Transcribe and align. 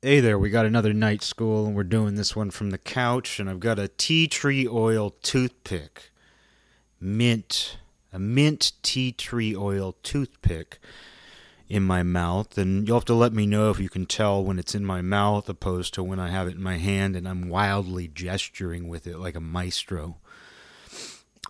Hey 0.00 0.20
there, 0.20 0.38
we 0.38 0.48
got 0.48 0.64
another 0.64 0.92
night 0.92 1.24
school 1.24 1.66
and 1.66 1.74
we're 1.74 1.82
doing 1.82 2.14
this 2.14 2.36
one 2.36 2.52
from 2.52 2.70
the 2.70 2.78
couch 2.78 3.40
and 3.40 3.50
I've 3.50 3.58
got 3.58 3.80
a 3.80 3.88
tea 3.88 4.28
tree 4.28 4.64
oil 4.64 5.10
toothpick. 5.22 6.12
Mint, 7.00 7.78
a 8.12 8.18
mint 8.20 8.74
tea 8.84 9.10
tree 9.10 9.56
oil 9.56 9.96
toothpick 10.04 10.78
in 11.68 11.82
my 11.82 12.04
mouth 12.04 12.56
and 12.56 12.86
you'll 12.86 12.98
have 12.98 13.06
to 13.06 13.14
let 13.14 13.32
me 13.32 13.44
know 13.44 13.70
if 13.70 13.80
you 13.80 13.88
can 13.88 14.06
tell 14.06 14.44
when 14.44 14.60
it's 14.60 14.72
in 14.72 14.84
my 14.84 15.02
mouth 15.02 15.48
opposed 15.48 15.94
to 15.94 16.04
when 16.04 16.20
I 16.20 16.28
have 16.28 16.46
it 16.46 16.54
in 16.54 16.62
my 16.62 16.76
hand 16.76 17.16
and 17.16 17.26
I'm 17.26 17.48
wildly 17.48 18.06
gesturing 18.06 18.86
with 18.86 19.04
it 19.04 19.18
like 19.18 19.34
a 19.34 19.40
maestro. 19.40 20.18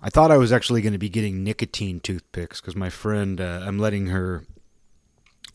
I 0.02 0.08
thought 0.08 0.30
I 0.30 0.38
was 0.38 0.52
actually 0.52 0.80
going 0.80 0.94
to 0.94 0.98
be 0.98 1.10
getting 1.10 1.44
nicotine 1.44 2.00
toothpicks 2.00 2.62
because 2.62 2.74
my 2.74 2.88
friend, 2.88 3.42
uh, 3.42 3.60
I'm 3.66 3.78
letting 3.78 4.06
her 4.06 4.46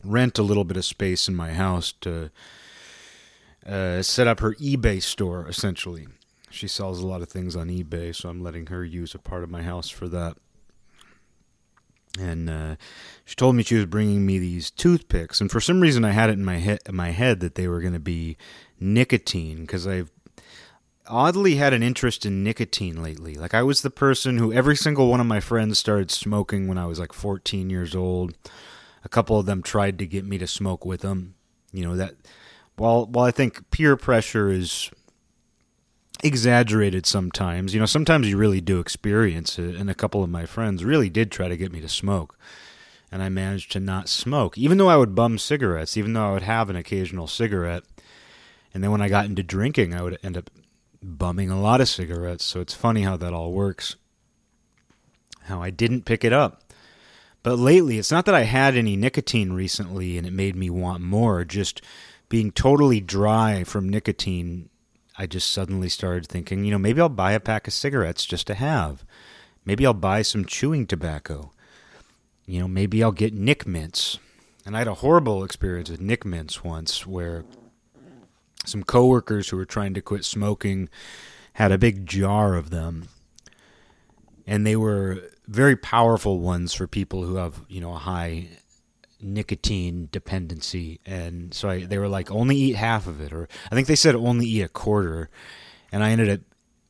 rent 0.04 0.38
a 0.38 0.44
little 0.44 0.62
bit 0.62 0.76
of 0.76 0.84
space 0.84 1.26
in 1.26 1.34
my 1.34 1.54
house 1.54 1.90
to 2.02 2.30
uh, 3.66 4.02
set 4.02 4.26
up 4.26 4.40
her 4.40 4.54
eBay 4.54 5.02
store, 5.02 5.48
essentially. 5.48 6.06
She 6.50 6.68
sells 6.68 7.00
a 7.00 7.06
lot 7.06 7.22
of 7.22 7.28
things 7.28 7.56
on 7.56 7.68
eBay, 7.68 8.14
so 8.14 8.28
I'm 8.28 8.42
letting 8.42 8.66
her 8.66 8.84
use 8.84 9.14
a 9.14 9.18
part 9.18 9.42
of 9.42 9.50
my 9.50 9.62
house 9.62 9.88
for 9.88 10.08
that. 10.08 10.36
And 12.18 12.48
uh, 12.48 12.76
she 13.24 13.34
told 13.34 13.56
me 13.56 13.64
she 13.64 13.74
was 13.74 13.86
bringing 13.86 14.24
me 14.24 14.38
these 14.38 14.70
toothpicks, 14.70 15.40
and 15.40 15.50
for 15.50 15.60
some 15.60 15.80
reason 15.80 16.04
I 16.04 16.12
had 16.12 16.30
it 16.30 16.34
in 16.34 16.44
my 16.44 16.58
head, 16.58 16.78
in 16.86 16.94
my 16.94 17.10
head 17.10 17.40
that 17.40 17.56
they 17.56 17.66
were 17.66 17.80
going 17.80 17.94
to 17.94 17.98
be 17.98 18.36
nicotine 18.78 19.62
because 19.62 19.86
I've 19.86 20.12
oddly 21.06 21.56
had 21.56 21.72
an 21.72 21.82
interest 21.82 22.24
in 22.24 22.44
nicotine 22.44 23.02
lately. 23.02 23.34
Like 23.34 23.52
I 23.52 23.62
was 23.62 23.82
the 23.82 23.90
person 23.90 24.38
who 24.38 24.52
every 24.52 24.76
single 24.76 25.08
one 25.08 25.20
of 25.20 25.26
my 25.26 25.40
friends 25.40 25.78
started 25.78 26.10
smoking 26.10 26.68
when 26.68 26.78
I 26.78 26.86
was 26.86 26.98
like 26.98 27.12
14 27.12 27.68
years 27.68 27.94
old. 27.94 28.34
A 29.04 29.08
couple 29.08 29.38
of 29.38 29.46
them 29.46 29.62
tried 29.62 29.98
to 29.98 30.06
get 30.06 30.24
me 30.24 30.38
to 30.38 30.46
smoke 30.46 30.84
with 30.86 31.00
them. 31.00 31.34
You 31.72 31.84
know 31.84 31.96
that 31.96 32.14
while 32.76 33.06
while 33.06 33.24
I 33.24 33.30
think 33.30 33.70
peer 33.70 33.96
pressure 33.96 34.50
is 34.50 34.90
exaggerated 36.22 37.06
sometimes, 37.06 37.74
you 37.74 37.80
know, 37.80 37.86
sometimes 37.86 38.28
you 38.28 38.36
really 38.36 38.60
do 38.60 38.80
experience 38.80 39.58
it. 39.58 39.76
And 39.76 39.90
a 39.90 39.94
couple 39.94 40.24
of 40.24 40.30
my 40.30 40.46
friends 40.46 40.84
really 40.84 41.10
did 41.10 41.30
try 41.30 41.48
to 41.48 41.56
get 41.56 41.72
me 41.72 41.80
to 41.80 41.88
smoke. 41.88 42.38
And 43.12 43.22
I 43.22 43.28
managed 43.28 43.70
to 43.72 43.80
not 43.80 44.08
smoke, 44.08 44.58
even 44.58 44.78
though 44.78 44.88
I 44.88 44.96
would 44.96 45.14
bum 45.14 45.38
cigarettes, 45.38 45.96
even 45.96 46.14
though 46.14 46.30
I 46.30 46.32
would 46.32 46.42
have 46.42 46.70
an 46.70 46.76
occasional 46.76 47.26
cigarette. 47.26 47.84
And 48.72 48.82
then 48.82 48.90
when 48.90 49.02
I 49.02 49.08
got 49.08 49.26
into 49.26 49.42
drinking, 49.42 49.94
I 49.94 50.02
would 50.02 50.18
end 50.24 50.36
up 50.36 50.50
bumming 51.00 51.50
a 51.50 51.60
lot 51.60 51.80
of 51.80 51.88
cigarettes. 51.88 52.44
So 52.44 52.60
it's 52.60 52.74
funny 52.74 53.02
how 53.02 53.16
that 53.18 53.32
all 53.32 53.52
works. 53.52 53.96
How 55.42 55.62
I 55.62 55.70
didn't 55.70 56.06
pick 56.06 56.24
it 56.24 56.32
up. 56.32 56.62
But 57.44 57.58
lately, 57.58 57.98
it's 57.98 58.10
not 58.10 58.24
that 58.24 58.34
I 58.34 58.44
had 58.44 58.74
any 58.74 58.96
nicotine 58.96 59.52
recently 59.52 60.16
and 60.16 60.26
it 60.26 60.32
made 60.32 60.56
me 60.56 60.70
want 60.70 61.02
more, 61.02 61.44
just 61.44 61.82
being 62.34 62.50
totally 62.50 63.00
dry 63.00 63.62
from 63.62 63.88
nicotine, 63.88 64.68
I 65.16 65.24
just 65.24 65.50
suddenly 65.50 65.88
started 65.88 66.26
thinking, 66.26 66.64
you 66.64 66.72
know, 66.72 66.80
maybe 66.80 67.00
I'll 67.00 67.08
buy 67.08 67.30
a 67.30 67.38
pack 67.38 67.68
of 67.68 67.72
cigarettes 67.72 68.26
just 68.26 68.48
to 68.48 68.54
have. 68.54 69.04
Maybe 69.64 69.86
I'll 69.86 69.94
buy 69.94 70.22
some 70.22 70.44
chewing 70.44 70.88
tobacco. 70.88 71.52
You 72.44 72.58
know, 72.58 72.66
maybe 72.66 73.04
I'll 73.04 73.12
get 73.12 73.34
Nick 73.34 73.68
Mints. 73.68 74.18
And 74.66 74.74
I 74.74 74.80
had 74.80 74.88
a 74.88 74.94
horrible 74.94 75.44
experience 75.44 75.88
with 75.88 76.00
Nick 76.00 76.24
Mints 76.24 76.64
once 76.64 77.06
where 77.06 77.44
some 78.64 78.82
coworkers 78.82 79.50
who 79.50 79.56
were 79.56 79.64
trying 79.64 79.94
to 79.94 80.00
quit 80.00 80.24
smoking 80.24 80.88
had 81.52 81.70
a 81.70 81.78
big 81.78 82.04
jar 82.04 82.56
of 82.56 82.70
them. 82.70 83.10
And 84.44 84.66
they 84.66 84.74
were 84.74 85.22
very 85.46 85.76
powerful 85.76 86.40
ones 86.40 86.74
for 86.74 86.88
people 86.88 87.22
who 87.22 87.36
have, 87.36 87.62
you 87.68 87.80
know, 87.80 87.92
a 87.92 87.98
high 87.98 88.48
nicotine 89.20 90.08
dependency, 90.10 91.00
and 91.06 91.52
so 91.54 91.68
I, 91.68 91.84
they 91.84 91.98
were 91.98 92.08
like, 92.08 92.30
only 92.30 92.56
eat 92.56 92.76
half 92.76 93.06
of 93.06 93.20
it, 93.20 93.32
or 93.32 93.48
I 93.70 93.74
think 93.74 93.86
they 93.86 93.96
said 93.96 94.14
only 94.14 94.46
eat 94.46 94.62
a 94.62 94.68
quarter, 94.68 95.30
and 95.92 96.02
I 96.02 96.10
ended 96.10 96.30
up 96.30 96.40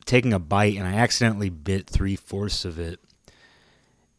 taking 0.04 0.32
a 0.32 0.38
bite, 0.38 0.76
and 0.76 0.86
I 0.86 0.94
accidentally 0.94 1.50
bit 1.50 1.88
three 1.88 2.16
fourths 2.16 2.64
of 2.64 2.78
it. 2.78 3.00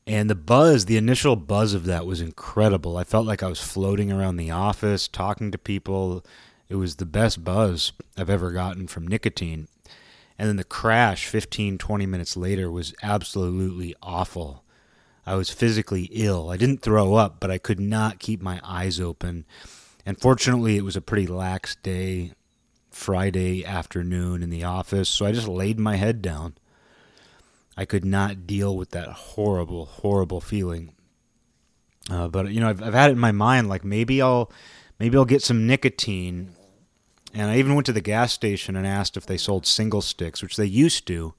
And 0.08 0.30
the 0.30 0.36
buzz, 0.36 0.86
the 0.86 0.98
initial 0.98 1.36
buzz 1.36 1.74
of 1.74 1.86
that 1.86 2.06
was 2.06 2.22
incredible. 2.22 2.96
I 2.98 3.04
felt 3.04 3.26
like 3.26 3.42
I 3.42 3.48
was 3.48 3.62
floating 3.62 4.12
around 4.12 4.38
the 4.38 4.52
office, 4.52 5.08
talking 5.08 5.52
to 5.52 5.58
people. 5.58 6.24
It 6.70 6.76
was 6.76 6.98
the 6.98 7.06
best 7.06 7.44
buzz 7.44 7.92
I've 8.16 8.30
ever 8.30 8.52
gotten 8.52 8.88
from 8.88 9.08
nicotine. 9.08 9.68
And 10.38 10.50
then 10.50 10.58
the 10.58 10.64
crash 10.64 11.28
15, 11.28 11.78
20 11.78 12.06
minutes 12.06 12.38
later 12.38 12.70
was 12.70 12.94
absolutely 13.02 13.96
awful. 14.04 14.65
I 15.26 15.36
was 15.36 15.50
physically 15.50 16.04
ill. 16.12 16.50
I 16.50 16.58
didn't 16.58 16.82
throw 16.82 17.16
up, 17.16 17.40
but 17.40 17.50
I 17.50 17.58
could 17.58 17.80
not 17.80 18.20
keep 18.20 18.42
my 18.42 18.62
eyes 18.64 19.00
open. 19.00 19.46
And 20.06 20.20
fortunately, 20.20 20.78
it 20.78 20.84
was 20.84 20.96
a 20.96 21.02
pretty 21.02 21.26
lax 21.26 21.76
day, 21.78 22.34
Friday 22.92 23.66
afternoon 23.66 24.42
in 24.42 24.50
the 24.50 24.64
office, 24.64 25.10
so 25.10 25.26
I 25.26 25.32
just 25.32 25.48
laid 25.48 25.80
my 25.80 25.98
head 25.98 26.22
down. 26.22 26.56
I 27.76 27.84
could 27.86 28.06
not 28.06 28.48
deal 28.48 28.78
with 28.78 28.92
that 28.92 29.10
horrible, 29.10 29.86
horrible 29.86 30.40
feeling. 30.40 30.94
Uh, 32.10 32.28
but 32.28 32.52
you 32.52 32.62
know, 32.62 32.70
I've, 32.70 32.82
I've 32.82 32.94
had 32.94 33.10
it 33.10 33.14
in 33.14 33.20
my 33.20 33.34
mind 33.34 33.68
like 33.68 33.84
maybe 33.84 34.22
I'll, 34.22 34.52
maybe 35.00 35.18
I'll 35.18 35.26
get 35.26 35.44
some 35.44 35.68
nicotine. 35.68 36.52
And 37.34 37.52
I 37.52 37.58
even 37.58 37.76
went 37.76 37.86
to 37.88 37.94
the 37.94 38.00
gas 38.00 38.32
station 38.32 38.78
and 38.78 38.88
asked 38.88 39.18
if 39.18 39.26
they 39.26 39.38
sold 39.38 39.66
single 39.66 40.02
sticks, 40.02 40.42
which 40.42 40.56
they 40.56 40.66
used 40.66 41.06
to. 41.08 41.34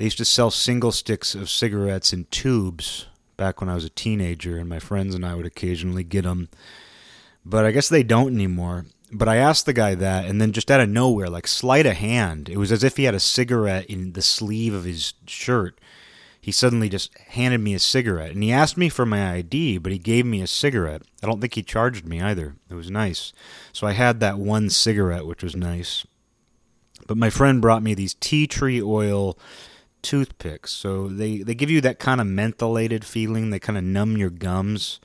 They 0.00 0.06
used 0.06 0.16
to 0.16 0.24
sell 0.24 0.50
single 0.50 0.92
sticks 0.92 1.34
of 1.34 1.50
cigarettes 1.50 2.14
in 2.14 2.24
tubes 2.30 3.04
back 3.36 3.60
when 3.60 3.68
I 3.68 3.74
was 3.74 3.84
a 3.84 3.90
teenager, 3.90 4.56
and 4.56 4.66
my 4.66 4.78
friends 4.78 5.14
and 5.14 5.26
I 5.26 5.34
would 5.34 5.44
occasionally 5.44 6.04
get 6.04 6.22
them. 6.22 6.48
But 7.44 7.66
I 7.66 7.70
guess 7.70 7.90
they 7.90 8.02
don't 8.02 8.32
anymore. 8.32 8.86
But 9.12 9.28
I 9.28 9.36
asked 9.36 9.66
the 9.66 9.74
guy 9.74 9.94
that, 9.94 10.24
and 10.24 10.40
then 10.40 10.52
just 10.52 10.70
out 10.70 10.80
of 10.80 10.88
nowhere, 10.88 11.28
like 11.28 11.46
sleight 11.46 11.84
of 11.84 11.96
hand, 11.96 12.48
it 12.48 12.56
was 12.56 12.72
as 12.72 12.82
if 12.82 12.96
he 12.96 13.04
had 13.04 13.14
a 13.14 13.20
cigarette 13.20 13.84
in 13.90 14.14
the 14.14 14.22
sleeve 14.22 14.72
of 14.72 14.84
his 14.84 15.12
shirt. 15.26 15.78
He 16.40 16.50
suddenly 16.50 16.88
just 16.88 17.14
handed 17.18 17.58
me 17.58 17.74
a 17.74 17.78
cigarette, 17.78 18.30
and 18.30 18.42
he 18.42 18.50
asked 18.50 18.78
me 18.78 18.88
for 18.88 19.04
my 19.04 19.32
ID, 19.34 19.76
but 19.76 19.92
he 19.92 19.98
gave 19.98 20.24
me 20.24 20.40
a 20.40 20.46
cigarette. 20.46 21.02
I 21.22 21.26
don't 21.26 21.42
think 21.42 21.56
he 21.56 21.62
charged 21.62 22.06
me 22.06 22.22
either. 22.22 22.56
It 22.70 22.74
was 22.74 22.90
nice. 22.90 23.34
So 23.74 23.86
I 23.86 23.92
had 23.92 24.18
that 24.20 24.38
one 24.38 24.70
cigarette, 24.70 25.26
which 25.26 25.42
was 25.42 25.54
nice. 25.54 26.06
But 27.06 27.18
my 27.18 27.28
friend 27.28 27.60
brought 27.60 27.82
me 27.82 27.92
these 27.92 28.14
tea 28.14 28.46
tree 28.46 28.80
oil 28.80 29.36
toothpicks. 30.02 30.72
So 30.72 31.08
they, 31.08 31.38
they 31.38 31.54
give 31.54 31.70
you 31.70 31.80
that 31.82 31.98
kind 31.98 32.20
of 32.20 32.26
mentholated 32.26 33.04
feeling. 33.04 33.50
They 33.50 33.58
kind 33.58 33.78
of 33.78 33.84
numb 33.84 34.16
your 34.16 34.30
gums. 34.30 35.00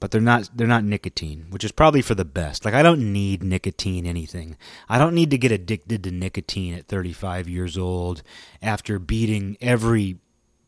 But 0.00 0.12
they're 0.12 0.20
not 0.20 0.50
they're 0.54 0.68
not 0.68 0.84
nicotine, 0.84 1.46
which 1.50 1.64
is 1.64 1.72
probably 1.72 2.02
for 2.02 2.14
the 2.14 2.24
best. 2.24 2.64
Like 2.64 2.74
I 2.74 2.84
don't 2.84 3.12
need 3.12 3.42
nicotine 3.42 4.06
anything. 4.06 4.56
I 4.88 4.96
don't 4.96 5.14
need 5.14 5.30
to 5.30 5.38
get 5.38 5.50
addicted 5.50 6.04
to 6.04 6.12
nicotine 6.12 6.74
at 6.74 6.86
35 6.86 7.48
years 7.48 7.76
old 7.76 8.22
after 8.62 9.00
beating 9.00 9.56
every 9.60 10.18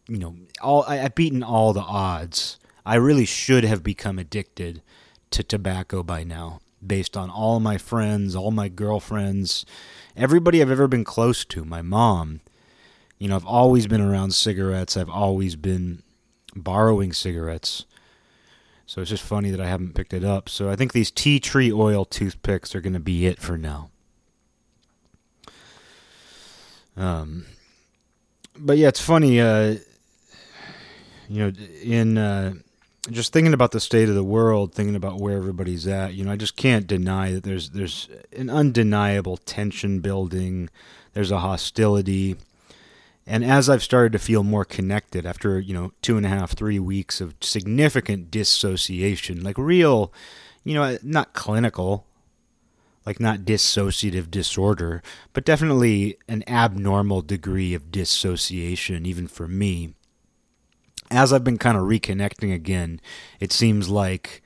you 0.08 0.18
know, 0.18 0.34
all 0.60 0.84
I, 0.88 1.00
I've 1.00 1.14
beaten 1.14 1.44
all 1.44 1.72
the 1.72 1.80
odds. 1.80 2.58
I 2.84 2.96
really 2.96 3.24
should 3.24 3.62
have 3.62 3.84
become 3.84 4.18
addicted 4.18 4.82
to 5.30 5.44
tobacco 5.44 6.02
by 6.02 6.24
now 6.24 6.58
based 6.84 7.16
on 7.16 7.30
all 7.30 7.60
my 7.60 7.78
friends, 7.78 8.34
all 8.34 8.50
my 8.50 8.68
girlfriends, 8.68 9.64
everybody 10.16 10.60
I've 10.60 10.70
ever 10.70 10.88
been 10.88 11.04
close 11.04 11.44
to, 11.46 11.64
my 11.64 11.82
mom, 11.82 12.40
you 13.20 13.28
know, 13.28 13.36
I've 13.36 13.46
always 13.46 13.86
been 13.86 14.00
around 14.00 14.32
cigarettes. 14.32 14.96
I've 14.96 15.10
always 15.10 15.54
been 15.54 16.02
borrowing 16.56 17.12
cigarettes. 17.12 17.84
So 18.86 19.02
it's 19.02 19.10
just 19.10 19.22
funny 19.22 19.50
that 19.50 19.60
I 19.60 19.68
haven't 19.68 19.94
picked 19.94 20.14
it 20.14 20.24
up. 20.24 20.48
So 20.48 20.70
I 20.70 20.74
think 20.74 20.92
these 20.92 21.10
tea 21.12 21.38
tree 21.38 21.70
oil 21.70 22.04
toothpicks 22.04 22.74
are 22.74 22.80
going 22.80 22.94
to 22.94 22.98
be 22.98 23.26
it 23.26 23.38
for 23.38 23.56
now. 23.58 23.90
Um, 26.96 27.44
but 28.58 28.78
yeah, 28.78 28.88
it's 28.88 29.00
funny. 29.00 29.38
Uh, 29.38 29.76
you 31.28 31.44
know, 31.44 31.52
in 31.82 32.16
uh, 32.16 32.54
just 33.10 33.34
thinking 33.34 33.54
about 33.54 33.72
the 33.72 33.80
state 33.80 34.08
of 34.08 34.14
the 34.14 34.24
world, 34.24 34.74
thinking 34.74 34.96
about 34.96 35.20
where 35.20 35.36
everybody's 35.36 35.86
at. 35.86 36.14
You 36.14 36.24
know, 36.24 36.32
I 36.32 36.36
just 36.36 36.56
can't 36.56 36.86
deny 36.86 37.32
that 37.32 37.44
there's 37.44 37.70
there's 37.70 38.08
an 38.34 38.48
undeniable 38.48 39.36
tension 39.36 40.00
building. 40.00 40.70
There's 41.12 41.30
a 41.30 41.38
hostility 41.38 42.36
and 43.30 43.44
as 43.44 43.70
I've 43.70 43.84
started 43.84 44.10
to 44.10 44.18
feel 44.18 44.42
more 44.42 44.64
connected 44.64 45.24
after, 45.24 45.60
you 45.60 45.72
know, 45.72 45.92
two 46.02 46.16
and 46.16 46.26
a 46.26 46.28
half, 46.28 46.56
three 46.56 46.80
weeks 46.80 47.20
of 47.20 47.36
significant 47.40 48.28
dissociation, 48.28 49.44
like 49.44 49.56
real, 49.56 50.12
you 50.64 50.74
know, 50.74 50.98
not 51.04 51.32
clinical, 51.32 52.08
like 53.06 53.20
not 53.20 53.42
dissociative 53.42 54.32
disorder, 54.32 55.00
but 55.32 55.44
definitely 55.44 56.18
an 56.26 56.42
abnormal 56.48 57.22
degree 57.22 57.72
of 57.72 57.92
dissociation, 57.92 59.06
even 59.06 59.28
for 59.28 59.46
me. 59.46 59.94
As 61.08 61.32
I've 61.32 61.44
been 61.44 61.56
kind 61.56 61.76
of 61.76 61.84
reconnecting 61.84 62.52
again, 62.52 63.00
it 63.38 63.52
seems 63.52 63.88
like 63.88 64.42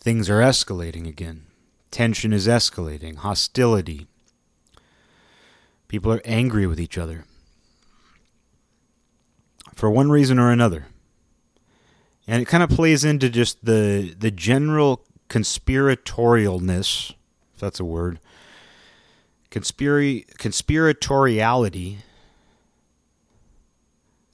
things 0.00 0.28
are 0.28 0.40
escalating 0.40 1.06
again. 1.06 1.46
Tension 1.92 2.32
is 2.32 2.48
escalating, 2.48 3.18
hostility. 3.18 4.08
People 5.86 6.12
are 6.12 6.22
angry 6.24 6.66
with 6.66 6.80
each 6.80 6.98
other 6.98 7.24
for 9.78 9.88
one 9.88 10.10
reason 10.10 10.40
or 10.40 10.50
another. 10.50 10.86
And 12.26 12.42
it 12.42 12.46
kind 12.46 12.64
of 12.64 12.68
plays 12.68 13.04
into 13.04 13.30
just 13.30 13.64
the 13.64 14.12
the 14.18 14.32
general 14.32 15.04
conspiratorialness 15.30 17.12
if 17.54 17.60
that's 17.60 17.78
a 17.78 17.84
word. 17.84 18.18
Conspiri- 19.52 20.26
conspiratoriality, 20.34 21.98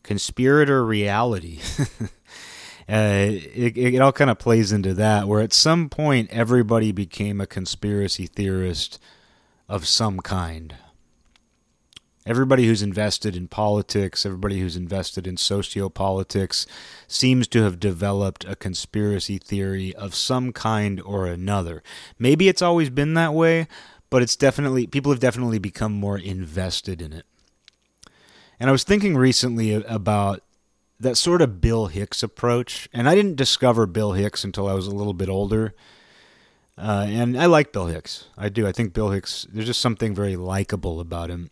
conspirator 0.03 0.85
reality. 0.85 1.61
uh, 2.01 2.09
it, 2.89 3.77
it 3.77 4.01
all 4.01 4.13
kind 4.13 4.31
of 4.31 4.39
plays 4.39 4.73
into 4.73 4.95
that, 4.95 5.29
where 5.29 5.43
at 5.43 5.53
some 5.53 5.91
point 5.91 6.31
everybody 6.33 6.91
became 6.91 7.39
a 7.39 7.47
conspiracy 7.47 8.27
theorist 8.27 8.99
of 9.69 9.87
some 9.87 10.21
kind. 10.21 10.75
Everybody 12.27 12.67
who's 12.67 12.83
invested 12.83 13.37
in 13.37 13.49
politics, 13.49 14.25
everybody 14.25 14.59
who's 14.59 14.77
invested 14.77 15.27
in 15.27 15.37
sociopolitics, 15.37 16.65
seems 17.07 17.47
to 17.49 17.63
have 17.65 17.79
developed 17.79 18.47
a 18.47 18.57
conspiracy 18.57 19.37
theory 19.37 19.95
of 19.95 20.15
some 20.15 20.51
kind 20.51 21.03
or 21.03 21.27
another. 21.27 21.83
Maybe 22.19 22.49
it's 22.49 22.63
always 22.63 22.89
been 22.89 23.13
that 23.15 23.35
way, 23.35 23.69
but 24.09 24.23
it's 24.23 24.37
definitely, 24.37 24.87
people 24.87 25.13
have 25.13 25.21
definitely 25.21 25.59
become 25.59 25.93
more 25.93 26.19
invested 26.19 27.03
in 27.03 27.13
it. 27.13 27.27
And 28.59 28.71
I 28.71 28.73
was 28.73 28.85
thinking 28.85 29.19
recently 29.19 29.75
about 29.75 30.41
that 30.99 31.17
sort 31.17 31.43
of 31.43 31.61
Bill 31.61 31.89
Hicks 31.89 32.23
approach, 32.23 32.89
and 32.95 33.07
I 33.07 33.15
didn't 33.15 33.37
discover 33.37 33.85
Bill 33.85 34.13
Hicks 34.13 34.45
until 34.45 34.67
I 34.67 34.73
was 34.73 34.87
a 34.87 34.95
little 34.95 35.13
bit 35.13 35.29
older. 35.29 35.75
Uh, 36.79 37.05
and 37.07 37.39
I 37.39 37.47
like 37.47 37.73
Bill 37.73 37.87
Hicks. 37.87 38.29
I 38.39 38.49
do. 38.49 38.67
I 38.67 38.73
think 38.73 38.95
Bill 38.95 39.11
Hicks, 39.11 39.47
there's 39.53 39.67
just 39.67 39.83
something 39.83 40.15
very 40.15 40.37
likable 40.37 41.01
about 41.01 41.29
him. 41.29 41.51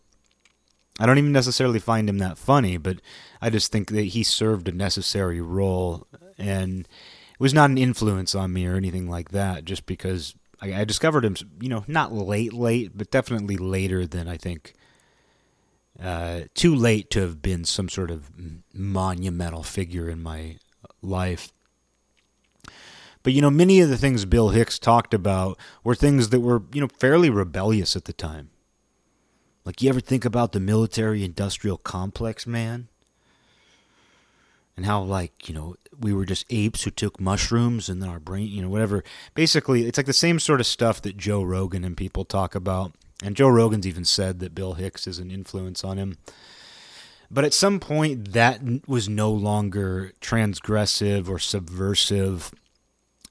I 0.99 1.05
don't 1.05 1.17
even 1.17 1.31
necessarily 1.31 1.79
find 1.79 2.07
him 2.07 2.19
that 2.19 2.37
funny, 2.37 2.77
but 2.77 2.99
I 3.41 3.49
just 3.49 3.71
think 3.71 3.89
that 3.89 4.01
he 4.03 4.23
served 4.23 4.67
a 4.67 4.71
necessary 4.71 5.41
role 5.41 6.07
and 6.37 6.81
it 6.81 7.39
was 7.39 7.53
not 7.53 7.69
an 7.69 7.77
influence 7.77 8.35
on 8.35 8.53
me 8.53 8.67
or 8.67 8.75
anything 8.75 9.09
like 9.09 9.29
that, 9.29 9.65
just 9.65 9.85
because 9.85 10.35
I, 10.61 10.81
I 10.81 10.83
discovered 10.85 11.25
him, 11.25 11.35
you 11.59 11.69
know, 11.69 11.83
not 11.87 12.13
late, 12.13 12.53
late, 12.53 12.91
but 12.95 13.11
definitely 13.11 13.57
later 13.57 14.05
than 14.05 14.27
I 14.27 14.37
think. 14.37 14.73
Uh, 16.01 16.41
too 16.55 16.73
late 16.73 17.09
to 17.11 17.21
have 17.21 17.41
been 17.41 17.65
some 17.65 17.89
sort 17.89 18.09
of 18.09 18.31
monumental 18.73 19.63
figure 19.63 20.09
in 20.09 20.21
my 20.21 20.57
life. 21.01 21.51
But 23.23 23.33
you 23.33 23.41
know, 23.41 23.51
many 23.51 23.79
of 23.79 23.89
the 23.89 23.97
things 23.97 24.25
Bill 24.25 24.49
Hicks 24.49 24.77
talked 24.77 25.13
about 25.13 25.57
were 25.83 25.95
things 25.95 26.29
that 26.29 26.39
were, 26.39 26.63
you 26.73 26.81
know, 26.81 26.89
fairly 26.99 27.29
rebellious 27.29 27.95
at 27.95 28.05
the 28.05 28.13
time. 28.13 28.49
Like, 29.65 29.81
you 29.81 29.89
ever 29.89 30.01
think 30.01 30.25
about 30.25 30.51
the 30.51 30.59
military 30.59 31.23
industrial 31.23 31.77
complex, 31.77 32.45
man? 32.45 32.89
And 34.75 34.85
how, 34.85 35.01
like, 35.01 35.47
you 35.47 35.55
know, 35.55 35.75
we 35.97 36.13
were 36.13 36.25
just 36.25 36.45
apes 36.49 36.83
who 36.83 36.91
took 36.91 37.19
mushrooms 37.19 37.87
and 37.87 38.01
then 38.01 38.09
our 38.09 38.19
brain, 38.19 38.47
you 38.47 38.61
know, 38.61 38.69
whatever. 38.69 39.03
Basically, 39.35 39.85
it's 39.85 39.97
like 39.97 40.07
the 40.07 40.13
same 40.13 40.39
sort 40.39 40.59
of 40.59 40.65
stuff 40.65 41.01
that 41.03 41.15
Joe 41.15 41.43
Rogan 41.43 41.85
and 41.85 41.95
people 41.95 42.25
talk 42.25 42.55
about. 42.55 42.93
And 43.23 43.35
Joe 43.35 43.47
Rogan's 43.47 43.87
even 43.87 44.03
said 44.03 44.39
that 44.39 44.55
Bill 44.55 44.73
Hicks 44.73 45.07
is 45.07 45.19
an 45.19 45.31
influence 45.31 45.83
on 45.83 45.97
him. 45.97 46.17
But 47.31 47.45
at 47.45 47.53
some 47.53 47.79
point, 47.79 48.33
that 48.33 48.61
was 48.87 49.07
no 49.07 49.31
longer 49.31 50.11
transgressive 50.19 51.29
or 51.29 51.39
subversive. 51.39 52.51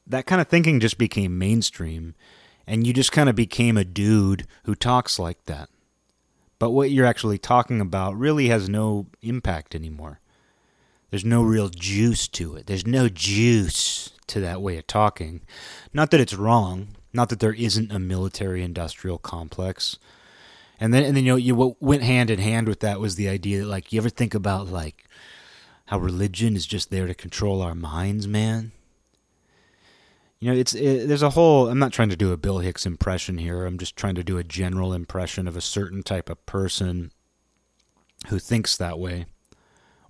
That 0.06 0.26
kind 0.26 0.40
of 0.40 0.48
thinking 0.48 0.80
just 0.80 0.96
became 0.96 1.38
mainstream. 1.38 2.14
And 2.66 2.86
you 2.86 2.92
just 2.92 3.12
kind 3.12 3.28
of 3.28 3.36
became 3.36 3.76
a 3.76 3.84
dude 3.84 4.46
who 4.64 4.74
talks 4.74 5.18
like 5.18 5.44
that 5.44 5.68
but 6.62 6.70
what 6.70 6.92
you're 6.92 7.06
actually 7.06 7.38
talking 7.38 7.80
about 7.80 8.16
really 8.16 8.46
has 8.46 8.68
no 8.68 9.08
impact 9.20 9.74
anymore. 9.74 10.20
There's 11.10 11.24
no 11.24 11.42
real 11.42 11.68
juice 11.68 12.28
to 12.28 12.54
it. 12.54 12.68
There's 12.68 12.86
no 12.86 13.08
juice 13.08 14.12
to 14.28 14.38
that 14.38 14.62
way 14.62 14.76
of 14.76 14.86
talking. 14.86 15.40
Not 15.92 16.12
that 16.12 16.20
it's 16.20 16.34
wrong, 16.34 16.94
not 17.12 17.30
that 17.30 17.40
there 17.40 17.52
isn't 17.52 17.90
a 17.90 17.98
military 17.98 18.62
industrial 18.62 19.18
complex. 19.18 19.98
And 20.78 20.94
then 20.94 21.02
and 21.02 21.16
then 21.16 21.24
you 21.24 21.32
know 21.32 21.36
you 21.36 21.56
what 21.56 21.82
went 21.82 22.04
hand 22.04 22.30
in 22.30 22.38
hand 22.38 22.68
with 22.68 22.78
that 22.78 23.00
was 23.00 23.16
the 23.16 23.28
idea 23.28 23.62
that 23.62 23.66
like 23.66 23.92
you 23.92 24.00
ever 24.00 24.08
think 24.08 24.32
about 24.32 24.68
like 24.68 25.08
how 25.86 25.98
religion 25.98 26.54
is 26.54 26.64
just 26.64 26.92
there 26.92 27.08
to 27.08 27.14
control 27.14 27.60
our 27.60 27.74
minds, 27.74 28.28
man? 28.28 28.70
You 30.42 30.50
know, 30.50 30.58
it's 30.58 30.74
it, 30.74 31.06
there's 31.06 31.22
a 31.22 31.30
whole. 31.30 31.68
I'm 31.68 31.78
not 31.78 31.92
trying 31.92 32.08
to 32.08 32.16
do 32.16 32.32
a 32.32 32.36
Bill 32.36 32.58
Hicks 32.58 32.84
impression 32.84 33.38
here. 33.38 33.64
I'm 33.64 33.78
just 33.78 33.94
trying 33.94 34.16
to 34.16 34.24
do 34.24 34.38
a 34.38 34.42
general 34.42 34.92
impression 34.92 35.46
of 35.46 35.56
a 35.56 35.60
certain 35.60 36.02
type 36.02 36.28
of 36.28 36.44
person 36.46 37.12
who 38.26 38.40
thinks 38.40 38.76
that 38.76 38.98
way, 38.98 39.26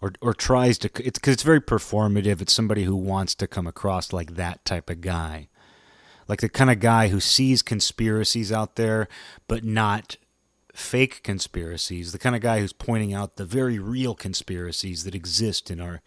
or 0.00 0.14
or 0.22 0.32
tries 0.32 0.78
to. 0.78 0.90
It's 1.04 1.18
because 1.18 1.34
it's 1.34 1.42
very 1.42 1.60
performative. 1.60 2.40
It's 2.40 2.54
somebody 2.54 2.84
who 2.84 2.96
wants 2.96 3.34
to 3.34 3.46
come 3.46 3.66
across 3.66 4.10
like 4.10 4.36
that 4.36 4.64
type 4.64 4.88
of 4.88 5.02
guy, 5.02 5.48
like 6.26 6.40
the 6.40 6.48
kind 6.48 6.70
of 6.70 6.80
guy 6.80 7.08
who 7.08 7.20
sees 7.20 7.60
conspiracies 7.60 8.50
out 8.50 8.76
there, 8.76 9.08
but 9.48 9.64
not 9.64 10.16
fake 10.72 11.22
conspiracies. 11.22 12.12
The 12.12 12.18
kind 12.18 12.34
of 12.34 12.40
guy 12.40 12.60
who's 12.60 12.72
pointing 12.72 13.12
out 13.12 13.36
the 13.36 13.44
very 13.44 13.78
real 13.78 14.14
conspiracies 14.14 15.04
that 15.04 15.14
exist 15.14 15.70
in 15.70 15.78
our 15.78 16.00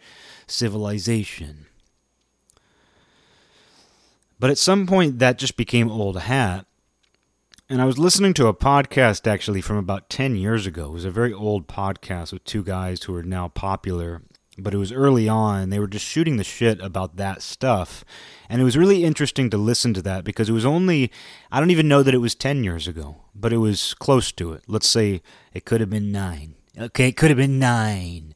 civilization 0.47 1.67
but 4.39 4.49
at 4.49 4.57
some 4.57 4.85
point, 4.85 5.19
that 5.19 5.37
just 5.37 5.57
became 5.57 5.89
old 5.89 6.19
hat. 6.19 6.65
And 7.67 7.81
I 7.81 7.85
was 7.85 7.97
listening 7.97 8.35
to 8.35 8.47
a 8.47 8.53
podcast 8.53 9.25
actually 9.25 9.61
from 9.61 9.77
about 9.77 10.09
10 10.09 10.35
years 10.35 10.67
ago. 10.67 10.85
It 10.85 10.91
was 10.91 11.05
a 11.05 11.11
very 11.11 11.33
old 11.33 11.67
podcast 11.67 12.31
with 12.31 12.43
two 12.43 12.63
guys 12.63 13.01
who 13.03 13.15
are 13.15 13.23
now 13.23 13.47
popular, 13.47 14.21
but 14.57 14.73
it 14.73 14.77
was 14.77 14.91
early 14.91 15.27
on. 15.27 15.71
They 15.71 15.79
were 15.79 15.87
just 15.87 16.05
shooting 16.05 16.37
the 16.37 16.43
shit 16.43 16.79
about 16.79 17.15
that 17.15 17.41
stuff. 17.41 18.05
And 18.49 18.61
it 18.61 18.65
was 18.65 18.77
really 18.77 19.03
interesting 19.03 19.49
to 19.49 19.57
listen 19.57 19.95
to 19.95 20.03
that 20.03 20.23
because 20.23 20.47
it 20.47 20.53
was 20.53 20.65
only, 20.65 21.11
I 21.51 21.59
don't 21.59 21.71
even 21.71 21.87
know 21.87 22.03
that 22.03 22.13
it 22.13 22.19
was 22.19 22.35
10 22.35 22.63
years 22.63 22.87
ago, 22.87 23.23
but 23.33 23.51
it 23.51 23.57
was 23.57 23.95
close 23.95 24.31
to 24.33 24.53
it. 24.53 24.63
Let's 24.67 24.87
say 24.87 25.23
it 25.51 25.65
could 25.65 25.81
have 25.81 25.89
been 25.89 26.11
nine. 26.11 26.53
Okay, 26.77 27.07
it 27.07 27.17
could 27.17 27.31
have 27.31 27.37
been 27.37 27.57
nine. 27.57 28.35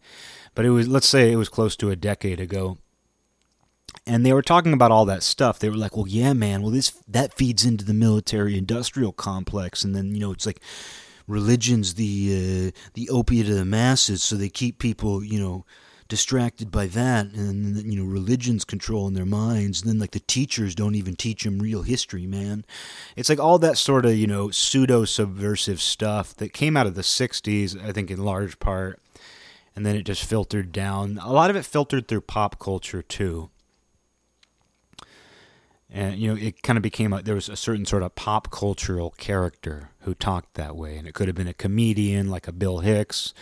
But 0.56 0.66
it 0.66 0.72
was, 0.72 0.88
let's 0.88 1.07
say 1.07 1.31
it 1.31 1.36
was 1.36 1.50
close 1.50 1.75
to 1.75 1.92
a 1.92 1.96
decade 1.96 2.40
ago 2.40 2.80
and 4.10 4.26
they 4.26 4.34
were 4.34 4.42
talking 4.42 4.74
about 4.74 4.92
all 4.92 5.06
that 5.06 5.22
stuff. 5.22 5.60
They 5.60 5.70
were 5.70 5.78
like, 5.78 5.96
"Well, 5.96 6.08
yeah, 6.08 6.34
man. 6.34 6.62
Well, 6.62 6.72
this 6.72 6.92
that 7.08 7.36
feeds 7.36 7.64
into 7.64 7.86
the 7.86 7.94
military-industrial 7.94 9.14
complex, 9.14 9.84
and 9.84 9.96
then 9.96 10.16
you 10.16 10.20
know, 10.20 10.32
it's 10.32 10.48
like 10.48 10.62
religion's 11.28 11.94
the 11.94 12.72
uh, 12.74 12.80
the 12.96 13.10
opiate 13.10 13.48
of 13.48 13.56
the 13.56 13.66
masses, 13.66 14.24
so 14.24 14.36
they 14.36 14.50
keep 14.50 14.80
people, 14.80 15.24
you 15.24 15.40
know." 15.40 15.66
distracted 16.08 16.72
by 16.72 16.88
that 16.88 17.28
and 17.34 17.94
you 17.94 18.00
know 18.00 18.04
religion's 18.04 18.66
controlling 18.66 19.14
their 19.14 19.28
minds 19.28 19.80
and 19.80 19.92
then 19.92 20.00
like 20.00 20.10
the 20.10 20.20
teachers 20.22 20.74
don't 20.74 20.96
even 20.96 21.16
teach 21.16 21.44
them 21.44 21.60
real 21.60 21.84
history 21.84 22.26
man 22.26 22.66
it's 23.16 23.30
like 23.30 23.40
all 23.40 23.60
that 23.60 23.78
sort 23.78 24.08
of 24.08 24.16
you 24.16 24.26
know 24.26 24.50
pseudo 24.50 25.06
subversive 25.06 25.80
stuff 25.80 26.36
that 26.38 26.51
came 26.51 26.75
out 26.75 26.88
of 26.88 26.96
the 26.96 27.04
60s 27.04 27.80
i 27.86 27.92
think 27.92 28.10
in 28.10 28.25
large 28.25 28.58
part 28.58 29.00
and 29.75 29.86
then 29.86 29.96
it 29.96 30.01
just 30.01 30.25
filtered 30.25 30.72
down 30.72 31.20
a 31.22 31.32
lot 31.32 31.51
of 31.51 31.56
it 31.56 31.63
filtered 31.63 32.08
through 32.08 32.22
pop 32.22 32.58
culture 32.58 33.04
too 33.04 33.51
and 35.91 36.19
you 36.19 36.27
know 36.27 36.39
it 36.39 36.62
kind 36.62 36.77
of 36.77 36.84
became 36.84 37.13
a, 37.13 37.22
there 37.22 37.36
was 37.36 37.50
a 37.50 37.55
certain 37.55 37.86
sort 37.86 38.03
of 38.03 38.15
pop 38.15 38.51
cultural 38.51 39.12
character 39.12 39.89
who 40.01 40.13
talked 40.13 40.53
that 40.53 40.75
way. 40.75 40.98
And 40.98 41.08
it 41.08 41.13
could 41.13 41.27
have 41.27 41.36
been 41.36 41.48
a 41.48 41.53
comedian 41.53 42.29
like 42.29 42.48
a 42.48 42.51
bill 42.51 42.79
hicks 42.79 43.34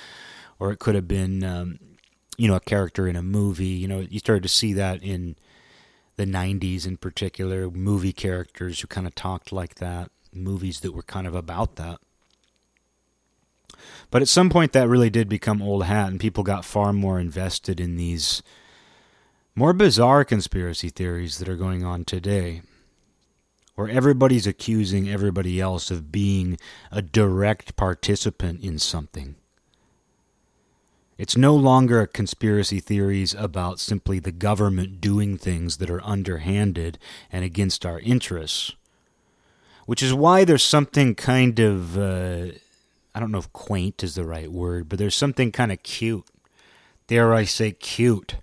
or 0.60 0.72
it 0.72 0.80
could 0.80 0.96
have 0.96 1.08
been 1.08 1.44
um, 1.44 1.80
you 2.38 2.48
know 2.48 2.56
a 2.56 2.62
character 2.62 3.08
in 3.08 3.16
a 3.16 3.24
movie. 3.24 3.66
You 3.66 3.88
know 3.88 4.00
you 4.00 4.20
started 4.20 4.44
to 4.44 4.50
see 4.50 4.74
that 4.74 5.04
in 5.04 5.36
the 6.16 6.25
90s 6.25 6.88
in 6.88 6.98
particular 6.98 7.70
movie 7.70 8.13
characters 8.13 8.80
who 8.80 8.88
kind 8.88 9.06
of 9.06 9.13
talked 9.13 9.51
like 9.51 9.75
that 9.75 10.10
movies 10.34 10.80
that 10.82 10.94
were 10.94 11.04
kind 11.04 11.27
of 11.27 11.36
about 11.36 11.75
that. 11.75 12.00
But 14.10 14.22
at 14.22 14.27
some 14.27 14.50
point 14.50 14.72
that 14.72 14.88
really 14.88 15.10
did 15.10 15.30
become 15.30 15.62
old 15.62 15.84
hat 15.84 16.08
and 16.08 16.20
people 16.20 16.44
got 16.44 16.66
far 16.66 16.94
more 16.94 17.20
invested 17.20 17.80
in 17.80 17.98
these 17.98 18.42
more 19.58 19.74
bizarre 19.74 20.24
conspiracy 20.24 20.88
theories 20.88 21.40
that 21.40 21.50
are 21.50 21.56
going 21.56 21.84
on 21.84 22.06
today, 22.06 22.62
where 23.74 23.90
everybody's 23.90 24.46
accusing 24.46 25.10
everybody 25.10 25.60
else 25.60 25.90
of 25.90 26.12
being 26.12 26.60
a 26.92 27.02
direct 27.02 27.76
participant 27.76 28.62
in 28.62 28.78
something. 28.78 29.36
It's 31.18 31.36
no 31.36 31.56
longer 31.56 32.06
conspiracy 32.06 32.80
theories 32.80 33.34
about 33.34 33.80
simply 33.80 34.20
the 34.20 34.32
government 34.32 35.02
doing 35.02 35.40
things 35.40 35.78
that 35.78 35.90
are 35.90 36.06
underhanded 36.06 37.00
and 37.32 37.44
against 37.44 37.84
our 37.84 38.00
interests. 38.02 38.74
Which 39.88 40.04
is 40.04 40.14
why 40.14 40.46
there's 40.46 40.64
something 40.64 41.16
kind 41.16 41.58
of, 41.58 41.98
uh, 41.98 42.52
I 43.16 43.20
don't 43.20 43.32
know 43.32 43.40
if 43.40 43.52
quaint 43.54 44.04
is 44.04 44.14
the 44.14 44.24
right 44.24 44.52
word, 44.52 44.88
but 44.88 45.00
there's 45.00 45.16
something 45.16 45.52
kind 45.52 45.72
of 45.72 45.82
cute. 45.82 46.28
Dare 47.08 47.34
I 47.34 47.46
say 47.46 47.72
cute 47.72 48.36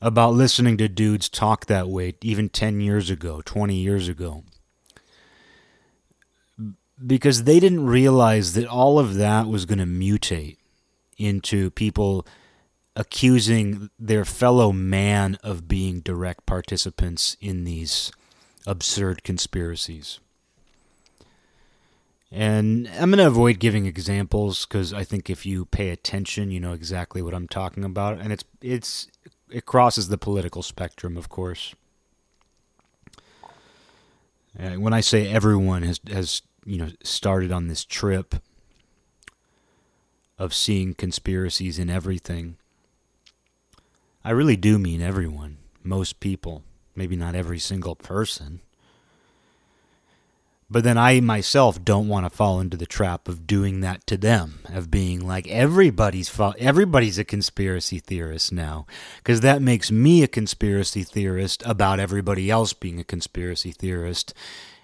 about 0.00 0.34
listening 0.34 0.76
to 0.78 0.88
dudes 0.88 1.28
talk 1.28 1.66
that 1.66 1.88
way 1.88 2.14
even 2.22 2.48
10 2.48 2.80
years 2.80 3.10
ago, 3.10 3.42
20 3.44 3.74
years 3.74 4.08
ago. 4.08 4.44
Because 7.04 7.44
they 7.44 7.60
didn't 7.60 7.86
realize 7.86 8.54
that 8.54 8.66
all 8.66 8.98
of 8.98 9.14
that 9.14 9.46
was 9.46 9.66
going 9.66 9.78
to 9.78 9.84
mutate 9.84 10.56
into 11.18 11.70
people 11.70 12.26
accusing 12.94 13.90
their 13.98 14.24
fellow 14.24 14.72
man 14.72 15.36
of 15.42 15.68
being 15.68 16.00
direct 16.00 16.46
participants 16.46 17.36
in 17.40 17.64
these 17.64 18.10
absurd 18.66 19.22
conspiracies. 19.22 20.18
And 22.32 22.88
I'm 22.98 23.10
going 23.10 23.18
to 23.18 23.26
avoid 23.26 23.60
giving 23.60 23.86
examples 23.86 24.66
because 24.66 24.92
I 24.92 25.04
think 25.04 25.30
if 25.30 25.46
you 25.46 25.66
pay 25.66 25.90
attention, 25.90 26.50
you 26.50 26.58
know 26.58 26.72
exactly 26.72 27.22
what 27.22 27.34
I'm 27.34 27.46
talking 27.46 27.84
about. 27.84 28.18
And 28.18 28.32
it's 28.32 28.44
it's 28.60 29.08
it 29.50 29.66
crosses 29.66 30.08
the 30.08 30.18
political 30.18 30.62
spectrum, 30.62 31.16
of 31.16 31.28
course. 31.28 31.74
And 34.58 34.82
when 34.82 34.92
I 34.92 35.00
say 35.00 35.28
everyone 35.28 35.82
has 35.82 36.00
has 36.08 36.42
you 36.64 36.78
know 36.78 36.88
started 37.02 37.52
on 37.52 37.68
this 37.68 37.84
trip 37.84 38.36
of 40.38 40.54
seeing 40.54 40.94
conspiracies 40.94 41.78
in 41.78 41.90
everything, 41.90 42.56
I 44.24 44.30
really 44.30 44.56
do 44.56 44.78
mean 44.78 45.00
everyone, 45.00 45.58
most 45.82 46.20
people, 46.20 46.62
maybe 46.94 47.16
not 47.16 47.34
every 47.34 47.58
single 47.58 47.94
person. 47.94 48.60
But 50.68 50.82
then 50.82 50.98
I 50.98 51.20
myself 51.20 51.84
don't 51.84 52.08
want 52.08 52.26
to 52.26 52.36
fall 52.36 52.58
into 52.58 52.76
the 52.76 52.86
trap 52.86 53.28
of 53.28 53.46
doing 53.46 53.82
that 53.82 54.04
to 54.08 54.16
them, 54.16 54.60
of 54.68 54.90
being 54.90 55.24
like 55.24 55.46
everybody's 55.46 56.32
everybody's 56.58 57.18
a 57.18 57.24
conspiracy 57.24 58.00
theorist 58.00 58.50
now, 58.50 58.86
because 59.18 59.40
that 59.40 59.62
makes 59.62 59.92
me 59.92 60.24
a 60.24 60.28
conspiracy 60.28 61.04
theorist 61.04 61.62
about 61.64 62.00
everybody 62.00 62.50
else 62.50 62.72
being 62.72 62.98
a 62.98 63.04
conspiracy 63.04 63.70
theorist. 63.70 64.34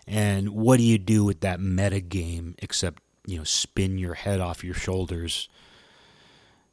And 0.06 0.50
what 0.50 0.76
do 0.76 0.84
you 0.84 0.98
do 0.98 1.24
with 1.24 1.40
that 1.40 1.60
meta 1.60 2.00
game 2.00 2.54
except 2.58 3.02
you 3.26 3.38
know 3.38 3.44
spin 3.44 3.98
your 3.98 4.14
head 4.14 4.40
off 4.40 4.62
your 4.62 4.74
shoulders? 4.74 5.48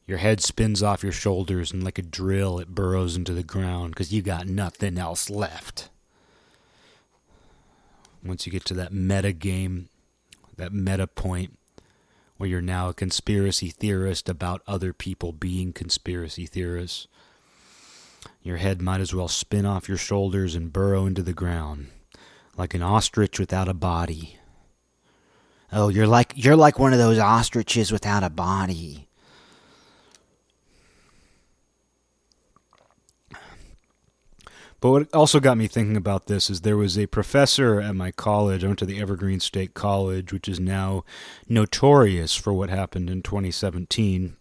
Your 0.06 0.20
head 0.20 0.40
spins 0.42 0.84
off 0.84 1.04
your 1.04 1.12
shoulders, 1.12 1.72
and 1.72 1.84
like 1.84 1.98
a 1.98 2.04
drill, 2.04 2.60
it 2.60 2.76
burrows 2.76 3.16
into 3.16 3.34
the 3.34 3.44
ground 3.44 3.92
because 3.92 4.14
you 4.14 4.22
got 4.22 4.48
nothing 4.48 5.00
else 5.00 5.32
left 5.32 5.90
once 8.24 8.46
you 8.46 8.52
get 8.52 8.66
to 8.66 8.74
that 8.74 8.94
meta 8.94 9.32
game, 9.32 9.90
that 10.58 10.74
meta 10.74 11.08
point 11.08 11.58
where 12.38 12.50
you're 12.50 12.62
now 12.62 12.90
a 12.90 12.94
conspiracy 12.94 13.70
theorist 13.70 14.30
about 14.30 14.62
other 14.66 14.94
people 14.94 15.32
being 15.32 15.74
conspiracy 15.74 16.46
theorists, 16.46 17.08
your 18.42 18.58
head 18.58 18.82
might 18.82 19.02
as 19.02 19.14
well 19.14 19.28
spin 19.28 19.66
off 19.66 19.90
your 19.90 19.98
shoulders 19.98 20.56
and 20.56 20.74
burrow 20.74 21.06
into 21.06 21.22
the 21.22 21.34
ground 21.34 21.88
like 22.60 22.74
an 22.74 22.84
ostrich 22.84 23.40
without 23.40 23.70
a 23.70 23.74
body. 23.74 24.38
Oh, 25.72 25.88
you're 25.88 26.08
like 26.08 26.34
you're 26.36 26.58
like 26.58 26.78
one 26.78 26.94
of 26.94 27.00
those 27.00 27.18
ostriches 27.18 27.92
without 27.92 28.24
a 28.24 28.30
body. 28.30 29.08
But 34.82 34.92
what 34.92 35.14
also 35.14 35.40
got 35.40 35.58
me 35.58 35.68
thinking 35.68 35.98
about 35.98 36.28
this 36.28 36.50
is 36.50 36.62
there 36.62 36.78
was 36.78 36.98
a 36.98 37.08
professor 37.08 37.82
at 37.82 37.96
my 37.96 38.12
college. 38.12 38.64
I 38.64 38.68
went 38.68 38.80
to 38.80 38.86
the 38.86 39.02
Evergreen 39.02 39.40
State 39.40 39.74
College, 39.74 40.32
which 40.32 40.48
is 40.48 40.60
now 40.60 41.04
notorious 41.50 42.36
for 42.36 42.54
what 42.54 42.70
happened 42.70 43.10
in 43.10 43.22
2017. 43.22 44.38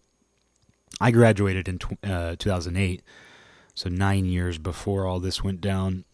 I 1.01 1.11
graduated 1.11 1.69
in 1.69 1.79
uh, 2.09 2.37
2008, 2.39 3.03
so 3.75 3.89
nine 3.89 4.27
years 4.27 4.59
before 4.59 5.07
all 5.07 5.21
this 5.21 5.43
went 5.43 5.61
down. 5.61 6.05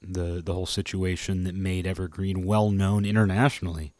The 0.00 0.42
the 0.42 0.54
whole 0.54 0.64
situation 0.64 1.44
that 1.44 1.54
made 1.54 1.86
Evergreen 1.86 2.46
well 2.46 2.70
known 2.70 3.04
internationally. 3.04 3.92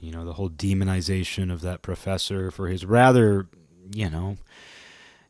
You 0.00 0.12
know, 0.12 0.24
the 0.24 0.34
whole 0.34 0.50
demonization 0.50 1.50
of 1.50 1.62
that 1.62 1.80
professor 1.80 2.50
for 2.50 2.68
his 2.68 2.84
rather, 2.84 3.48
you 3.90 4.10
know, 4.10 4.36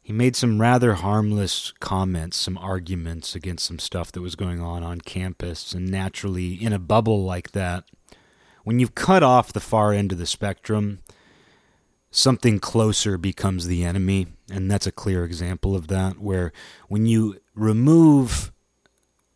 he 0.02 0.12
made 0.12 0.34
some 0.34 0.60
rather 0.60 0.94
harmless 0.94 1.72
comments, 1.80 2.36
some 2.36 2.58
arguments 2.58 3.34
against 3.34 3.66
some 3.66 3.78
stuff 3.78 4.10
that 4.12 4.22
was 4.22 4.34
going 4.34 4.60
on 4.60 4.82
on 4.82 5.00
campus. 5.00 5.72
And 5.72 5.88
naturally, 5.88 6.54
in 6.54 6.72
a 6.72 6.78
bubble 6.78 7.24
like 7.24 7.52
that, 7.52 7.84
when 8.64 8.78
you've 8.78 8.94
cut 8.94 9.22
off 9.22 9.52
the 9.52 9.60
far 9.60 9.92
end 9.92 10.12
of 10.12 10.18
the 10.18 10.26
spectrum, 10.26 11.00
something 12.10 12.58
closer 12.58 13.18
becomes 13.18 13.66
the 13.66 13.84
enemy. 13.84 14.26
And 14.50 14.70
that's 14.70 14.86
a 14.86 14.92
clear 14.92 15.24
example 15.24 15.76
of 15.76 15.88
that, 15.88 16.18
where 16.18 16.52
when 16.88 17.06
you 17.06 17.40
remove 17.54 18.52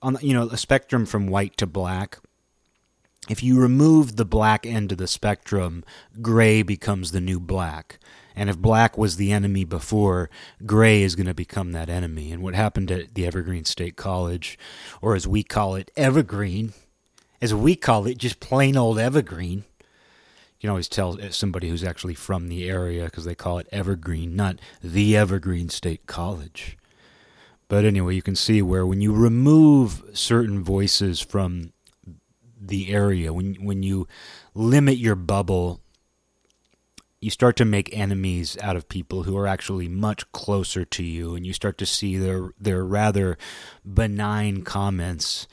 on 0.04 0.18
you 0.20 0.34
know 0.34 0.48
a 0.48 0.56
spectrum 0.56 1.06
from 1.06 1.26
white 1.26 1.56
to 1.56 1.66
black 1.66 2.18
if 3.28 3.42
you 3.42 3.58
remove 3.58 4.16
the 4.16 4.24
black 4.24 4.66
end 4.66 4.92
of 4.92 4.98
the 4.98 5.06
spectrum 5.06 5.82
gray 6.20 6.62
becomes 6.62 7.10
the 7.10 7.20
new 7.20 7.40
black 7.40 7.98
and 8.36 8.50
if 8.50 8.58
black 8.58 8.98
was 8.98 9.16
the 9.16 9.32
enemy 9.32 9.64
before, 9.64 10.28
gray 10.66 11.02
is 11.02 11.14
going 11.14 11.26
to 11.26 11.34
become 11.34 11.72
that 11.72 11.88
enemy. 11.88 12.32
And 12.32 12.42
what 12.42 12.54
happened 12.54 12.90
at 12.90 13.14
the 13.14 13.26
Evergreen 13.26 13.64
State 13.64 13.96
College, 13.96 14.58
or 15.00 15.14
as 15.14 15.26
we 15.26 15.42
call 15.42 15.76
it, 15.76 15.90
Evergreen, 15.96 16.72
as 17.40 17.54
we 17.54 17.76
call 17.76 18.06
it, 18.06 18.18
just 18.18 18.40
plain 18.40 18.76
old 18.76 18.98
Evergreen. 18.98 19.64
You 20.58 20.68
can 20.68 20.70
always 20.70 20.88
tell 20.88 21.20
uh, 21.20 21.30
somebody 21.30 21.68
who's 21.68 21.84
actually 21.84 22.14
from 22.14 22.48
the 22.48 22.68
area 22.68 23.04
because 23.04 23.24
they 23.24 23.34
call 23.34 23.58
it 23.58 23.68
Evergreen, 23.70 24.34
not 24.34 24.58
the 24.82 25.16
Evergreen 25.16 25.68
State 25.68 26.06
College. 26.06 26.78
But 27.68 27.84
anyway, 27.84 28.14
you 28.14 28.22
can 28.22 28.36
see 28.36 28.62
where 28.62 28.86
when 28.86 29.00
you 29.00 29.12
remove 29.12 30.02
certain 30.12 30.62
voices 30.62 31.20
from 31.20 31.72
the 32.60 32.92
area, 32.92 33.32
when 33.32 33.54
when 33.56 33.82
you 33.82 34.08
limit 34.54 34.96
your 34.96 35.16
bubble 35.16 35.80
you 37.24 37.30
start 37.30 37.56
to 37.56 37.64
make 37.64 37.96
enemies 37.96 38.58
out 38.60 38.76
of 38.76 38.86
people 38.86 39.22
who 39.22 39.34
are 39.34 39.46
actually 39.46 39.88
much 39.88 40.30
closer 40.32 40.84
to 40.84 41.02
you, 41.02 41.34
and 41.34 41.46
you 41.46 41.54
start 41.54 41.78
to 41.78 41.86
see 41.86 42.18
their 42.18 42.50
their 42.60 42.84
rather 42.84 43.38
benign 43.82 44.60
comments 44.60 45.48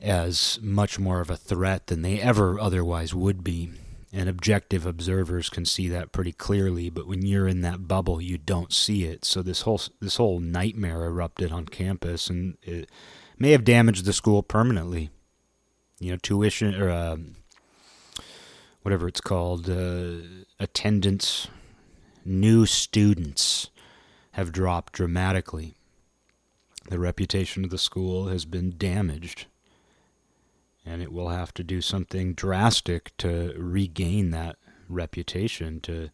as 0.00 0.58
much 0.60 0.98
more 0.98 1.20
of 1.20 1.30
a 1.30 1.36
threat 1.36 1.86
than 1.86 2.02
they 2.02 2.20
ever 2.20 2.58
otherwise 2.58 3.14
would 3.14 3.44
be. 3.44 3.70
And 4.12 4.28
objective 4.28 4.84
observers 4.84 5.48
can 5.48 5.64
see 5.64 5.88
that 5.90 6.10
pretty 6.10 6.32
clearly, 6.32 6.90
but 6.90 7.06
when 7.06 7.24
you're 7.24 7.46
in 7.46 7.60
that 7.60 7.86
bubble, 7.86 8.20
you 8.20 8.36
don't 8.36 8.72
see 8.72 9.04
it. 9.04 9.24
So 9.24 9.42
this 9.42 9.60
whole 9.60 9.80
this 10.00 10.16
whole 10.16 10.40
nightmare 10.40 11.04
erupted 11.04 11.52
on 11.52 11.66
campus, 11.66 12.28
and 12.28 12.58
it 12.62 12.90
may 13.38 13.52
have 13.52 13.62
damaged 13.62 14.04
the 14.04 14.12
school 14.12 14.42
permanently. 14.42 15.10
You 16.00 16.10
know, 16.10 16.18
tuition 16.20 16.74
or. 16.74 16.90
Uh, 16.90 17.16
whatever 18.86 19.08
it's 19.08 19.20
called, 19.20 19.68
uh, 19.68 20.18
attendance, 20.60 21.48
new 22.24 22.64
students 22.64 23.68
have 24.34 24.52
dropped 24.52 24.92
dramatically. 24.92 25.74
The 26.88 27.00
reputation 27.00 27.64
of 27.64 27.70
the 27.70 27.78
school 27.78 28.28
has 28.28 28.44
been 28.44 28.78
damaged, 28.78 29.46
and 30.84 31.02
it 31.02 31.12
will 31.12 31.30
have 31.30 31.52
to 31.54 31.64
do 31.64 31.80
something 31.80 32.32
drastic 32.32 33.10
to 33.16 33.54
regain 33.58 34.30
that 34.30 34.54
reputation, 34.88 35.80
to 35.80 36.10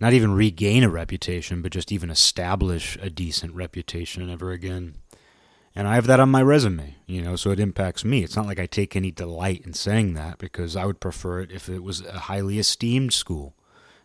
not 0.00 0.14
even 0.14 0.32
regain 0.32 0.84
a 0.84 0.88
reputation, 0.88 1.60
but 1.60 1.72
just 1.72 1.92
even 1.92 2.08
establish 2.08 2.96
a 3.02 3.10
decent 3.10 3.54
reputation 3.54 4.30
ever 4.30 4.52
again. 4.52 4.94
And 5.76 5.88
I 5.88 5.96
have 5.96 6.06
that 6.06 6.20
on 6.20 6.30
my 6.30 6.42
resume, 6.42 6.94
you 7.06 7.20
know, 7.20 7.34
so 7.34 7.50
it 7.50 7.58
impacts 7.58 8.04
me. 8.04 8.22
It's 8.22 8.36
not 8.36 8.46
like 8.46 8.60
I 8.60 8.66
take 8.66 8.94
any 8.94 9.10
delight 9.10 9.62
in 9.64 9.72
saying 9.72 10.14
that 10.14 10.38
because 10.38 10.76
I 10.76 10.84
would 10.84 11.00
prefer 11.00 11.40
it 11.40 11.50
if 11.50 11.68
it 11.68 11.82
was 11.82 12.00
a 12.02 12.20
highly 12.20 12.60
esteemed 12.60 13.12
school, 13.12 13.54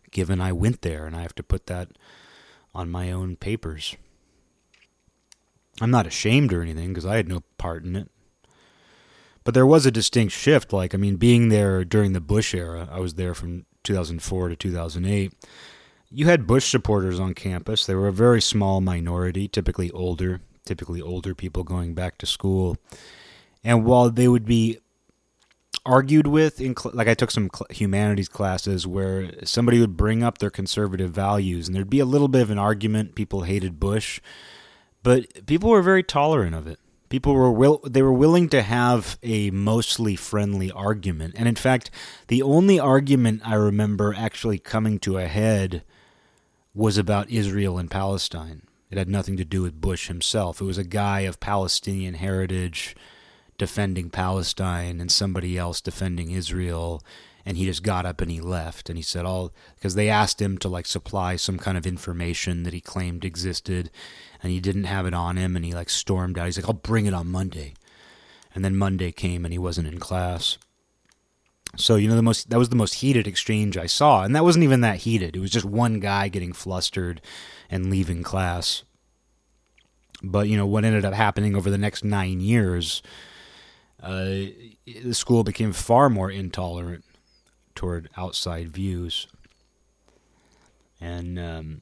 given 0.10 0.42
I 0.42 0.52
went 0.52 0.82
there 0.82 1.06
and 1.06 1.16
I 1.16 1.22
have 1.22 1.36
to 1.36 1.44
put 1.44 1.68
that 1.68 1.90
on 2.74 2.90
my 2.90 3.12
own 3.12 3.36
papers. 3.36 3.96
I'm 5.80 5.92
not 5.92 6.08
ashamed 6.08 6.52
or 6.52 6.64
anything 6.64 6.90
because 6.90 7.06
I 7.06 7.18
had 7.18 7.28
no 7.28 7.44
part 7.60 7.84
in 7.84 7.96
it. 7.96 8.10
But 9.44 9.54
there 9.54 9.66
was 9.66 9.86
a 9.86 9.92
distinct 9.92 10.34
shift. 10.34 10.74
Like, 10.74 10.94
I 10.94 10.98
mean, 10.98 11.18
being 11.18 11.50
there 11.50 11.86
during 11.86 12.14
the 12.14 12.20
Bush 12.20 12.56
era, 12.56 12.90
I 12.92 13.00
was 13.00 13.14
there 13.14 13.36
from 13.36 13.66
2004 13.84 14.50
to 14.50 14.56
2008. 14.56 15.34
You 16.10 16.26
had 16.26 16.48
Bush 16.48 16.70
supporters 16.70 17.20
on 17.20 17.36
campus. 17.36 17.86
They 17.86 17.96
were 17.96 18.08
a 18.08 18.14
very 18.14 18.42
small 18.42 18.82
minority, 18.82 19.48
typically 19.48 19.92
older 19.92 20.42
typically 20.70 21.02
older 21.02 21.34
people 21.34 21.64
going 21.64 21.96
back 21.96 22.20
to 22.20 22.28
school. 22.28 22.78
And 23.64 23.84
while 23.84 24.12
they 24.12 24.28
would 24.28 24.46
be 24.46 24.78
argued 25.84 26.28
with, 26.28 26.62
in 26.62 26.78
cl- 26.78 26.94
like 26.96 27.08
I 27.08 27.16
took 27.16 27.32
some 27.32 27.50
cl- 27.52 27.66
humanities 27.72 28.30
classes 28.30 28.86
where 28.86 29.32
somebody 29.44 29.80
would 29.80 29.98
bring 29.98 30.22
up 30.22 30.38
their 30.38 30.52
conservative 30.52 31.12
values, 31.12 31.68
and 31.68 31.76
there'd 31.76 31.90
be 31.90 32.00
a 32.00 32.06
little 32.06 32.28
bit 32.28 32.44
of 32.44 32.52
an 32.52 32.60
argument. 32.60 33.16
People 33.16 33.42
hated 33.42 33.80
Bush, 33.80 34.22
but 35.02 35.48
people 35.48 35.72
were 35.72 35.82
very 35.82 36.04
tolerant 36.04 36.54
of 36.54 36.68
it. 36.68 36.80
People 37.10 37.34
were 37.34 37.52
will 37.52 37.82
they 37.84 38.04
were 38.04 38.14
willing 38.14 38.48
to 38.50 38.62
have 38.62 39.18
a 39.24 39.50
mostly 39.50 40.16
friendly 40.16 40.72
argument, 40.72 41.34
and 41.36 41.48
in 41.48 41.56
fact, 41.56 41.90
the 42.28 42.44
only 42.44 42.80
argument 42.80 43.42
I 43.44 43.56
remember 43.56 44.14
actually 44.16 44.60
coming 44.60 45.00
to 45.00 45.18
a 45.18 45.26
head 45.26 45.84
was 46.76 47.00
about 47.00 47.32
Israel 47.32 47.80
and 47.80 47.90
Palestine. 47.90 48.62
It 48.90 48.98
had 48.98 49.10
nothing 49.10 49.38
to 49.38 49.46
do 49.46 49.62
with 49.62 49.80
Bush 49.80 50.08
himself. 50.08 50.62
It 50.62 50.66
was 50.66 50.78
a 50.78 50.84
guy 50.84 51.22
of 51.22 51.40
Palestinian 51.40 52.16
heritage 52.16 52.96
defending 53.58 54.10
Palestine 54.10 55.00
and 55.00 55.12
somebody 55.12 55.58
else 55.58 55.80
defending 55.80 56.32
Israel. 56.32 57.04
And 57.46 57.58
he 57.58 57.66
just 57.66 57.84
got 57.84 58.06
up 58.06 58.22
and 58.22 58.32
he 58.32 58.42
left. 58.42 58.90
And 58.90 58.98
he 58.98 59.04
said, 59.04 59.26
all 59.26 59.54
because 59.76 59.96
they 59.96 60.10
asked 60.10 60.42
him 60.42 60.58
to 60.60 60.70
like 60.70 60.88
supply 60.88 61.36
some 61.36 61.58
kind 61.58 61.78
of 61.78 61.86
information 61.86 62.64
that 62.64 62.74
he 62.74 62.82
claimed 62.82 63.24
existed. 63.24 63.92
And 64.42 64.52
he 64.52 64.60
didn't 64.60 64.86
have 64.86 65.06
it 65.06 65.14
on 65.14 65.38
him. 65.38 65.56
And 65.56 65.64
he 65.64 65.74
like 65.74 65.90
stormed 65.90 66.40
out. 66.40 66.46
He's 66.46 66.58
like, 66.58 66.68
I'll 66.68 66.74
bring 66.74 67.06
it 67.06 67.14
on 67.14 67.28
Monday. 67.28 67.76
And 68.56 68.66
then 68.66 68.76
Monday 68.76 69.12
came 69.12 69.46
and 69.46 69.54
he 69.54 69.60
wasn't 69.60 69.88
in 69.88 70.00
class. 70.00 70.58
So 71.78 71.96
you 71.96 72.10
know 72.10 72.16
the 72.16 72.24
most 72.24 72.50
that 72.50 72.60
was 72.60 72.70
the 72.70 72.76
most 72.76 72.96
heated 72.96 73.28
exchange 73.28 73.78
I 73.78 73.86
saw, 73.86 74.24
and 74.24 74.36
that 74.36 74.44
wasn't 74.44 74.64
even 74.64 74.82
that 74.82 74.98
heated. 74.98 75.36
It 75.36 75.40
was 75.40 75.52
just 75.52 75.66
one 75.66 76.00
guy 76.00 76.28
getting 76.28 76.54
flustered 76.54 77.22
and 77.70 77.90
leaving 77.90 78.24
class. 78.24 78.84
But 80.22 80.48
you 80.50 80.58
know 80.58 80.66
what 80.66 80.84
ended 80.84 81.06
up 81.06 81.14
happening 81.14 81.56
over 81.56 81.70
the 81.70 81.78
next 81.78 82.04
nine 82.04 82.42
years, 82.42 83.02
uh, 84.02 84.24
the 84.86 85.14
school 85.14 85.44
became 85.44 85.72
far 85.72 86.10
more 86.10 86.32
intolerant 86.32 87.06
toward 87.76 88.10
outside 88.18 88.70
views. 88.70 89.28
And 91.00 91.40
um, 91.40 91.82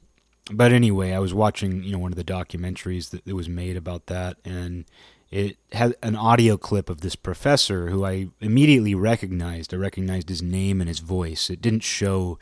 but 0.52 0.72
anyway, 0.72 1.14
I 1.14 1.20
was 1.20 1.34
watching 1.34 1.84
you 1.84 1.94
know 1.94 2.00
one 2.00 2.12
of 2.12 2.18
the 2.18 2.24
documentaries 2.24 3.10
that, 3.12 3.26
that 3.26 3.36
was 3.36 3.50
made 3.50 3.78
about 3.78 4.08
that, 4.08 4.38
and 4.46 4.86
it 5.30 5.58
had 5.74 5.96
an 6.02 6.16
audio 6.16 6.58
clip 6.58 6.90
of 6.90 7.02
this 7.02 7.16
professor 7.16 7.90
who 7.90 8.06
I 8.06 8.30
immediately 8.40 8.96
recognized. 8.96 9.74
I 9.74 9.78
recognized 9.78 10.30
his 10.30 10.42
name 10.42 10.80
and 10.80 10.88
his 10.88 11.00
voice. 11.00 11.50
It 11.50 11.62
didn't 11.62 11.84
show, 11.84 12.40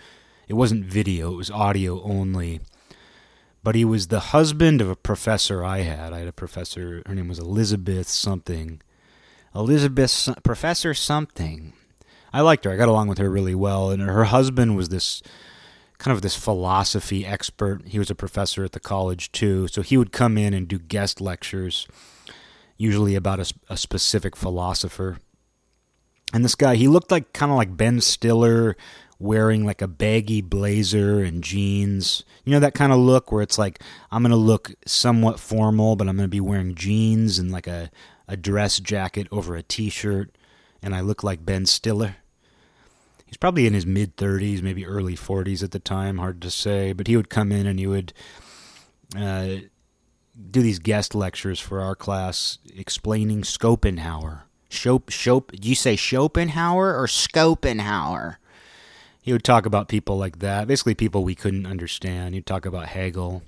it 0.47 0.53
wasn't 0.53 0.85
video, 0.85 1.33
it 1.33 1.37
was 1.37 1.49
audio 1.49 2.01
only. 2.03 2.61
But 3.63 3.73
he 3.73 3.83
was 3.83 4.07
the 4.07 4.19
husband 4.19 4.81
of 4.81 4.89
a 4.89 4.95
professor 4.95 5.63
I 5.63 5.79
had. 5.79 6.13
I 6.13 6.19
had 6.19 6.27
a 6.27 6.33
professor, 6.33 7.01
her 7.07 7.15
name 7.15 7.27
was 7.27 7.39
Elizabeth 7.39 8.07
something. 8.07 8.81
Elizabeth, 9.55 10.29
Professor 10.43 10.93
something. 10.93 11.73
I 12.31 12.41
liked 12.41 12.65
her. 12.65 12.71
I 12.71 12.75
got 12.75 12.89
along 12.89 13.07
with 13.07 13.17
her 13.17 13.29
really 13.29 13.55
well. 13.55 13.89
And 13.89 14.01
her 14.01 14.25
husband 14.25 14.75
was 14.75 14.89
this 14.89 15.23
kind 15.97 16.13
of 16.13 16.21
this 16.21 16.35
philosophy 16.35 17.25
expert. 17.25 17.87
He 17.87 17.97
was 17.97 18.11
a 18.11 18.15
professor 18.15 18.63
at 18.65 18.73
the 18.73 18.79
college 18.79 19.31
too. 19.31 19.67
So 19.69 19.81
he 19.81 19.97
would 19.97 20.11
come 20.11 20.37
in 20.37 20.53
and 20.53 20.67
do 20.67 20.77
guest 20.77 21.21
lectures 21.21 21.87
usually 22.77 23.15
about 23.15 23.39
a, 23.39 23.53
a 23.69 23.77
specific 23.77 24.35
philosopher. 24.35 25.17
And 26.33 26.43
this 26.43 26.55
guy, 26.55 26.75
he 26.75 26.87
looked 26.87 27.11
like 27.11 27.33
kind 27.33 27.51
of 27.51 27.57
like 27.57 27.77
Ben 27.77 28.01
Stiller 28.01 28.75
wearing 29.19 29.65
like 29.65 29.81
a 29.81 29.87
baggy 29.87 30.41
blazer 30.41 31.23
and 31.23 31.43
jeans. 31.43 32.23
You 32.43 32.51
know 32.51 32.59
that 32.59 32.73
kind 32.73 32.91
of 32.91 32.99
look 32.99 33.31
where 33.31 33.41
it's 33.41 33.57
like 33.57 33.81
I'm 34.11 34.21
going 34.21 34.31
to 34.31 34.35
look 34.35 34.73
somewhat 34.85 35.39
formal, 35.39 35.95
but 35.95 36.07
I'm 36.07 36.17
going 36.17 36.27
to 36.27 36.31
be 36.31 36.41
wearing 36.41 36.75
jeans 36.75 37.39
and 37.39 37.51
like 37.51 37.67
a 37.67 37.89
a 38.27 38.35
dress 38.35 38.79
jacket 38.79 39.27
over 39.31 39.55
a 39.55 39.61
t-shirt 39.61 40.35
and 40.81 40.95
I 40.95 41.01
look 41.01 41.23
like 41.23 41.45
Ben 41.45 41.65
Stiller. 41.65 42.17
He's 43.25 43.37
probably 43.37 43.65
in 43.65 43.73
his 43.73 43.85
mid 43.85 44.17
30s, 44.17 44.61
maybe 44.61 44.85
early 44.85 45.15
40s 45.15 45.63
at 45.63 45.71
the 45.71 45.79
time, 45.79 46.19
hard 46.19 46.41
to 46.43 46.51
say, 46.51 46.93
but 46.93 47.07
he 47.07 47.17
would 47.17 47.29
come 47.29 47.51
in 47.51 47.65
and 47.65 47.79
he 47.79 47.87
would 47.87 48.13
uh, 49.17 49.55
do 50.51 50.61
these 50.61 50.79
guest 50.79 51.15
lectures 51.15 51.59
for 51.59 51.81
our 51.81 51.95
class 51.95 52.59
explaining 52.75 53.43
Schopenhauer. 53.43 54.43
Schop, 54.69 55.05
Schop, 55.05 55.59
do 55.59 55.69
you 55.69 55.75
say 55.75 55.95
Schopenhauer 55.95 56.95
or 56.99 57.07
Schopenhauer? 57.07 58.39
He 59.21 59.31
would 59.31 59.43
talk 59.43 59.65
about 59.65 59.87
people 59.87 60.17
like 60.17 60.39
that, 60.39 60.67
basically 60.67 60.93
people 60.93 61.23
we 61.23 61.35
couldn't 61.35 61.65
understand. 61.65 62.35
He'd 62.35 62.45
talk 62.45 62.65
about 62.65 62.87
Hegel. 62.87 63.43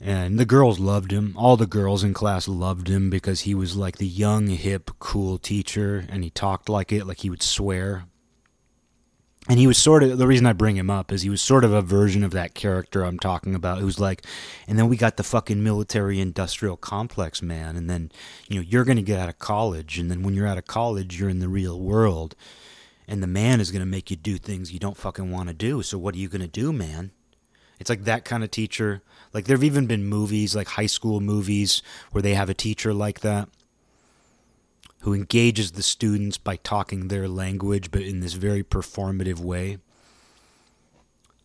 And 0.00 0.38
the 0.38 0.44
girls 0.44 0.78
loved 0.78 1.10
him. 1.10 1.34
All 1.36 1.56
the 1.56 1.66
girls 1.66 2.04
in 2.04 2.14
class 2.14 2.46
loved 2.46 2.88
him 2.88 3.10
because 3.10 3.40
he 3.40 3.54
was 3.54 3.76
like 3.76 3.98
the 3.98 4.06
young, 4.06 4.48
hip, 4.48 4.90
cool 4.98 5.38
teacher, 5.38 6.06
and 6.08 6.22
he 6.22 6.30
talked 6.30 6.68
like 6.68 6.92
it, 6.92 7.06
like 7.06 7.20
he 7.20 7.30
would 7.30 7.42
swear 7.42 8.04
and 9.48 9.58
he 9.58 9.66
was 9.66 9.78
sort 9.78 10.02
of 10.02 10.18
the 10.18 10.26
reason 10.26 10.46
I 10.46 10.52
bring 10.52 10.76
him 10.76 10.90
up 10.90 11.10
is 11.10 11.22
he 11.22 11.30
was 11.30 11.40
sort 11.40 11.64
of 11.64 11.72
a 11.72 11.82
version 11.82 12.22
of 12.22 12.32
that 12.32 12.54
character 12.54 13.02
I'm 13.02 13.18
talking 13.18 13.54
about 13.54 13.78
who's 13.78 13.98
like 13.98 14.24
and 14.66 14.78
then 14.78 14.88
we 14.88 14.96
got 14.96 15.16
the 15.16 15.22
fucking 15.22 15.62
military 15.62 16.20
industrial 16.20 16.76
complex 16.76 17.42
man 17.42 17.76
and 17.76 17.88
then 17.88 18.12
you 18.48 18.56
know 18.56 18.62
you're 18.62 18.84
going 18.84 18.96
to 18.96 19.02
get 19.02 19.18
out 19.18 19.28
of 19.28 19.38
college 19.38 19.98
and 19.98 20.10
then 20.10 20.22
when 20.22 20.34
you're 20.34 20.46
out 20.46 20.58
of 20.58 20.66
college 20.66 21.18
you're 21.18 21.30
in 21.30 21.40
the 21.40 21.48
real 21.48 21.80
world 21.80 22.36
and 23.08 23.22
the 23.22 23.26
man 23.26 23.60
is 23.60 23.70
going 23.70 23.80
to 23.80 23.86
make 23.86 24.10
you 24.10 24.16
do 24.16 24.36
things 24.36 24.72
you 24.72 24.78
don't 24.78 24.96
fucking 24.96 25.30
want 25.30 25.48
to 25.48 25.54
do 25.54 25.82
so 25.82 25.98
what 25.98 26.14
are 26.14 26.18
you 26.18 26.28
going 26.28 26.42
to 26.42 26.48
do 26.48 26.72
man? 26.72 27.10
It's 27.80 27.90
like 27.90 28.04
that 28.04 28.24
kind 28.24 28.42
of 28.42 28.50
teacher. 28.50 29.02
Like 29.32 29.44
there've 29.44 29.62
even 29.62 29.86
been 29.86 30.04
movies 30.04 30.56
like 30.56 30.66
high 30.66 30.86
school 30.86 31.20
movies 31.20 31.80
where 32.10 32.22
they 32.22 32.34
have 32.34 32.50
a 32.50 32.54
teacher 32.54 32.92
like 32.92 33.20
that 33.20 33.48
who 35.00 35.14
engages 35.14 35.72
the 35.72 35.82
students 35.82 36.38
by 36.38 36.56
talking 36.56 37.08
their 37.08 37.28
language, 37.28 37.90
but 37.90 38.02
in 38.02 38.20
this 38.20 38.32
very 38.32 38.64
performative 38.64 39.38
way. 39.38 39.78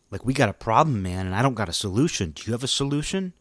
Like, 0.10 0.26
we 0.26 0.34
got 0.34 0.50
a 0.50 0.54
problem, 0.54 1.02
man, 1.02 1.26
and 1.26 1.36
I 1.36 1.42
don't 1.42 1.54
got 1.54 1.70
a 1.70 1.74
solution. 1.74 2.32
Do 2.32 2.44
you 2.46 2.54
have 2.54 2.64
a 2.64 2.68
solution? 2.68 3.34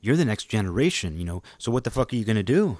You're 0.00 0.16
the 0.16 0.24
next 0.24 0.44
generation, 0.44 1.18
you 1.18 1.24
know, 1.24 1.42
so 1.58 1.70
what 1.72 1.84
the 1.84 1.90
fuck 1.90 2.12
are 2.12 2.16
you 2.16 2.24
going 2.24 2.36
to 2.36 2.42
do? 2.42 2.78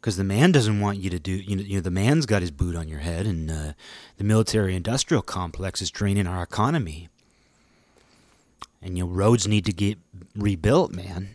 Because 0.00 0.16
the 0.16 0.24
man 0.24 0.52
doesn't 0.52 0.80
want 0.80 0.98
you 0.98 1.08
to 1.08 1.18
do, 1.18 1.32
you 1.32 1.56
know, 1.56 1.62
you 1.62 1.76
know, 1.76 1.80
the 1.80 1.90
man's 1.90 2.26
got 2.26 2.42
his 2.42 2.50
boot 2.50 2.76
on 2.76 2.88
your 2.88 2.98
head, 2.98 3.26
and 3.26 3.50
uh, 3.50 3.72
the 4.18 4.24
military 4.24 4.76
industrial 4.76 5.22
complex 5.22 5.80
is 5.80 5.90
draining 5.90 6.26
our 6.26 6.42
economy. 6.42 7.08
And, 8.82 8.98
you 8.98 9.04
know, 9.04 9.10
roads 9.10 9.48
need 9.48 9.64
to 9.64 9.72
get 9.72 9.98
rebuilt, 10.36 10.92
man 10.92 11.33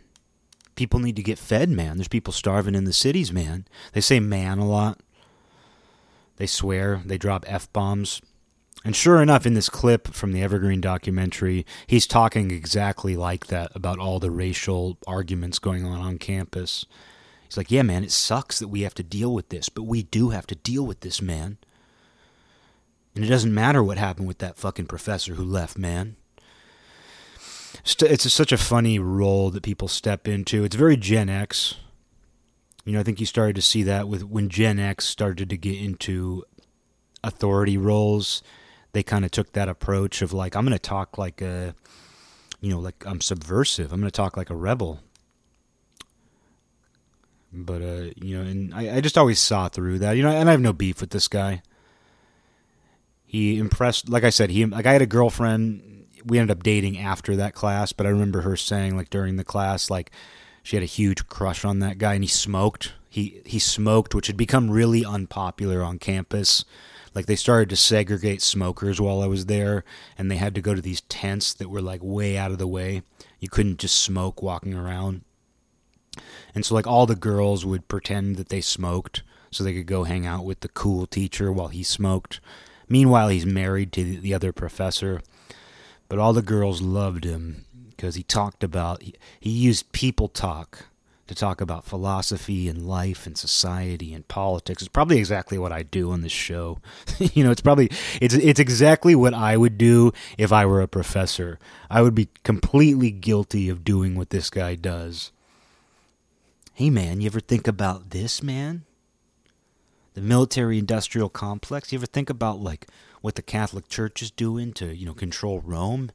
people 0.79 1.01
need 1.01 1.17
to 1.17 1.21
get 1.21 1.37
fed, 1.37 1.69
man. 1.69 1.97
There's 1.97 2.07
people 2.07 2.31
starving 2.31 2.73
in 2.73 2.85
the 2.85 2.93
cities, 2.93 3.33
man. 3.33 3.67
They 3.91 3.99
say 3.99 4.21
man 4.21 4.59
a 4.59 4.65
lot. 4.65 5.01
They 6.37 6.47
swear, 6.47 7.01
they 7.05 7.17
drop 7.17 7.43
F 7.49 7.71
bombs. 7.73 8.21
And 8.85 8.95
sure 8.95 9.21
enough, 9.21 9.45
in 9.45 9.55
this 9.55 9.67
clip 9.67 10.07
from 10.13 10.31
the 10.31 10.41
Evergreen 10.41 10.79
documentary, 10.79 11.65
he's 11.85 12.07
talking 12.07 12.49
exactly 12.49 13.17
like 13.17 13.47
that 13.47 13.73
about 13.75 13.99
all 13.99 14.19
the 14.19 14.31
racial 14.31 14.97
arguments 15.05 15.59
going 15.59 15.83
on 15.83 15.99
on 15.99 16.17
campus. 16.17 16.85
He's 17.43 17.57
like, 17.57 17.71
yeah, 17.71 17.81
man, 17.81 18.05
it 18.05 18.11
sucks 18.11 18.57
that 18.59 18.69
we 18.69 18.83
have 18.83 18.95
to 18.95 19.03
deal 19.03 19.33
with 19.33 19.49
this, 19.49 19.67
but 19.67 19.83
we 19.83 20.03
do 20.03 20.29
have 20.29 20.47
to 20.47 20.55
deal 20.55 20.85
with 20.85 21.01
this, 21.01 21.21
man. 21.21 21.57
And 23.13 23.25
it 23.25 23.27
doesn't 23.27 23.53
matter 23.53 23.83
what 23.83 23.97
happened 23.97 24.29
with 24.29 24.37
that 24.37 24.55
fucking 24.55 24.85
professor 24.85 25.33
who 25.33 25.43
left, 25.43 25.77
man 25.77 26.15
it's 27.83 28.25
a, 28.25 28.29
such 28.29 28.51
a 28.51 28.57
funny 28.57 28.99
role 28.99 29.49
that 29.51 29.63
people 29.63 29.87
step 29.87 30.27
into. 30.27 30.63
It's 30.63 30.75
very 30.75 30.97
Gen 30.97 31.29
X. 31.29 31.75
You 32.85 32.93
know, 32.93 32.99
I 32.99 33.03
think 33.03 33.19
you 33.19 33.25
started 33.25 33.55
to 33.55 33.61
see 33.61 33.83
that 33.83 34.07
with 34.07 34.23
when 34.23 34.49
Gen 34.49 34.79
X 34.79 35.05
started 35.05 35.49
to 35.49 35.57
get 35.57 35.79
into 35.79 36.43
authority 37.23 37.77
roles. 37.77 38.41
They 38.91 39.03
kind 39.03 39.23
of 39.23 39.31
took 39.31 39.53
that 39.53 39.69
approach 39.69 40.21
of 40.21 40.33
like, 40.33 40.55
I'm 40.55 40.65
going 40.65 40.73
to 40.73 40.79
talk 40.79 41.17
like 41.17 41.41
a, 41.41 41.75
you 42.59 42.71
know, 42.71 42.79
like 42.79 43.05
I'm 43.05 43.21
subversive. 43.21 43.93
I'm 43.93 43.99
going 43.99 44.09
to 44.09 44.15
talk 44.15 44.35
like 44.35 44.49
a 44.49 44.55
rebel. 44.55 45.01
But 47.51 47.81
uh, 47.81 48.11
you 48.15 48.37
know, 48.37 48.41
and 48.41 48.73
I, 48.73 48.97
I 48.97 49.01
just 49.01 49.17
always 49.17 49.39
saw 49.39 49.69
through 49.69 49.99
that. 49.99 50.13
You 50.13 50.23
know, 50.23 50.29
and 50.29 50.47
I 50.47 50.51
have 50.51 50.61
no 50.61 50.73
beef 50.73 51.01
with 51.01 51.09
this 51.09 51.27
guy. 51.27 51.61
He 53.25 53.57
impressed, 53.57 54.09
like 54.09 54.23
I 54.23 54.29
said, 54.29 54.49
he 54.49 54.65
like 54.65 54.85
I 54.85 54.93
had 54.93 55.01
a 55.01 55.07
girlfriend 55.07 55.98
we 56.25 56.39
ended 56.39 56.57
up 56.57 56.63
dating 56.63 56.97
after 56.97 57.35
that 57.35 57.53
class, 57.53 57.93
but 57.93 58.05
I 58.05 58.09
remember 58.09 58.41
her 58.41 58.55
saying 58.55 58.95
like 58.95 59.09
during 59.09 59.35
the 59.35 59.43
class 59.43 59.89
like 59.89 60.11
she 60.63 60.75
had 60.75 60.83
a 60.83 60.87
huge 60.87 61.27
crush 61.27 61.65
on 61.65 61.79
that 61.79 61.97
guy 61.97 62.13
and 62.15 62.23
he 62.23 62.27
smoked. 62.27 62.93
He 63.09 63.41
he 63.45 63.59
smoked, 63.59 64.13
which 64.13 64.27
had 64.27 64.37
become 64.37 64.69
really 64.69 65.03
unpopular 65.03 65.81
on 65.81 65.99
campus. 65.99 66.65
Like 67.15 67.25
they 67.25 67.35
started 67.35 67.69
to 67.69 67.75
segregate 67.75 68.41
smokers 68.41 69.01
while 69.01 69.21
I 69.21 69.25
was 69.25 69.47
there 69.47 69.83
and 70.17 70.29
they 70.29 70.37
had 70.37 70.53
to 70.55 70.61
go 70.61 70.75
to 70.75 70.81
these 70.81 71.01
tents 71.01 71.53
that 71.55 71.69
were 71.69 71.81
like 71.81 72.01
way 72.03 72.37
out 72.37 72.51
of 72.51 72.59
the 72.59 72.67
way. 72.67 73.01
You 73.39 73.49
couldn't 73.49 73.79
just 73.79 73.99
smoke 73.99 74.43
walking 74.43 74.75
around. 74.75 75.21
And 76.53 76.65
so 76.65 76.75
like 76.75 76.87
all 76.87 77.05
the 77.05 77.15
girls 77.15 77.65
would 77.65 77.87
pretend 77.87 78.35
that 78.35 78.49
they 78.49 78.61
smoked 78.61 79.23
so 79.51 79.63
they 79.63 79.73
could 79.73 79.87
go 79.87 80.03
hang 80.03 80.25
out 80.25 80.45
with 80.45 80.59
the 80.59 80.69
cool 80.69 81.07
teacher 81.07 81.51
while 81.51 81.69
he 81.69 81.83
smoked. 81.83 82.39
Meanwhile, 82.87 83.29
he's 83.29 83.45
married 83.45 83.91
to 83.93 84.03
the 84.03 84.33
other 84.33 84.51
professor 84.51 85.21
but 86.09 86.19
all 86.19 86.33
the 86.33 86.41
girls 86.41 86.81
loved 86.81 87.23
him 87.23 87.65
because 87.89 88.15
he 88.15 88.23
talked 88.23 88.63
about, 88.63 89.01
he, 89.01 89.13
he 89.39 89.49
used 89.49 89.91
people 89.91 90.27
talk 90.27 90.87
to 91.29 91.35
talk 91.35 91.61
about 91.61 91.85
philosophy 91.85 92.67
and 92.67 92.87
life 92.87 93.27
and 93.27 93.37
society 93.37 94.15
and 94.15 94.27
politics. 94.27 94.81
It's 94.81 94.89
probably 94.89 95.19
exactly 95.19 95.59
what 95.59 95.71
I 95.71 95.83
do 95.83 96.11
on 96.11 96.21
this 96.21 96.31
show. 96.31 96.79
you 97.19 97.43
know, 97.43 97.51
it's 97.51 97.61
probably 97.61 97.91
it's 98.19 98.33
it's 98.33 98.59
exactly 98.59 99.13
what 99.13 99.35
I 99.35 99.55
would 99.55 99.77
do 99.77 100.11
if 100.39 100.51
I 100.51 100.65
were 100.65 100.81
a 100.81 100.87
professor. 100.87 101.59
I 101.87 102.01
would 102.01 102.15
be 102.15 102.29
completely 102.43 103.11
guilty 103.11 103.69
of 103.69 103.83
doing 103.83 104.15
what 104.15 104.31
this 104.31 104.49
guy 104.49 104.73
does. 104.73 105.31
Hey 106.73 106.89
man, 106.89 107.21
you 107.21 107.27
ever 107.27 107.39
think 107.39 107.67
about 107.67 108.09
this, 108.09 108.41
man? 108.41 108.85
The 110.15 110.21
military 110.21 110.79
industrial 110.79 111.29
complex? 111.29 111.91
You 111.91 111.99
ever 111.99 112.07
think 112.07 112.31
about 112.31 112.59
like 112.59 112.87
what 113.21 113.35
the 113.35 113.41
Catholic 113.41 113.89
Church 113.89 114.21
is 114.21 114.31
doing 114.31 114.73
to, 114.73 114.95
you 114.95 115.05
know, 115.05 115.13
control 115.13 115.61
Rome. 115.61 116.11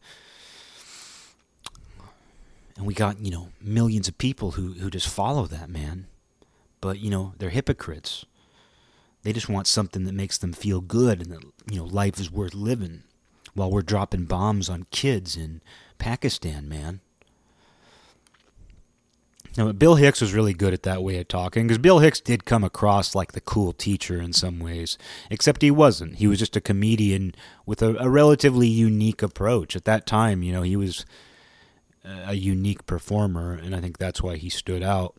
And 2.77 2.87
we 2.87 2.95
got, 2.95 3.21
you 3.21 3.31
know, 3.31 3.49
millions 3.61 4.09
of 4.09 4.19
people 4.19 4.53
who, 4.53 4.73
who 4.75 4.91
just 4.91 5.09
follow 5.09 5.47
that 5.47 5.71
man. 5.71 6.07
But, 6.81 6.99
you 6.99 7.11
know, 7.11 7.35
they're 7.39 7.51
hypocrites. 7.51 8.25
They 9.23 9.33
just 9.33 9.49
want 9.49 9.67
something 9.67 10.05
that 10.05 10.15
makes 10.15 10.37
them 10.37 10.53
feel 10.53 10.81
good 10.81 11.23
and 11.23 11.31
that, 11.31 11.45
you 11.71 11.79
know, 11.79 11.85
life 11.85 12.19
is 12.21 12.31
worth 12.31 12.55
living 12.55 13.05
while 13.55 13.71
we're 13.71 13.83
dropping 13.83 14.25
bombs 14.25 14.69
on 14.69 14.87
kids 14.91 15.37
in 15.37 15.63
Pakistan, 15.99 16.69
man. 16.69 17.01
Now, 19.57 19.71
Bill 19.71 19.95
Hicks 19.95 20.21
was 20.21 20.35
really 20.35 20.53
good 20.53 20.75
at 20.75 20.83
that 20.83 21.03
way 21.03 21.19
of 21.19 21.29
talking 21.29 21.67
because 21.67 21.79
Bill 21.79 22.01
Hicks 22.01 22.21
did 22.21 22.45
come 22.45 22.65
across 22.65 23.15
like 23.15 23.33
the 23.33 23.41
cool 23.41 23.73
teacher 23.73 24.21
in 24.21 24.33
some 24.33 24.59
ways, 24.59 24.99
except 25.31 25.63
he 25.63 25.71
wasn't. 25.71 26.17
He 26.17 26.27
was 26.27 26.41
just 26.41 26.57
a 26.57 26.61
comedian 26.61 27.35
with 27.65 27.81
a, 27.81 27.95
a 27.97 28.09
relatively 28.09 28.67
unique 28.67 29.23
approach. 29.23 29.77
At 29.77 29.85
that 29.85 30.07
time, 30.07 30.43
you 30.43 30.53
know, 30.53 30.63
he 30.63 30.75
was 30.75 31.07
a 32.05 32.35
unique 32.35 32.85
performer, 32.87 33.53
and 33.53 33.75
I 33.75 33.81
think 33.81 33.99
that's 33.99 34.23
why 34.23 34.37
he 34.37 34.49
stood 34.49 34.83
out. 34.83 35.15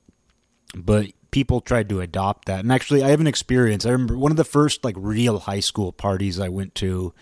But 0.75 1.11
people 1.31 1.61
tried 1.61 1.89
to 1.89 2.01
adopt 2.01 2.45
that. 2.45 2.59
And 2.59 2.71
actually, 2.71 3.03
I 3.03 3.09
have 3.09 3.21
an 3.21 3.27
experience. 3.27 3.85
I 3.85 3.91
remember 3.91 4.17
one 4.17 4.31
of 4.31 4.37
the 4.37 4.43
first 4.43 4.83
like 4.83 4.95
real 4.97 5.39
high 5.39 5.61
school 5.61 5.91
parties 5.91 6.39
I 6.39 6.49
went 6.49 6.75
to. 6.75 7.13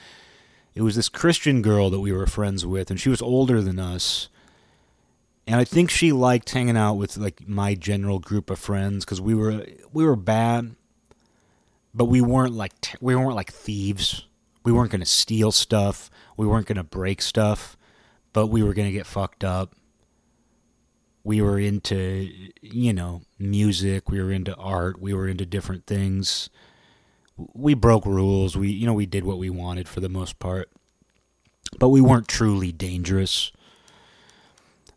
It 0.76 0.82
was 0.82 0.96
this 0.96 1.10
Christian 1.10 1.62
girl 1.62 1.92
that 1.92 2.00
we 2.00 2.12
were 2.12 2.26
friends 2.26 2.66
with, 2.66 2.90
and 2.90 3.00
she 3.00 3.10
was 3.10 3.22
older 3.22 3.62
than 3.62 3.80
us 3.80 4.30
and 5.46 5.58
I 5.58 5.64
think 5.64 5.90
she 5.90 6.12
liked 6.12 6.50
hanging 6.52 6.78
out 6.78 6.94
with 6.94 7.18
like 7.18 7.48
my 7.48 7.76
general 7.76 8.20
group 8.20 8.50
of 8.50 8.60
friends 8.60 9.04
because 9.04 9.20
we 9.20 9.36
were 9.36 9.66
we 9.92 10.06
were 10.06 10.16
bad, 10.16 10.76
but 11.94 12.06
we 12.06 12.22
weren't 12.22 12.54
like 12.54 12.74
we 13.02 13.16
weren't 13.16 13.36
like 13.36 13.52
thieves. 13.52 14.26
We 14.64 14.72
weren't 14.72 14.92
going 14.92 15.02
to 15.02 15.06
steal 15.06 15.52
stuff. 15.52 16.10
We 16.38 16.48
weren't 16.48 16.68
going 16.68 16.78
to 16.78 16.84
break 16.84 17.22
stuff, 17.22 17.76
but 18.32 18.48
we 18.48 18.64
were 18.64 18.74
going 18.74 18.88
to 18.88 18.94
get 18.94 19.06
fucked 19.06 19.44
up. 19.44 19.76
We 21.26 21.42
were 21.42 21.60
into 21.60 22.30
you 22.62 22.94
know 22.94 23.24
music. 23.38 24.10
We 24.10 24.22
were 24.22 24.32
into 24.32 24.56
art. 24.56 25.02
We 25.02 25.14
were 25.14 25.28
into 25.28 25.46
different 25.46 25.86
things. 25.86 26.50
We 27.36 27.74
broke 27.74 28.06
rules. 28.06 28.56
We 28.56 28.70
you 28.70 28.86
know 28.86 28.94
we 28.94 29.08
did 29.08 29.26
what 29.26 29.40
we 29.40 29.50
wanted 29.50 29.90
for 29.90 30.00
the 30.00 30.08
most 30.08 30.40
part, 30.40 30.70
but 31.80 31.90
we 31.90 32.00
weren't 32.00 32.30
truly 32.30 32.72
dangerous 32.72 33.52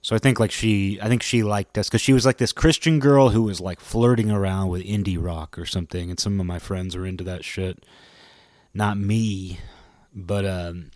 so 0.06 0.14
I 0.14 0.20
think 0.20 0.38
like 0.38 0.52
she, 0.52 1.00
I 1.02 1.08
think 1.08 1.20
she 1.20 1.42
liked 1.42 1.76
us 1.76 1.88
because 1.88 2.00
she 2.00 2.12
was 2.12 2.24
like 2.24 2.36
this 2.36 2.52
Christian 2.52 3.00
girl 3.00 3.30
who 3.30 3.42
was 3.42 3.60
like 3.60 3.80
flirting 3.80 4.30
around 4.30 4.68
with 4.68 4.84
indie 4.84 5.20
rock 5.20 5.58
or 5.58 5.66
something, 5.66 6.10
and 6.10 6.20
some 6.20 6.38
of 6.38 6.46
my 6.46 6.60
friends 6.60 6.96
were 6.96 7.04
into 7.04 7.24
that 7.24 7.44
shit. 7.44 7.84
Not 8.72 8.98
me, 8.98 9.58
but 10.14 10.46
um, 10.46 10.92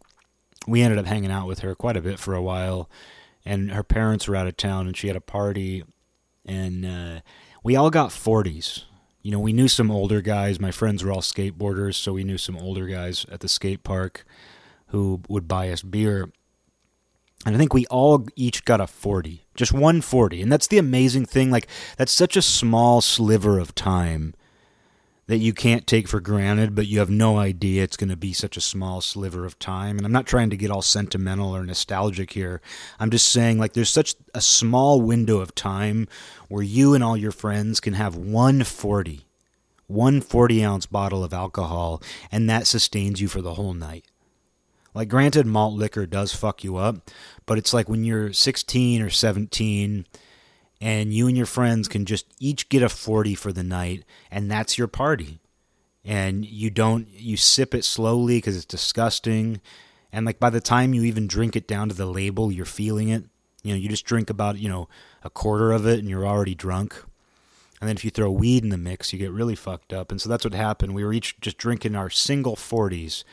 we 0.69 0.81
ended 0.81 1.01
up 1.01 1.07
hanging 1.07 1.33
out 1.33 1.49
with 1.49 1.59
her 1.59 1.75
quite 1.75 1.97
a 1.97 2.01
bit 2.01 2.21
for 2.21 2.35
a 2.35 2.43
while, 2.43 2.89
and 3.45 3.73
her 3.73 3.83
parents 3.83 4.29
were 4.29 4.37
out 4.37 4.47
of 4.47 4.57
town, 4.57 4.87
and 4.87 4.97
she 4.97 5.09
had 5.09 5.17
a 5.17 5.21
party, 5.21 5.83
and 6.47 6.87
uh, 6.87 7.21
we 7.65 7.75
all 7.75 7.91
got 7.91 8.13
forties. 8.13 8.85
You 9.23 9.33
know, 9.33 9.41
we 9.41 9.53
knew 9.53 9.67
some 9.67 9.91
older 9.91 10.21
guys. 10.21 10.61
My 10.61 10.71
friends 10.71 11.03
were 11.03 11.11
all 11.11 11.21
skateboarders, 11.21 11.97
so 11.97 12.13
we 12.13 12.23
knew 12.23 12.39
some 12.39 12.57
older 12.57 12.87
guys 12.87 13.27
at 13.29 13.41
the 13.41 13.49
skate 13.49 13.83
park 13.83 14.25
who 14.91 15.21
would 15.29 15.49
buy 15.49 15.69
us 15.71 15.83
beer 15.83 16.31
and 17.47 17.55
I 17.55 17.59
think 17.59 17.73
we 17.73 17.87
all 17.87 18.27
each 18.37 18.65
got 18.65 18.81
a 18.81 18.87
40, 18.87 19.45
just 19.55 19.73
one 19.73 20.01
40. 20.03 20.43
And 20.43 20.53
that's 20.53 20.67
the 20.67 20.79
amazing 20.79 21.25
thing. 21.25 21.51
Like, 21.51 21.69
that's 21.97 22.13
such 22.13 22.37
a 22.37 22.43
small 22.43 23.01
sliver 23.01 23.59
of 23.59 23.75
time 23.75 24.35
that 25.27 25.39
you 25.39 25.55
can't 25.55 25.87
take 25.87 26.09
for 26.09 26.21
granted, 26.21 26.75
but 26.75 26.89
you 26.89 26.99
have 26.99 27.09
no 27.09 27.39
idea 27.39 27.85
it's 27.85 27.97
going 27.97 28.11
to 28.11 28.17
be 28.17 28.33
such 28.33 28.57
a 28.57 28.61
small 28.61 29.01
sliver 29.01 29.47
of 29.47 29.59
time. 29.61 29.97
And 29.97 30.05
I'm 30.05 30.13
not 30.13 30.27
trying 30.27 30.51
to 30.51 30.57
get 30.57 30.73
all 30.73 30.83
sentimental 30.83 31.55
or 31.55 31.65
nostalgic 31.65 32.33
here. 32.33 32.61
I'm 32.99 33.11
just 33.11 33.29
saying, 33.29 33.59
like, 33.59 33.73
there's 33.73 33.91
such 33.91 34.17
a 34.35 34.41
small 34.41 35.01
window 35.01 35.39
of 35.39 35.55
time 35.55 36.09
where 36.49 36.65
you 36.65 36.95
and 36.95 37.05
all 37.05 37.17
your 37.17 37.31
friends 37.31 37.79
can 37.79 37.95
have 37.95 38.17
one 38.17 38.65
40, 38.65 39.25
one 39.87 40.21
40 40.21 40.65
ounce 40.65 40.87
bottle 40.87 41.23
of 41.23 41.33
alcohol, 41.33 42.03
and 42.33 42.51
that 42.51 42.67
sustains 42.67 43.21
you 43.21 43.29
for 43.29 43.41
the 43.41 43.55
whole 43.55 43.73
night. 43.73 44.10
Like, 44.95 45.09
granted, 45.09 45.47
malt 45.47 45.75
liquor 45.75 46.07
does 46.07 46.35
fuck 46.35 46.65
you 46.65 46.77
up, 46.77 47.11
but 47.47 47.59
it's 47.59 47.73
like 47.73 47.89
when 47.89 48.05
you're 48.05 48.33
16 48.33 49.03
or 49.03 49.11
17 49.11 50.07
and 50.81 51.13
you 51.13 51.29
and 51.29 51.37
your 51.37 51.47
friends 51.47 51.89
can 51.89 52.07
just 52.07 52.27
each 52.39 52.69
get 52.69 52.83
a 52.83 52.89
40 52.89 53.35
for 53.35 53.53
the 53.53 53.63
night, 53.63 54.05
and 54.31 54.51
that's 54.51 54.79
your 54.79 54.89
party. 54.89 55.41
And 56.05 56.47
you 56.47 56.71
don't, 56.71 57.09
you 57.09 57.37
sip 57.37 57.75
it 57.75 57.85
slowly 57.85 58.39
because 58.39 58.57
it's 58.57 58.65
disgusting. 58.65 59.61
And 60.13 60.25
like 60.25 60.41
by 60.41 60.51
the 60.51 60.61
time 60.61 60.95
you 60.95 61.05
even 61.05 61.27
drink 61.27 61.57
it 61.57 61.69
down 61.69 61.91
to 61.91 61.95
the 61.95 62.07
label, 62.07 62.51
you're 62.51 62.65
feeling 62.65 63.11
it. 63.11 63.25
You 63.63 63.75
know, 63.75 63.79
you 63.79 63.91
just 63.91 64.07
drink 64.07 64.31
about, 64.31 64.59
you 64.59 64.71
know, 64.71 64.89
a 65.23 65.29
quarter 65.29 65.73
of 65.73 65.87
it 65.87 65.99
and 65.99 66.09
you're 66.09 66.27
already 66.27 66.55
drunk. 66.55 67.05
And 67.81 67.89
then 67.89 67.97
if 67.97 68.05
you 68.05 68.11
throw 68.11 68.31
weed 68.31 68.63
in 68.63 68.71
the 68.71 68.79
mix, 68.79 69.13
you 69.13 69.19
get 69.19 69.31
really 69.31 69.55
fucked 69.55 69.93
up. 69.93 70.11
And 70.11 70.21
so 70.21 70.31
that's 70.31 70.45
what 70.45 70.55
happened. 70.55 70.95
We 70.95 71.05
were 71.05 71.13
each 71.13 71.39
just 71.41 71.59
drinking 71.59 71.97
our 71.97 72.09
single 72.09 72.57
40s 72.57 73.25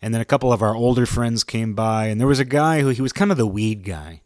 and 0.00 0.14
then 0.14 0.20
a 0.20 0.26
couple 0.26 0.52
of 0.52 0.62
our 0.62 0.74
older 0.74 1.06
friends 1.06 1.44
came 1.44 1.74
by, 1.74 2.06
and 2.06 2.20
there 2.20 2.28
was 2.28 2.40
a 2.40 2.44
guy 2.44 2.80
who 2.80 2.88
he 2.88 3.02
was 3.02 3.12
kind 3.12 3.30
of 3.30 3.36
the 3.36 3.46
weed 3.46 3.84
guy. 3.84 4.22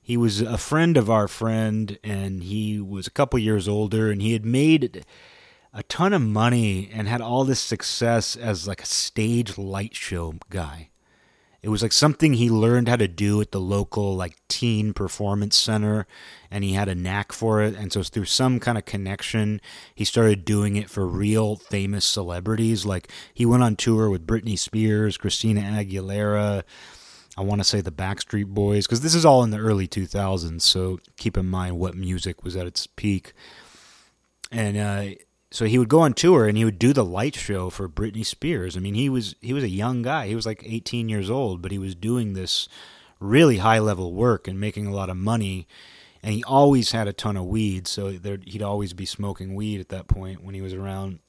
He 0.00 0.16
was 0.16 0.40
a 0.40 0.58
friend 0.58 0.96
of 0.96 1.08
our 1.08 1.28
friend, 1.28 1.98
and 2.04 2.42
he 2.42 2.80
was 2.80 3.06
a 3.06 3.10
couple 3.10 3.38
years 3.38 3.66
older, 3.66 4.10
and 4.10 4.20
he 4.20 4.34
had 4.34 4.44
made 4.44 5.04
a 5.72 5.82
ton 5.84 6.12
of 6.12 6.22
money 6.22 6.90
and 6.92 7.08
had 7.08 7.20
all 7.20 7.44
this 7.44 7.60
success 7.60 8.36
as 8.36 8.68
like 8.68 8.82
a 8.82 8.86
stage 8.86 9.58
light 9.58 9.94
show 9.94 10.34
guy. 10.50 10.90
It 11.64 11.70
was 11.70 11.82
like 11.82 11.94
something 11.94 12.34
he 12.34 12.50
learned 12.50 12.88
how 12.88 12.96
to 12.96 13.08
do 13.08 13.40
at 13.40 13.50
the 13.50 13.60
local 13.60 14.14
like 14.14 14.36
teen 14.48 14.92
performance 14.92 15.56
center 15.56 16.06
and 16.50 16.62
he 16.62 16.74
had 16.74 16.90
a 16.90 16.94
knack 16.94 17.32
for 17.32 17.62
it 17.62 17.74
and 17.74 17.90
so 17.90 18.02
through 18.02 18.26
some 18.26 18.60
kind 18.60 18.76
of 18.76 18.84
connection 18.84 19.62
he 19.94 20.04
started 20.04 20.44
doing 20.44 20.76
it 20.76 20.90
for 20.90 21.06
real 21.06 21.56
famous 21.56 22.04
celebrities 22.04 22.84
like 22.84 23.10
he 23.32 23.46
went 23.46 23.62
on 23.62 23.76
tour 23.76 24.10
with 24.10 24.26
Britney 24.26 24.58
Spears, 24.58 25.16
Christina 25.16 25.62
Aguilera, 25.62 26.64
I 27.38 27.40
want 27.40 27.62
to 27.62 27.64
say 27.64 27.80
the 27.80 27.90
Backstreet 27.90 28.48
Boys 28.48 28.86
because 28.86 29.00
this 29.00 29.14
is 29.14 29.24
all 29.24 29.42
in 29.42 29.48
the 29.48 29.56
early 29.56 29.88
2000s 29.88 30.60
so 30.60 30.98
keep 31.16 31.38
in 31.38 31.46
mind 31.46 31.78
what 31.78 31.94
music 31.94 32.44
was 32.44 32.56
at 32.56 32.66
its 32.66 32.86
peak. 32.86 33.32
And 34.52 34.76
uh 34.76 35.14
so 35.54 35.66
he 35.66 35.78
would 35.78 35.88
go 35.88 36.00
on 36.00 36.14
tour 36.14 36.48
and 36.48 36.58
he 36.58 36.64
would 36.64 36.80
do 36.80 36.92
the 36.92 37.04
light 37.04 37.36
show 37.36 37.70
for 37.70 37.88
Britney 37.88 38.26
Spears. 38.26 38.76
I 38.76 38.80
mean, 38.80 38.94
he 38.94 39.08
was 39.08 39.36
he 39.40 39.52
was 39.52 39.62
a 39.62 39.68
young 39.68 40.02
guy. 40.02 40.26
He 40.26 40.34
was 40.34 40.46
like 40.46 40.64
18 40.66 41.08
years 41.08 41.30
old, 41.30 41.62
but 41.62 41.70
he 41.70 41.78
was 41.78 41.94
doing 41.94 42.32
this 42.32 42.68
really 43.20 43.58
high 43.58 43.78
level 43.78 44.12
work 44.12 44.48
and 44.48 44.58
making 44.58 44.88
a 44.88 44.92
lot 44.92 45.10
of 45.10 45.16
money. 45.16 45.68
And 46.24 46.34
he 46.34 46.42
always 46.42 46.90
had 46.90 47.06
a 47.06 47.12
ton 47.12 47.36
of 47.36 47.44
weed, 47.44 47.86
so 47.86 48.10
there, 48.10 48.38
he'd 48.44 48.62
always 48.62 48.94
be 48.94 49.06
smoking 49.06 49.54
weed 49.54 49.78
at 49.78 49.90
that 49.90 50.08
point 50.08 50.42
when 50.42 50.56
he 50.56 50.60
was 50.60 50.74
around. 50.74 51.20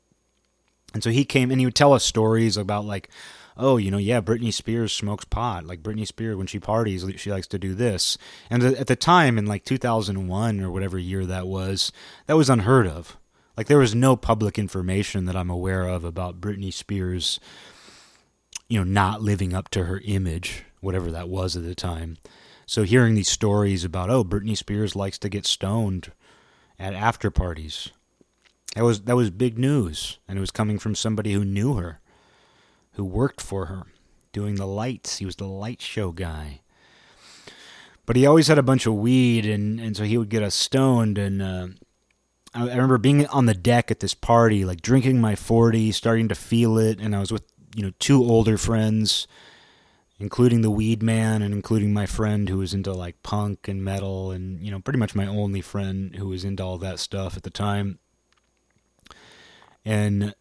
And 0.95 1.03
so 1.03 1.11
he 1.11 1.23
came 1.23 1.51
and 1.51 1.59
he 1.59 1.67
would 1.67 1.75
tell 1.75 1.93
us 1.93 2.03
stories 2.03 2.57
about 2.57 2.83
like, 2.83 3.11
oh, 3.55 3.77
you 3.77 3.91
know, 3.91 3.99
yeah, 3.99 4.21
Britney 4.21 4.51
Spears 4.51 4.91
smokes 4.91 5.25
pot. 5.25 5.65
Like 5.67 5.83
Britney 5.83 6.07
Spears, 6.07 6.35
when 6.35 6.47
she 6.47 6.59
parties, 6.59 7.05
she 7.17 7.31
likes 7.31 7.47
to 7.47 7.59
do 7.59 7.75
this. 7.75 8.17
And 8.49 8.63
at 8.63 8.87
the 8.87 8.95
time, 8.95 9.37
in 9.37 9.45
like 9.45 9.65
2001 9.65 10.61
or 10.61 10.71
whatever 10.71 10.97
year 10.97 11.27
that 11.27 11.45
was, 11.45 11.91
that 12.25 12.37
was 12.37 12.49
unheard 12.49 12.87
of 12.87 13.17
like 13.57 13.67
there 13.67 13.77
was 13.77 13.95
no 13.95 14.15
public 14.15 14.59
information 14.59 15.25
that 15.25 15.35
I'm 15.35 15.49
aware 15.49 15.87
of 15.87 16.03
about 16.03 16.41
Britney 16.41 16.73
Spears, 16.73 17.39
you 18.67 18.77
know, 18.79 18.83
not 18.83 19.21
living 19.21 19.53
up 19.53 19.69
to 19.69 19.85
her 19.85 20.01
image, 20.05 20.63
whatever 20.81 21.11
that 21.11 21.29
was 21.29 21.55
at 21.55 21.63
the 21.63 21.75
time. 21.75 22.17
So 22.65 22.83
hearing 22.83 23.15
these 23.15 23.27
stories 23.27 23.83
about 23.83 24.09
oh, 24.09 24.23
Britney 24.23 24.57
Spears 24.57 24.95
likes 24.95 25.17
to 25.19 25.29
get 25.29 25.45
stoned 25.45 26.11
at 26.79 26.93
after 26.93 27.29
parties. 27.29 27.91
That 28.75 28.83
was 28.83 29.01
that 29.01 29.15
was 29.15 29.29
big 29.29 29.57
news, 29.57 30.17
and 30.27 30.37
it 30.37 30.41
was 30.41 30.51
coming 30.51 30.79
from 30.79 30.95
somebody 30.95 31.33
who 31.33 31.45
knew 31.45 31.75
her, 31.75 32.01
who 32.93 33.05
worked 33.05 33.39
for 33.39 33.67
her, 33.67 33.83
doing 34.33 34.55
the 34.55 34.67
lights. 34.67 35.17
He 35.17 35.25
was 35.25 35.37
the 35.37 35.47
light 35.47 35.81
show 35.81 36.11
guy. 36.11 36.61
But 38.05 38.15
he 38.15 38.25
always 38.25 38.47
had 38.47 38.59
a 38.59 38.63
bunch 38.63 38.85
of 38.85 38.93
weed, 38.93 39.45
and, 39.45 39.79
and 39.79 39.97
so 39.97 40.03
he 40.03 40.17
would 40.17 40.29
get 40.29 40.43
us 40.43 40.53
stoned, 40.53 41.17
and 41.17 41.41
uh, 41.41 41.67
I, 42.55 42.67
remember 42.67 42.97
being 42.97 43.27
on 43.27 43.45
the 43.45 43.53
deck 43.53 43.91
at 43.91 43.99
this 43.99 44.13
party, 44.13 44.63
like 44.63 44.81
drinking 44.81 45.19
my 45.19 45.35
40, 45.35 45.91
starting 45.91 46.29
to 46.29 46.35
feel 46.35 46.77
it, 46.77 46.99
and 46.99 47.15
I 47.15 47.19
was 47.19 47.31
with, 47.31 47.43
you 47.75 47.83
know, 47.83 47.91
two 47.99 48.23
older 48.23 48.57
friends, 48.57 49.27
including 50.19 50.61
the 50.61 50.71
weed 50.71 51.03
man 51.03 51.41
and 51.41 51.53
including 51.53 51.91
my 51.91 52.05
friend 52.05 52.47
who 52.47 52.59
was 52.59 52.73
into 52.73 52.93
like 52.93 53.21
punk 53.21 53.67
and 53.67 53.83
metal 53.83 54.31
and, 54.31 54.63
you 54.63 54.71
know, 54.71 54.79
pretty 54.79 54.99
much 54.99 55.13
my 55.13 55.27
only 55.27 55.59
friend 55.59 56.15
who 56.15 56.29
was 56.29 56.45
into 56.45 56.63
all 56.63 56.77
that 56.77 56.99
stuff 56.99 57.35
at 57.35 57.43
the 57.43 57.49
time. 57.49 57.99
And 59.83 60.33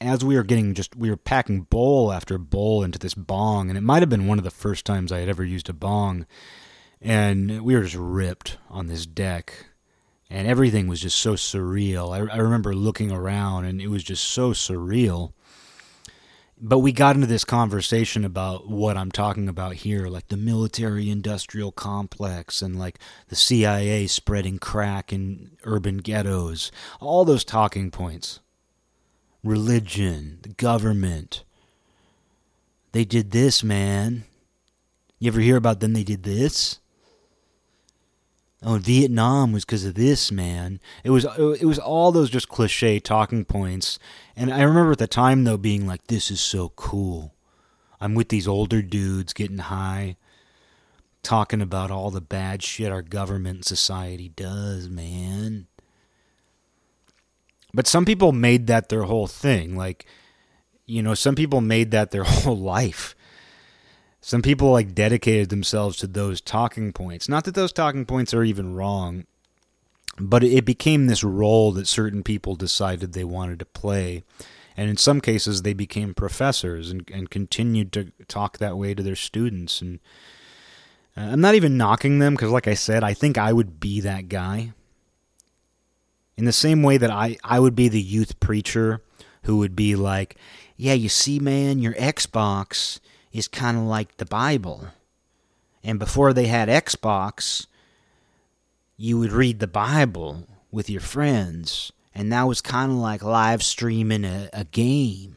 as 0.00 0.24
we 0.24 0.34
were 0.34 0.42
getting 0.42 0.72
just 0.72 0.96
we 0.96 1.10
were 1.10 1.16
packing 1.16 1.60
bowl 1.62 2.10
after 2.10 2.38
bowl 2.38 2.82
into 2.82 2.98
this 2.98 3.12
bong 3.12 3.68
and 3.68 3.76
it 3.76 3.82
might 3.82 4.00
have 4.00 4.08
been 4.08 4.26
one 4.26 4.38
of 4.38 4.44
the 4.44 4.50
first 4.50 4.86
times 4.86 5.12
I 5.12 5.18
had 5.18 5.28
ever 5.28 5.44
used 5.44 5.68
a 5.68 5.74
bong 5.74 6.26
and 7.02 7.60
we 7.60 7.76
were 7.76 7.82
just 7.82 7.96
ripped 7.96 8.56
on 8.70 8.86
this 8.86 9.04
deck 9.04 9.66
and 10.30 10.46
everything 10.46 10.86
was 10.86 11.00
just 11.00 11.18
so 11.18 11.34
surreal. 11.34 12.14
I, 12.14 12.32
I 12.32 12.38
remember 12.38 12.72
looking 12.72 13.10
around, 13.10 13.64
and 13.64 13.80
it 13.80 13.88
was 13.88 14.04
just 14.04 14.24
so 14.24 14.52
surreal. 14.52 15.32
But 16.62 16.78
we 16.80 16.92
got 16.92 17.16
into 17.16 17.26
this 17.26 17.44
conversation 17.44 18.24
about 18.24 18.68
what 18.68 18.96
I'm 18.96 19.10
talking 19.10 19.48
about 19.48 19.76
here, 19.76 20.06
like 20.06 20.28
the 20.28 20.36
military 20.36 21.10
industrial 21.10 21.72
complex 21.72 22.62
and 22.62 22.78
like 22.78 22.98
the 23.28 23.34
CIA 23.34 24.06
spreading 24.06 24.58
crack 24.58 25.12
in 25.12 25.56
urban 25.64 25.98
ghettos, 25.98 26.70
all 27.00 27.24
those 27.24 27.44
talking 27.44 27.90
points. 27.90 28.40
Religion, 29.42 30.38
the 30.42 30.50
government. 30.50 31.44
They 32.92 33.06
did 33.06 33.30
this, 33.30 33.64
man. 33.64 34.24
You 35.18 35.28
ever 35.28 35.40
hear 35.40 35.56
about 35.56 35.80
them? 35.80 35.94
They 35.94 36.04
did 36.04 36.24
this? 36.24 36.78
Oh, 38.62 38.78
Vietnam 38.78 39.52
was 39.52 39.64
because 39.64 39.84
of 39.84 39.94
this, 39.94 40.30
man. 40.30 40.80
It 41.04 41.10
was 41.10 41.24
uh, 41.24 41.56
it 41.60 41.64
was 41.64 41.78
all 41.78 42.12
those 42.12 42.30
just 42.30 42.48
cliche 42.48 43.00
talking 43.00 43.44
points. 43.44 43.98
And 44.36 44.52
I 44.52 44.62
remember 44.62 44.92
at 44.92 44.98
the 44.98 45.06
time 45.06 45.44
though 45.44 45.56
being 45.56 45.86
like, 45.86 46.06
this 46.06 46.30
is 46.30 46.40
so 46.40 46.70
cool. 46.76 47.34
I'm 48.00 48.14
with 48.14 48.28
these 48.30 48.48
older 48.48 48.80
dudes 48.80 49.32
getting 49.32 49.58
high, 49.58 50.16
talking 51.22 51.60
about 51.60 51.90
all 51.90 52.10
the 52.10 52.20
bad 52.20 52.62
shit 52.62 52.90
our 52.90 53.02
government 53.02 53.56
and 53.56 53.64
society 53.64 54.30
does, 54.30 54.88
man. 54.88 55.66
But 57.72 57.86
some 57.86 58.04
people 58.04 58.32
made 58.32 58.66
that 58.66 58.88
their 58.88 59.02
whole 59.02 59.26
thing. 59.26 59.76
Like, 59.76 60.06
you 60.86 61.02
know, 61.02 61.14
some 61.14 61.34
people 61.34 61.60
made 61.60 61.90
that 61.90 62.10
their 62.10 62.24
whole 62.24 62.58
life. 62.58 63.14
Some 64.20 64.42
people 64.42 64.70
like 64.70 64.94
dedicated 64.94 65.48
themselves 65.48 65.96
to 65.98 66.06
those 66.06 66.40
talking 66.40 66.92
points. 66.92 67.28
Not 67.28 67.44
that 67.44 67.54
those 67.54 67.72
talking 67.72 68.04
points 68.04 68.34
are 68.34 68.44
even 68.44 68.74
wrong, 68.74 69.24
but 70.18 70.44
it 70.44 70.64
became 70.64 71.06
this 71.06 71.24
role 71.24 71.72
that 71.72 71.88
certain 71.88 72.22
people 72.22 72.54
decided 72.54 73.12
they 73.12 73.24
wanted 73.24 73.58
to 73.60 73.64
play. 73.64 74.22
And 74.76 74.90
in 74.90 74.96
some 74.96 75.20
cases, 75.20 75.62
they 75.62 75.72
became 75.72 76.14
professors 76.14 76.90
and, 76.90 77.08
and 77.12 77.30
continued 77.30 77.92
to 77.92 78.12
talk 78.28 78.58
that 78.58 78.76
way 78.76 78.94
to 78.94 79.02
their 79.02 79.16
students. 79.16 79.80
And 79.80 80.00
uh, 81.16 81.22
I'm 81.22 81.40
not 81.40 81.54
even 81.54 81.76
knocking 81.76 82.18
them 82.18 82.34
because, 82.34 82.50
like 82.50 82.68
I 82.68 82.74
said, 82.74 83.02
I 83.02 83.14
think 83.14 83.38
I 83.38 83.52
would 83.52 83.80
be 83.80 84.00
that 84.00 84.28
guy. 84.28 84.72
In 86.36 86.44
the 86.44 86.52
same 86.52 86.82
way 86.82 86.96
that 86.98 87.10
I, 87.10 87.36
I 87.42 87.58
would 87.58 87.74
be 87.74 87.88
the 87.88 88.00
youth 88.00 88.38
preacher 88.40 89.02
who 89.42 89.58
would 89.58 89.74
be 89.74 89.96
like, 89.96 90.36
yeah, 90.76 90.94
you 90.94 91.08
see, 91.08 91.38
man, 91.38 91.80
your 91.80 91.94
Xbox 91.94 93.00
is 93.32 93.48
kind 93.48 93.76
of 93.76 93.84
like 93.84 94.16
the 94.16 94.26
Bible. 94.26 94.88
And 95.82 95.98
before 95.98 96.32
they 96.32 96.46
had 96.46 96.68
Xbox, 96.68 97.66
you 98.96 99.18
would 99.18 99.32
read 99.32 99.60
the 99.60 99.66
Bible 99.66 100.46
with 100.70 100.90
your 100.90 101.00
friends. 101.00 101.92
And 102.14 102.32
that 102.32 102.42
was 102.44 102.60
kind 102.60 102.90
of 102.90 102.98
like 102.98 103.22
live 103.22 103.62
streaming 103.62 104.24
a, 104.24 104.50
a 104.52 104.64
game. 104.64 105.36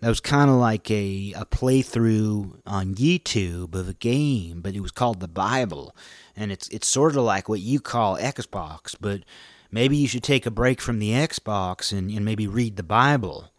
That 0.00 0.08
was 0.08 0.20
kind 0.20 0.50
of 0.50 0.56
like 0.56 0.90
a, 0.90 1.32
a 1.36 1.44
playthrough 1.46 2.60
on 2.66 2.94
YouTube 2.94 3.74
of 3.74 3.88
a 3.88 3.94
game, 3.94 4.60
but 4.60 4.74
it 4.74 4.80
was 4.80 4.92
called 4.92 5.20
the 5.20 5.28
Bible. 5.28 5.94
And 6.36 6.52
it's 6.52 6.68
it's 6.68 6.86
sort 6.86 7.16
of 7.16 7.24
like 7.24 7.48
what 7.48 7.60
you 7.60 7.80
call 7.80 8.18
Xbox, 8.18 8.94
but 9.00 9.22
maybe 9.70 9.96
you 9.96 10.06
should 10.06 10.22
take 10.22 10.46
a 10.46 10.50
break 10.50 10.80
from 10.80 10.98
the 10.98 11.10
Xbox 11.10 11.96
and, 11.96 12.10
and 12.10 12.24
maybe 12.24 12.46
read 12.46 12.76
the 12.76 12.82
Bible 12.82 13.50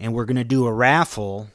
and 0.00 0.14
we're 0.14 0.24
going 0.24 0.36
to 0.36 0.44
do 0.44 0.66
a 0.66 0.72
raffle. 0.72 1.48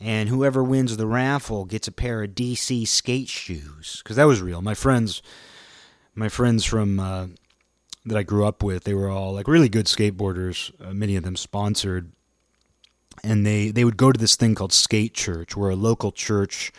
And 0.00 0.28
whoever 0.28 0.64
wins 0.64 0.96
the 0.96 1.06
raffle 1.06 1.64
gets 1.64 1.86
a 1.86 1.92
pair 1.92 2.22
of 2.22 2.30
DC 2.30 2.88
skate 2.88 3.28
shoes 3.28 4.00
because 4.02 4.16
that 4.16 4.24
was 4.24 4.42
real. 4.42 4.60
My 4.60 4.74
friends, 4.74 5.22
my 6.14 6.28
friends 6.28 6.64
from 6.64 6.98
uh, 6.98 7.26
that 8.04 8.18
I 8.18 8.24
grew 8.24 8.44
up 8.44 8.62
with, 8.64 8.82
they 8.82 8.94
were 8.94 9.08
all 9.08 9.32
like 9.32 9.46
really 9.46 9.68
good 9.68 9.86
skateboarders. 9.86 10.72
Uh, 10.84 10.92
many 10.92 11.14
of 11.14 11.22
them 11.22 11.36
sponsored, 11.36 12.10
and 13.22 13.46
they 13.46 13.70
they 13.70 13.84
would 13.84 13.96
go 13.96 14.10
to 14.10 14.18
this 14.18 14.34
thing 14.34 14.56
called 14.56 14.72
Skate 14.72 15.14
Church, 15.14 15.56
where 15.56 15.70
a 15.70 15.76
local 15.76 16.10
church 16.10 16.72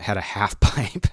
had 0.00 0.16
a 0.16 0.22
half 0.22 0.58
pipe 0.60 1.06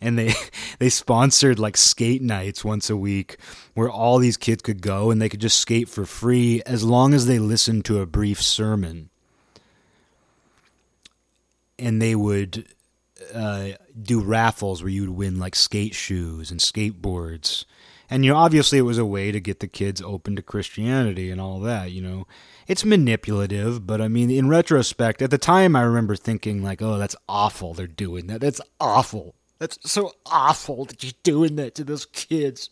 and 0.00 0.18
they 0.18 0.34
they 0.78 0.88
sponsored 0.88 1.58
like 1.58 1.76
skate 1.76 2.22
nights 2.22 2.64
once 2.64 2.90
a 2.90 2.96
week 2.96 3.36
where 3.74 3.90
all 3.90 4.18
these 4.18 4.36
kids 4.36 4.62
could 4.62 4.82
go 4.82 5.10
and 5.10 5.20
they 5.20 5.28
could 5.28 5.40
just 5.40 5.58
skate 5.58 5.88
for 5.88 6.04
free 6.04 6.62
as 6.66 6.84
long 6.84 7.14
as 7.14 7.26
they 7.26 7.38
listened 7.38 7.84
to 7.86 8.00
a 8.00 8.06
brief 8.06 8.42
sermon. 8.42 9.10
And 11.78 12.00
they 12.00 12.14
would 12.14 12.66
uh, 13.34 13.70
do 14.00 14.20
raffles 14.20 14.82
where 14.82 14.90
you 14.90 15.02
would 15.02 15.10
win 15.10 15.38
like 15.38 15.54
skate 15.54 15.94
shoes 15.94 16.50
and 16.50 16.60
skateboards. 16.60 17.64
And 18.10 18.24
you 18.24 18.32
know 18.32 18.36
obviously 18.36 18.78
it 18.78 18.82
was 18.82 18.98
a 18.98 19.06
way 19.06 19.32
to 19.32 19.40
get 19.40 19.60
the 19.60 19.66
kids 19.66 20.02
open 20.02 20.36
to 20.36 20.42
christianity 20.42 21.30
and 21.30 21.40
all 21.40 21.60
that 21.60 21.92
you 21.92 22.02
know. 22.02 22.26
It's 22.68 22.84
manipulative 22.84 23.86
but 23.86 24.00
i 24.00 24.08
mean 24.08 24.30
in 24.30 24.48
retrospect 24.48 25.22
at 25.22 25.30
the 25.30 25.38
time 25.38 25.74
i 25.74 25.82
remember 25.82 26.14
thinking 26.14 26.62
like 26.62 26.82
oh 26.82 26.98
that's 26.98 27.16
awful 27.28 27.74
they're 27.74 27.86
doing 27.86 28.26
that. 28.26 28.40
That's 28.40 28.60
awful 28.78 29.34
that's 29.62 29.78
so 29.90 30.12
awful 30.26 30.84
that 30.84 31.02
you're 31.02 31.12
doing 31.22 31.56
that 31.56 31.74
to 31.74 31.84
those 31.84 32.06
kids 32.06 32.70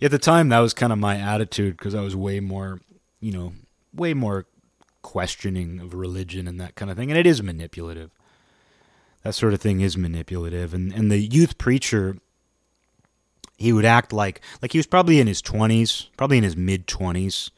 at 0.00 0.10
the 0.10 0.18
time 0.18 0.48
that 0.48 0.60
was 0.60 0.72
kind 0.74 0.92
of 0.92 0.98
my 0.98 1.16
attitude 1.16 1.76
because 1.76 1.94
i 1.94 2.00
was 2.00 2.14
way 2.14 2.40
more 2.40 2.80
you 3.20 3.32
know 3.32 3.52
way 3.92 4.14
more 4.14 4.46
questioning 5.02 5.80
of 5.80 5.92
religion 5.92 6.48
and 6.48 6.60
that 6.60 6.74
kind 6.74 6.90
of 6.90 6.96
thing 6.96 7.10
and 7.10 7.18
it 7.18 7.26
is 7.26 7.42
manipulative 7.42 8.10
that 9.22 9.34
sort 9.34 9.52
of 9.52 9.60
thing 9.60 9.80
is 9.80 9.96
manipulative 9.96 10.72
and 10.72 10.92
and 10.92 11.10
the 11.10 11.18
youth 11.18 11.58
preacher 11.58 12.16
he 13.56 13.72
would 13.72 13.84
act 13.84 14.12
like 14.12 14.40
like 14.60 14.72
he 14.72 14.78
was 14.78 14.86
probably 14.86 15.20
in 15.20 15.26
his 15.26 15.42
20s, 15.42 16.08
probably 16.16 16.38
in 16.38 16.44
his 16.44 16.56
mid 16.56 16.86
20s. 16.86 17.50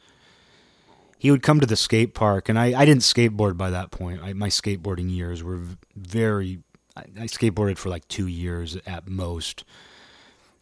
He 1.19 1.31
would 1.31 1.41
come 1.41 1.59
to 1.59 1.65
the 1.65 1.75
skate 1.75 2.13
park, 2.13 2.47
and 2.47 2.59
I, 2.59 2.79
I 2.79 2.85
didn't 2.85 3.01
skateboard 3.01 3.57
by 3.57 3.71
that 3.71 3.89
point. 3.89 4.21
I, 4.21 4.33
my 4.33 4.49
skateboarding 4.49 5.09
years 5.09 5.43
were 5.43 5.59
very. 5.95 6.59
I, 6.97 7.23
I 7.23 7.25
skateboarded 7.25 7.77
for 7.77 7.89
like 7.89 8.07
two 8.07 8.27
years 8.27 8.77
at 8.85 9.07
most, 9.07 9.63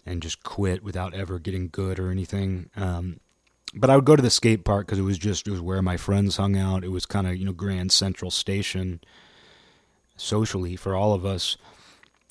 and 0.06 0.22
just 0.22 0.44
quit 0.44 0.84
without 0.84 1.14
ever 1.14 1.40
getting 1.40 1.70
good 1.70 2.00
or 2.00 2.12
anything. 2.12 2.70
Um, 2.76 3.20
but 3.74 3.90
I 3.90 3.96
would 3.96 4.06
go 4.06 4.16
to 4.16 4.22
the 4.22 4.30
skate 4.30 4.64
park 4.64 4.86
because 4.86 5.00
it 5.00 5.04
was 5.04 5.18
just 5.18 5.48
it 5.48 5.52
was 5.52 5.62
where 5.62 5.82
my 5.82 5.98
friends 5.98 6.38
hung 6.38 6.58
out. 6.58 6.84
It 6.84 6.92
was 6.92 7.06
kind 7.06 7.28
of 7.28 7.36
you 7.36 7.46
know 7.46 7.54
Grand 7.54 7.92
Central 7.92 8.32
Station, 8.32 9.02
socially 10.18 10.76
for 10.76 10.96
all 10.96 11.14
of 11.14 11.26
us. 11.26 11.58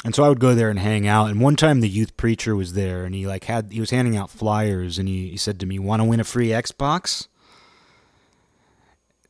And 0.04 0.14
so 0.14 0.22
I 0.22 0.28
would 0.28 0.40
go 0.40 0.54
there 0.54 0.68
and 0.68 0.78
hang 0.78 1.06
out. 1.06 1.30
And 1.30 1.40
one 1.40 1.56
time 1.56 1.80
the 1.80 1.88
youth 1.88 2.16
preacher 2.18 2.54
was 2.54 2.74
there 2.74 3.04
and 3.04 3.14
he 3.14 3.26
like 3.26 3.44
had 3.44 3.72
he 3.72 3.80
was 3.80 3.90
handing 3.90 4.16
out 4.16 4.30
flyers 4.30 4.98
and 4.98 5.08
he, 5.08 5.30
he 5.30 5.36
said 5.36 5.58
to 5.60 5.66
me, 5.66 5.78
"Want 5.78 6.00
to 6.00 6.04
win 6.04 6.20
a 6.20 6.24
free 6.24 6.48
Xbox?" 6.48 7.28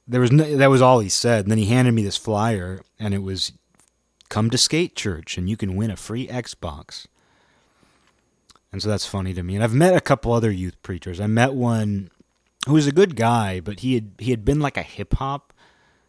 There 0.06 0.20
was 0.20 0.32
no, 0.32 0.56
that 0.56 0.70
was 0.70 0.82
all 0.82 0.98
he 0.98 1.08
said. 1.08 1.44
And 1.44 1.50
then 1.50 1.58
he 1.58 1.66
handed 1.66 1.92
me 1.92 2.02
this 2.02 2.16
flyer 2.16 2.82
and 2.98 3.14
it 3.14 3.22
was 3.22 3.52
come 4.34 4.50
to 4.50 4.58
skate 4.58 4.96
church 4.96 5.38
and 5.38 5.48
you 5.48 5.56
can 5.56 5.76
win 5.76 5.92
a 5.92 5.96
free 5.96 6.26
Xbox. 6.26 7.06
And 8.72 8.82
so 8.82 8.88
that's 8.88 9.06
funny 9.06 9.32
to 9.32 9.44
me. 9.44 9.54
And 9.54 9.62
I've 9.62 9.72
met 9.72 9.94
a 9.94 10.00
couple 10.00 10.32
other 10.32 10.50
youth 10.50 10.74
preachers. 10.82 11.20
I 11.20 11.28
met 11.28 11.54
one 11.54 12.10
who 12.66 12.72
was 12.72 12.88
a 12.88 12.92
good 12.92 13.14
guy, 13.14 13.60
but 13.60 13.80
he 13.80 13.94
had 13.94 14.10
he 14.18 14.32
had 14.32 14.44
been 14.44 14.58
like 14.58 14.76
a 14.76 14.82
hip 14.82 15.14
hop 15.14 15.52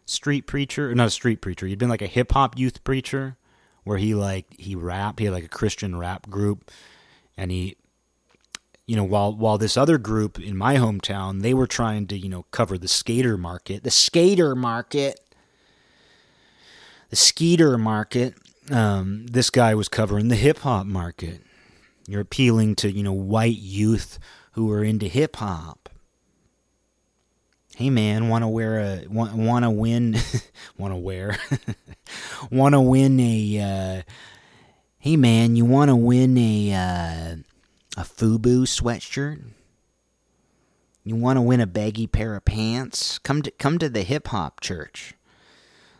street 0.06 0.48
preacher, 0.48 0.92
not 0.92 1.06
a 1.06 1.10
street 1.10 1.40
preacher. 1.40 1.68
He'd 1.68 1.78
been 1.78 1.88
like 1.88 2.02
a 2.02 2.08
hip 2.08 2.32
hop 2.32 2.58
youth 2.58 2.82
preacher 2.82 3.36
where 3.84 3.98
he 3.98 4.12
like 4.12 4.46
he 4.58 4.74
rapped. 4.74 5.20
He 5.20 5.26
had 5.26 5.34
like 5.34 5.44
a 5.44 5.48
Christian 5.48 5.96
rap 5.96 6.28
group, 6.28 6.72
and 7.36 7.52
he, 7.52 7.76
you 8.88 8.96
know, 8.96 9.04
while 9.04 9.36
while 9.36 9.56
this 9.56 9.76
other 9.76 9.98
group 9.98 10.40
in 10.40 10.56
my 10.56 10.74
hometown, 10.74 11.42
they 11.42 11.54
were 11.54 11.68
trying 11.68 12.08
to 12.08 12.18
you 12.18 12.28
know 12.28 12.44
cover 12.50 12.76
the 12.76 12.88
skater 12.88 13.38
market, 13.38 13.84
the 13.84 13.90
skater 13.92 14.56
market, 14.56 15.20
the 17.10 17.16
skeeter 17.16 17.78
market. 17.78 18.34
Um, 18.70 19.26
this 19.26 19.50
guy 19.50 19.74
was 19.74 19.88
covering 19.88 20.28
the 20.28 20.36
hip 20.36 20.58
hop 20.58 20.86
market. 20.86 21.40
You're 22.08 22.20
appealing 22.20 22.76
to 22.76 22.90
you 22.90 23.02
know 23.02 23.12
white 23.12 23.58
youth 23.58 24.18
who 24.52 24.70
are 24.70 24.82
into 24.82 25.08
hip 25.08 25.36
hop 25.36 25.86
hey 27.76 27.90
man, 27.90 28.30
want 28.30 28.42
to 28.42 28.48
wear 28.48 28.78
a 28.78 29.04
want 29.08 29.34
want 29.34 29.64
to 29.64 29.70
win, 29.70 30.16
want 30.78 30.92
to 30.92 30.96
wear, 30.96 31.38
want 32.50 32.74
to 32.74 32.80
win 32.80 33.20
a. 33.20 33.60
Uh, 33.60 34.12
hey 34.98 35.16
man, 35.16 35.54
you 35.54 35.64
want 35.64 35.90
to 35.90 35.96
win 35.96 36.36
a 36.36 36.72
uh, 36.72 37.36
a 37.96 38.04
FUBU 38.04 38.62
sweatshirt? 38.62 39.42
You 41.04 41.14
want 41.14 41.36
to 41.36 41.42
win 41.42 41.60
a 41.60 41.66
baggy 41.66 42.08
pair 42.08 42.34
of 42.34 42.44
pants? 42.44 43.18
Come 43.18 43.42
to 43.42 43.50
come 43.52 43.78
to 43.78 43.88
the 43.88 44.02
hip 44.02 44.28
hop 44.28 44.60
church. 44.60 45.14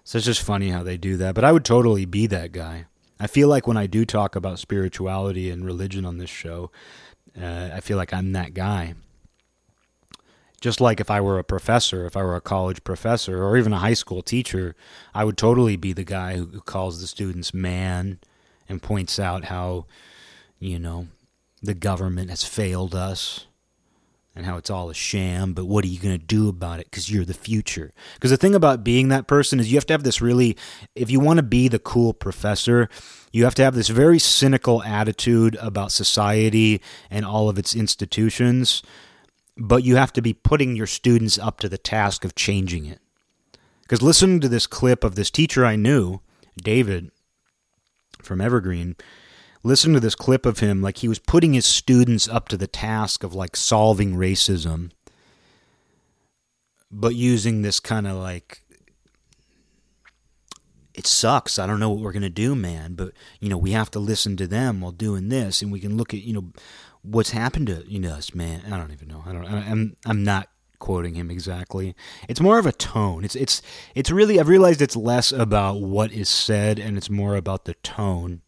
So 0.07 0.19
it's 0.19 0.25
just 0.25 0.43
funny 0.43 0.69
how 0.69 0.85
they 0.85 0.97
do 0.97 1.17
that. 1.17 1.35
But 1.35 1.43
I 1.43 1.51
would 1.51 1.65
totally 1.65 2.05
be 2.05 2.29
that 2.29 2.53
guy. 2.53 2.85
I 3.19 3.27
feel 3.27 3.49
like 3.49 3.67
when 3.67 3.77
I 3.77 3.89
do 3.89 4.05
talk 4.05 4.37
about 4.37 4.61
spirituality 4.61 5.51
and 5.51 5.67
religion 5.67 6.05
on 6.05 6.19
this 6.19 6.31
show, 6.31 6.71
uh, 7.37 7.71
I 7.75 7.81
feel 7.81 7.97
like 7.97 8.13
I'm 8.13 8.31
that 8.31 8.55
guy. 8.55 8.95
Just 10.61 10.81
like 10.81 11.01
if 11.01 11.11
I 11.11 11.21
were 11.21 11.41
a 11.41 11.45
professor, 11.45 12.07
if 12.07 12.17
I 12.17 12.23
were 12.23 12.37
a 12.37 12.41
college 12.41 12.85
professor, 12.85 13.43
or 13.43 13.57
even 13.57 13.73
a 13.73 13.81
high 13.81 13.95
school 13.95 14.23
teacher, 14.23 14.77
I 15.13 15.25
would 15.25 15.37
totally 15.37 15.75
be 15.75 15.93
the 15.93 16.05
guy 16.05 16.37
who 16.37 16.61
calls 16.61 17.01
the 17.01 17.09
students 17.09 17.53
man 17.53 18.21
and 18.69 18.81
points 18.81 19.19
out 19.19 19.47
how, 19.47 19.87
you 20.61 20.79
know, 20.79 21.09
the 21.61 21.75
government 21.75 22.31
has 22.31 22.45
failed 22.45 22.95
us 22.95 23.46
and 24.37 24.47
how 24.47 24.57
it's 24.57 24.71
all 24.71 24.91
a 24.91 24.95
sham, 24.95 25.55
but 25.55 25.65
what 25.65 25.85
are 25.85 25.89
you 25.89 25.99
going 25.99 26.17
to 26.17 26.25
do 26.25 26.49
about 26.49 26.79
it? 26.79 26.91
Because 26.91 27.11
you're 27.11 27.25
the 27.25 27.35
future. 27.35 27.93
Because 28.15 28.31
the 28.31 28.37
thing 28.37 28.55
about 28.55 28.85
being 28.85 29.09
that 29.09 29.27
person 29.27 29.59
is 29.59 29.73
you 29.73 29.79
have 29.79 29.87
to 29.87 29.95
have 29.95 30.05
this 30.05 30.21
really, 30.21 30.57
if 30.95 31.11
you 31.11 31.19
want 31.19 31.39
to 31.39 31.43
be 31.43 31.67
the 31.69 31.79
cool 31.79 32.13
professor, 32.13 32.89
you 33.33 33.45
have 33.45 33.55
to 33.57 33.65
have 33.65 33.75
this 33.75 33.89
very 33.89 34.19
cynical 34.19 34.83
attitude 34.83 35.57
about 35.61 35.91
society 35.91 36.81
and 37.11 37.25
all 37.25 37.49
of 37.49 37.59
its 37.59 37.75
institutions 37.75 38.83
but 39.57 39.85
you 39.85 39.97
have 39.97 40.13
to 40.13 40.23
be 40.23 40.33
putting 40.33 40.77
your 40.77 40.87
students 40.87 41.39
up 41.39 41.59
to 41.61 41.69
the 41.69 41.79
task 41.79 42.25
of 42.25 42.35
changing 42.35 42.87
it. 42.87 43.01
Because 43.83 44.03
listening 44.03 44.41
to 44.41 44.49
this 44.49 44.67
clip 44.67 45.05
of 45.05 45.15
this 45.15 45.31
teacher 45.31 45.65
I 45.65 45.77
knew, 45.77 46.21
David, 46.57 47.11
from 48.21 48.41
Evergreen, 48.41 48.97
listen 49.67 49.93
to 49.93 50.01
this 50.01 50.15
clip 50.15 50.47
of 50.47 50.61
him 50.61 50.81
like 50.81 50.99
he 50.99 51.09
was 51.09 51.19
putting 51.19 51.53
his 51.53 51.67
students 51.67 52.29
up 52.29 52.49
to 52.49 52.57
the 52.57 52.69
task 52.69 53.25
of 53.25 53.35
like 53.35 53.57
solving 53.57 54.15
racism, 54.15 54.93
but 56.91 57.15
using 57.17 57.63
this 57.63 57.81
kind 57.81 58.07
of 58.07 58.17
like 58.17 58.63
it 60.95 61.07
sucks. 61.07 61.59
I 61.59 61.67
don't 61.67 61.81
know 61.81 61.91
what 61.91 61.99
we're 61.99 62.13
going 62.13 62.23
to 62.23 62.31
do, 62.31 62.55
man, 62.55 62.95
but 62.95 63.13
you 63.41 63.49
know, 63.49 63.59
we 63.59 63.73
have 63.73 63.91
to 63.91 63.99
listen 63.99 64.37
to 64.37 64.47
them 64.47 64.81
while 64.81 64.93
doing 64.93 65.29
this 65.29 65.61
and 65.61 65.73
we 65.73 65.81
can 65.81 65.97
look 65.97 66.15
at, 66.15 66.23
you 66.23 66.33
know, 66.33 66.53
what's 67.03 67.31
happened 67.31 67.67
to 67.67 67.85
you 67.89 67.99
know 67.99 68.13
us, 68.13 68.35
man. 68.35 68.63
I 68.73 68.79
don't 68.79 68.93
even 68.93 69.09
know. 69.09 69.25
I 69.27 69.33
don't 69.33 69.47
I'm 69.47 69.97
I'm 70.07 70.23
not 70.23 70.49
quoting 70.79 71.15
him 71.15 71.31
exactly. 71.31 71.97
It's 72.29 72.41
more 72.41 72.59
of 72.59 72.67
a 72.67 72.73
tone. 72.73 73.25
It's 73.25 73.35
it's 73.35 73.63
it's 73.97 74.13
really 74.13 74.39
I've 74.39 74.49
realized 74.49 74.81
it's 74.81 74.97
less 74.97 75.33
about 75.33 75.81
what 75.81 76.13
is 76.13 76.29
said 76.29 76.79
and 76.79 76.97
it's 76.97 77.11
more 77.11 77.35
about 77.35 77.65
the 77.65 77.75
tone. 77.75 78.43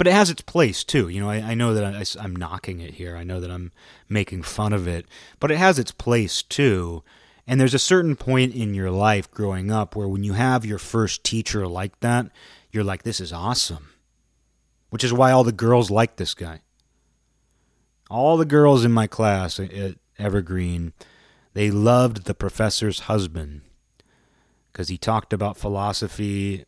But 0.00 0.06
it 0.06 0.14
has 0.14 0.30
its 0.30 0.40
place 0.40 0.82
too. 0.82 1.10
You 1.10 1.20
know, 1.20 1.28
I, 1.28 1.50
I 1.50 1.54
know 1.54 1.74
that 1.74 1.84
I, 1.84 2.24
I'm 2.24 2.34
knocking 2.34 2.80
it 2.80 2.94
here. 2.94 3.18
I 3.18 3.22
know 3.22 3.38
that 3.38 3.50
I'm 3.50 3.70
making 4.08 4.44
fun 4.44 4.72
of 4.72 4.88
it, 4.88 5.04
but 5.38 5.50
it 5.50 5.58
has 5.58 5.78
its 5.78 5.92
place 5.92 6.42
too. 6.42 7.02
And 7.46 7.60
there's 7.60 7.74
a 7.74 7.78
certain 7.78 8.16
point 8.16 8.54
in 8.54 8.72
your 8.72 8.90
life 8.90 9.30
growing 9.30 9.70
up 9.70 9.94
where 9.94 10.08
when 10.08 10.24
you 10.24 10.32
have 10.32 10.64
your 10.64 10.78
first 10.78 11.22
teacher 11.22 11.66
like 11.66 12.00
that, 12.00 12.30
you're 12.70 12.82
like, 12.82 13.02
this 13.02 13.20
is 13.20 13.30
awesome. 13.30 13.90
Which 14.88 15.04
is 15.04 15.12
why 15.12 15.32
all 15.32 15.44
the 15.44 15.52
girls 15.52 15.90
like 15.90 16.16
this 16.16 16.32
guy. 16.32 16.62
All 18.08 18.38
the 18.38 18.46
girls 18.46 18.86
in 18.86 18.92
my 18.92 19.06
class 19.06 19.60
at 19.60 19.96
Evergreen, 20.18 20.94
they 21.52 21.70
loved 21.70 22.24
the 22.24 22.32
professor's 22.32 23.00
husband 23.00 23.60
because 24.72 24.88
he 24.88 24.96
talked 24.96 25.34
about 25.34 25.58
philosophy 25.58 26.64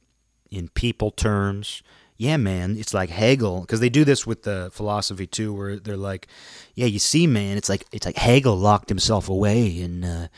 in 0.50 0.68
people 0.68 1.10
terms. 1.10 1.82
Yeah, 2.22 2.36
man, 2.36 2.76
it's 2.78 2.94
like 2.94 3.10
Hegel 3.10 3.62
because 3.62 3.80
they 3.80 3.88
do 3.88 4.04
this 4.04 4.24
with 4.24 4.44
the 4.44 4.70
philosophy 4.72 5.26
too, 5.26 5.52
where 5.52 5.80
they're 5.80 5.96
like, 5.96 6.28
"Yeah, 6.76 6.86
you 6.86 7.00
see, 7.00 7.26
man, 7.26 7.56
it's 7.56 7.68
like 7.68 7.84
it's 7.90 8.06
like 8.06 8.16
Hegel 8.16 8.54
locked 8.54 8.88
himself 8.88 9.28
away, 9.28 9.82
and 9.82 10.04
uh, 10.04 10.28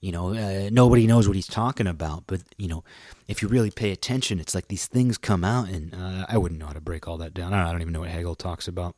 you 0.00 0.12
know 0.12 0.32
uh, 0.32 0.70
nobody 0.72 1.06
knows 1.06 1.28
what 1.28 1.36
he's 1.36 1.46
talking 1.46 1.86
about. 1.86 2.24
But 2.26 2.40
you 2.56 2.68
know, 2.68 2.84
if 3.28 3.42
you 3.42 3.48
really 3.48 3.70
pay 3.70 3.90
attention, 3.90 4.40
it's 4.40 4.54
like 4.54 4.68
these 4.68 4.86
things 4.86 5.18
come 5.18 5.44
out, 5.44 5.68
and 5.68 5.94
uh, 5.94 6.24
I 6.26 6.38
wouldn't 6.38 6.58
know 6.58 6.68
how 6.68 6.72
to 6.72 6.80
break 6.80 7.06
all 7.06 7.18
that 7.18 7.34
down. 7.34 7.52
I 7.52 7.58
don't, 7.58 7.66
I 7.66 7.72
don't 7.72 7.82
even 7.82 7.92
know 7.92 8.00
what 8.00 8.08
Hegel 8.08 8.34
talks 8.34 8.66
about, 8.66 8.96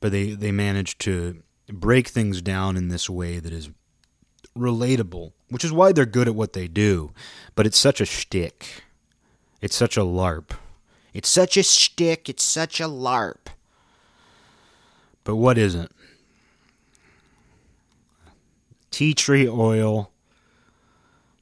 but 0.00 0.12
they 0.12 0.30
they 0.30 0.50
manage 0.50 0.96
to 1.00 1.42
break 1.68 2.08
things 2.08 2.40
down 2.40 2.78
in 2.78 2.88
this 2.88 3.10
way 3.10 3.38
that 3.38 3.52
is 3.52 3.68
relatable, 4.56 5.32
which 5.50 5.62
is 5.62 5.72
why 5.72 5.92
they're 5.92 6.06
good 6.06 6.26
at 6.26 6.34
what 6.34 6.54
they 6.54 6.68
do. 6.68 7.12
But 7.54 7.66
it's 7.66 7.78
such 7.78 8.00
a 8.00 8.06
shtick. 8.06 8.84
It's 9.62 9.74
such 9.74 9.96
a 9.96 10.00
LARP. 10.00 10.50
It's 11.14 11.28
such 11.28 11.56
a 11.56 11.62
shtick. 11.62 12.28
It's 12.28 12.44
such 12.44 12.80
a 12.80 12.84
LARP. 12.84 13.48
But 15.24 15.36
what 15.36 15.56
isn't? 15.56 15.90
Tea 18.90 19.14
tree 19.14 19.48
oil, 19.48 20.10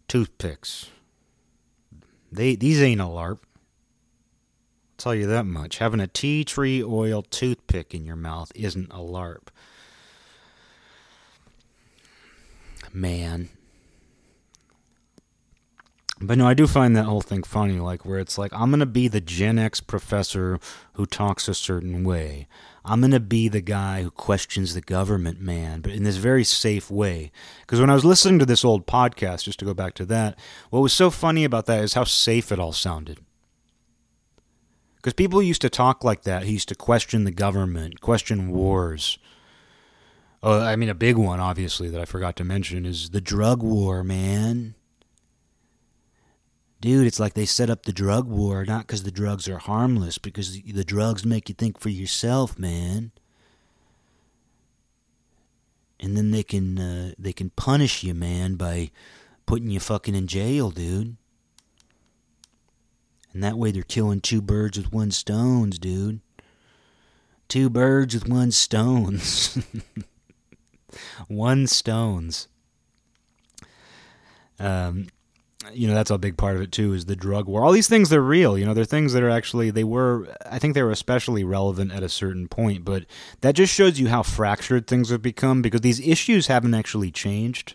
toothpicks. 0.07 0.91
They 2.31 2.55
these 2.55 2.81
ain't 2.81 3.01
a 3.01 3.05
LARP. 3.05 3.39
I'll 3.41 4.99
tell 4.99 5.15
you 5.17 5.27
that 5.27 5.47
much. 5.47 5.79
Having 5.79 6.01
a 6.01 6.07
tea 6.07 6.45
tree 6.45 6.85
oil 6.85 7.23
toothpick 7.23 7.93
in 7.93 8.05
your 8.05 8.15
mouth 8.15 8.53
isn't 8.55 8.93
a 8.93 8.99
LARP. 8.99 9.49
man. 12.93 13.49
But 16.23 16.37
no, 16.37 16.47
I 16.47 16.53
do 16.53 16.67
find 16.67 16.95
that 16.97 17.05
whole 17.05 17.23
thing 17.23 17.43
funny, 17.43 17.81
like 17.81 18.05
where 18.05 18.19
it's 18.19 18.37
like, 18.37 18.53
I'm 18.53 18.71
going 18.71 18.81
to 18.81 18.87
be 18.87 19.09
the 19.09 19.23
Gen 19.23 19.59
X 19.59 19.81
professor 19.81 20.61
who 20.95 21.07
talks 21.07 21.49
a 21.49 21.55
certain 21.55 22.05
way. 22.05 22.47
I'm 22.85 23.01
going 23.01 23.11
to 23.13 23.21
be 23.21 23.49
the 23.49 23.63
guy 23.63 24.03
who 24.03 24.11
questions 24.11 24.75
the 24.75 24.83
government, 24.83 25.41
man, 25.41 25.81
but 25.81 25.93
in 25.93 26.03
this 26.05 26.17
very 26.17 26.45
safe 26.45 26.91
way. 26.91 27.33
Because 27.63 27.81
when 27.81 27.89
I 27.89 27.95
was 27.95 28.05
listening 28.05 28.39
to 28.39 28.47
this 28.47 28.67
old 28.67 28.87
podcast, 28.87 29.45
just 29.45 29.59
to 29.61 29.65
go 29.65 29.73
back 29.73 29.95
to 29.95 30.05
that, 30.07 30.39
what 30.69 30.81
was 30.81 30.93
so 30.93 31.11
funny 31.11 31.45
about 31.45 31.65
that 31.67 31.83
is 31.83 31.95
how 31.95 32.05
safe 32.05 32.53
it 32.53 32.59
all 32.59 32.73
sounded. 32.73 33.21
Because 34.97 35.15
people 35.15 35.43
used 35.43 35.63
to 35.63 35.71
talk 35.71 36.05
like 36.05 36.25
that. 36.25 36.43
He 36.43 36.53
used 36.53 36.69
to 36.69 36.75
question 36.75 37.25
the 37.25 37.31
government, 37.31 38.03
question 38.03 38.51
wars, 38.51 39.19
Oh, 40.43 40.61
I 40.61 40.77
mean, 40.77 40.89
a 40.89 40.95
big 40.95 41.17
one, 41.17 41.39
obviously, 41.39 41.91
that 41.91 42.01
I 42.01 42.07
forgot 42.07 42.35
to 42.37 42.45
mention 42.45 42.87
is 42.87 43.11
the 43.11 43.21
drug 43.21 43.63
war, 43.63 44.03
man. 44.03 44.75
Dude, 46.81 47.07
it's 47.07 47.21
like 47.21 47.35
they 47.35 47.45
set 47.45 47.69
up 47.69 47.83
the 47.85 47.93
drug 47.93 48.27
war 48.27 48.65
not 48.65 48.87
because 48.87 49.03
the 49.03 49.11
drugs 49.11 49.49
are 49.49 49.59
harmless, 49.59 50.17
because 50.17 50.61
the 50.63 50.85
drugs 50.85 51.27
make 51.27 51.49
you 51.49 51.55
think 51.55 51.79
for 51.79 51.91
yourself, 51.91 52.59
man. 52.59 53.13
And 55.99 56.17
then 56.17 56.31
they 56.31 56.43
can 56.43 56.79
uh, 56.79 57.13
they 57.19 57.35
can 57.35 57.51
punish 57.51 58.03
you, 58.03 58.15
man, 58.15 58.55
by 58.55 58.91
putting 59.45 59.69
you 59.69 59.81
fucking 59.81 60.15
in 60.15 60.27
jail, 60.27 60.71
dude. 60.71 61.17
And 63.33 63.45
that 63.45 63.59
way 63.59 63.71
they're 63.71 63.83
killing 63.83 64.21
two 64.21 64.41
birds 64.41 64.79
with 64.79 64.93
one 64.93 65.11
stones, 65.11 65.79
dude. 65.79 66.21
Two 67.49 67.69
birds 67.69 68.15
with 68.15 68.29
one 68.29 68.53
stones. 68.53 69.59
one 71.29 71.67
stones. 71.67 72.49
Um, 74.59 75.09
you 75.73 75.87
know 75.87 75.95
that's 75.95 76.11
a 76.11 76.19
big 76.19 76.37
part 76.37 76.57
of 76.57 76.63
it 76.63 76.73
too 76.73 76.95
is 76.95 77.05
the 77.05 77.17
drug 77.17 77.47
war. 77.47 77.65
All 77.65 77.73
these 77.73 77.89
things 77.89 78.09
they're 78.09 78.23
real 78.23 78.59
you 78.59 78.65
know 78.65 78.75
they're 78.75 78.85
things 78.85 79.13
that 79.13 79.23
are 79.23 79.31
actually 79.31 79.71
they 79.71 79.85
were 79.85 80.27
i 80.51 80.59
think 80.59 80.75
they 80.75 80.83
were 80.83 80.91
especially 80.91 81.45
relevant 81.45 81.93
at 81.93 82.03
a 82.03 82.09
certain 82.09 82.49
point 82.49 82.85
but 82.85 83.05
that 83.43 83.55
just 83.55 83.73
shows 83.73 84.01
you 84.01 84.09
how 84.09 84.23
fractured 84.23 84.87
things 84.87 85.11
have 85.11 85.23
become 85.23 85.63
because 85.63 85.83
these 85.83 86.01
issues 86.01 86.47
haven't 86.47 86.75
actually 86.75 87.11
changed. 87.11 87.75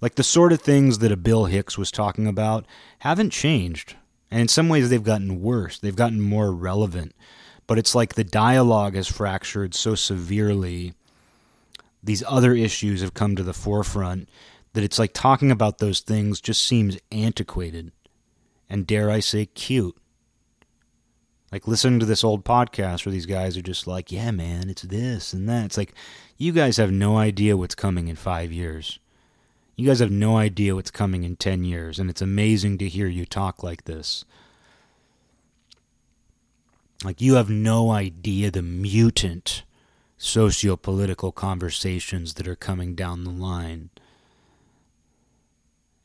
Like 0.00 0.16
the 0.16 0.22
sort 0.22 0.52
of 0.52 0.60
things 0.60 0.98
that 0.98 1.12
a 1.12 1.16
bill 1.16 1.46
hicks 1.46 1.78
was 1.78 1.90
talking 1.90 2.26
about 2.26 2.66
haven't 2.98 3.30
changed. 3.30 3.96
And 4.30 4.42
in 4.42 4.48
some 4.48 4.68
ways 4.68 4.90
they've 4.90 5.02
gotten 5.02 5.40
worse. 5.40 5.78
They've 5.78 5.96
gotten 5.96 6.20
more 6.20 6.52
relevant. 6.52 7.14
But 7.66 7.78
it's 7.78 7.94
like 7.94 8.14
the 8.14 8.24
dialogue 8.24 8.94
has 8.94 9.08
fractured 9.08 9.74
so 9.74 9.94
severely. 9.94 10.94
These 12.02 12.22
other 12.26 12.54
issues 12.54 13.00
have 13.00 13.14
come 13.14 13.36
to 13.36 13.42
the 13.42 13.54
forefront 13.54 14.28
that 14.76 14.84
it's 14.84 14.98
like 14.98 15.14
talking 15.14 15.50
about 15.50 15.78
those 15.78 16.00
things 16.00 16.38
just 16.38 16.62
seems 16.62 16.98
antiquated 17.10 17.92
and 18.68 18.86
dare 18.86 19.10
I 19.10 19.20
say 19.20 19.46
cute. 19.46 19.96
Like 21.50 21.66
listening 21.66 21.98
to 22.00 22.04
this 22.04 22.22
old 22.22 22.44
podcast 22.44 23.06
where 23.06 23.12
these 23.14 23.24
guys 23.24 23.56
are 23.56 23.62
just 23.62 23.86
like, 23.86 24.12
yeah, 24.12 24.30
man, 24.32 24.68
it's 24.68 24.82
this 24.82 25.32
and 25.32 25.48
that. 25.48 25.64
It's 25.64 25.78
like, 25.78 25.94
you 26.36 26.52
guys 26.52 26.76
have 26.76 26.92
no 26.92 27.16
idea 27.16 27.56
what's 27.56 27.74
coming 27.74 28.08
in 28.08 28.16
five 28.16 28.52
years. 28.52 28.98
You 29.76 29.86
guys 29.86 30.00
have 30.00 30.10
no 30.10 30.36
idea 30.36 30.74
what's 30.74 30.90
coming 30.90 31.24
in 31.24 31.36
10 31.36 31.64
years, 31.64 31.98
and 31.98 32.10
it's 32.10 32.20
amazing 32.20 32.76
to 32.76 32.88
hear 32.88 33.06
you 33.06 33.24
talk 33.24 33.62
like 33.62 33.84
this. 33.84 34.26
Like, 37.02 37.22
you 37.22 37.36
have 37.36 37.48
no 37.48 37.92
idea 37.92 38.50
the 38.50 38.60
mutant 38.60 39.62
socio-political 40.18 41.32
conversations 41.32 42.34
that 42.34 42.46
are 42.46 42.56
coming 42.56 42.94
down 42.94 43.24
the 43.24 43.30
line. 43.30 43.88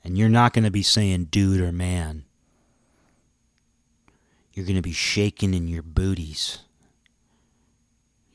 And 0.04 0.18
you're 0.18 0.30
not 0.30 0.54
going 0.54 0.64
to 0.64 0.72
be 0.72 0.84
saying 0.84 1.26
dude 1.26 1.62
or 1.62 1.72
man. 1.72 2.26
You're 4.54 4.66
going 4.66 4.76
to 4.76 4.82
be 4.82 4.92
shaking 4.92 5.54
in 5.54 5.68
your 5.68 5.84
booties. 5.84 6.60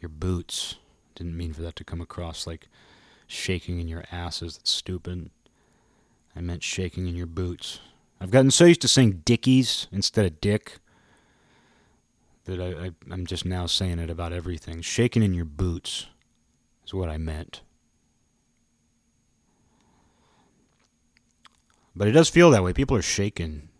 Your 0.00 0.08
boots. 0.08 0.76
Didn't 1.14 1.36
mean 1.36 1.52
for 1.52 1.62
that 1.62 1.76
to 1.76 1.84
come 1.84 2.00
across 2.00 2.46
like 2.46 2.68
shaking 3.26 3.80
in 3.80 3.88
your 3.88 4.04
asses. 4.12 4.56
That's 4.56 4.70
stupid. 4.70 5.30
I 6.34 6.40
meant 6.40 6.62
shaking 6.62 7.06
in 7.08 7.16
your 7.16 7.26
boots. 7.26 7.80
I've 8.20 8.30
gotten 8.30 8.50
so 8.50 8.64
used 8.64 8.82
to 8.82 8.88
saying 8.88 9.22
dickies 9.24 9.88
instead 9.90 10.24
of 10.24 10.40
dick 10.40 10.78
that 12.44 12.60
I, 12.60 12.86
I, 12.86 13.12
am 13.12 13.26
just 13.26 13.44
now 13.44 13.66
saying 13.66 13.98
it 13.98 14.10
about 14.10 14.32
everything. 14.32 14.80
Shaking 14.80 15.22
in 15.22 15.34
your 15.34 15.44
boots 15.44 16.06
is 16.86 16.94
what 16.94 17.08
I 17.08 17.18
meant. 17.18 17.60
But 21.96 22.08
it 22.08 22.12
does 22.12 22.28
feel 22.28 22.50
that 22.50 22.62
way. 22.62 22.74
People 22.74 22.96
are 22.96 23.02
shaking. 23.02 23.70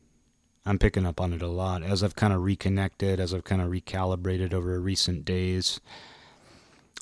I'm 0.64 0.78
picking 0.78 1.04
up 1.04 1.20
on 1.20 1.34
it 1.34 1.42
a 1.42 1.48
lot 1.48 1.82
as 1.82 2.02
I've 2.02 2.16
kind 2.16 2.32
of 2.32 2.42
reconnected, 2.42 3.20
as 3.20 3.34
I've 3.34 3.44
kind 3.44 3.60
of 3.60 3.70
recalibrated 3.70 4.54
over 4.54 4.80
recent 4.80 5.24
days. 5.24 5.80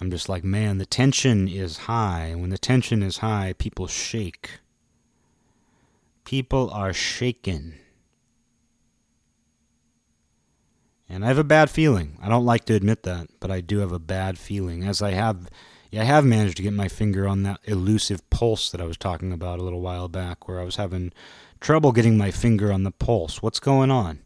I'm 0.00 0.10
just 0.10 0.28
like, 0.28 0.42
man, 0.42 0.78
the 0.78 0.86
tension 0.86 1.46
is 1.46 1.78
high. 1.78 2.34
When 2.36 2.50
the 2.50 2.58
tension 2.58 3.02
is 3.02 3.18
high, 3.18 3.54
people 3.56 3.86
shake. 3.86 4.58
People 6.24 6.68
are 6.70 6.92
shaken. 6.92 7.76
And 11.08 11.24
I 11.24 11.28
have 11.28 11.38
a 11.38 11.44
bad 11.44 11.70
feeling. 11.70 12.18
I 12.20 12.28
don't 12.28 12.44
like 12.44 12.64
to 12.64 12.74
admit 12.74 13.04
that, 13.04 13.28
but 13.38 13.52
I 13.52 13.60
do 13.60 13.78
have 13.78 13.92
a 13.92 14.00
bad 14.00 14.36
feeling. 14.36 14.82
As 14.82 15.00
I 15.00 15.12
have, 15.12 15.48
yeah, 15.94 16.02
I 16.02 16.06
have 16.06 16.24
managed 16.24 16.56
to 16.56 16.64
get 16.64 16.72
my 16.72 16.88
finger 16.88 17.28
on 17.28 17.44
that 17.44 17.60
elusive 17.66 18.28
pulse 18.28 18.68
that 18.72 18.80
I 18.80 18.84
was 18.84 18.96
talking 18.96 19.32
about 19.32 19.60
a 19.60 19.62
little 19.62 19.80
while 19.80 20.08
back, 20.08 20.48
where 20.48 20.58
I 20.58 20.64
was 20.64 20.74
having 20.74 21.12
trouble 21.60 21.92
getting 21.92 22.18
my 22.18 22.32
finger 22.32 22.72
on 22.72 22.82
the 22.82 22.90
pulse. 22.90 23.40
What's 23.40 23.60
going 23.60 23.92
on? 23.92 24.18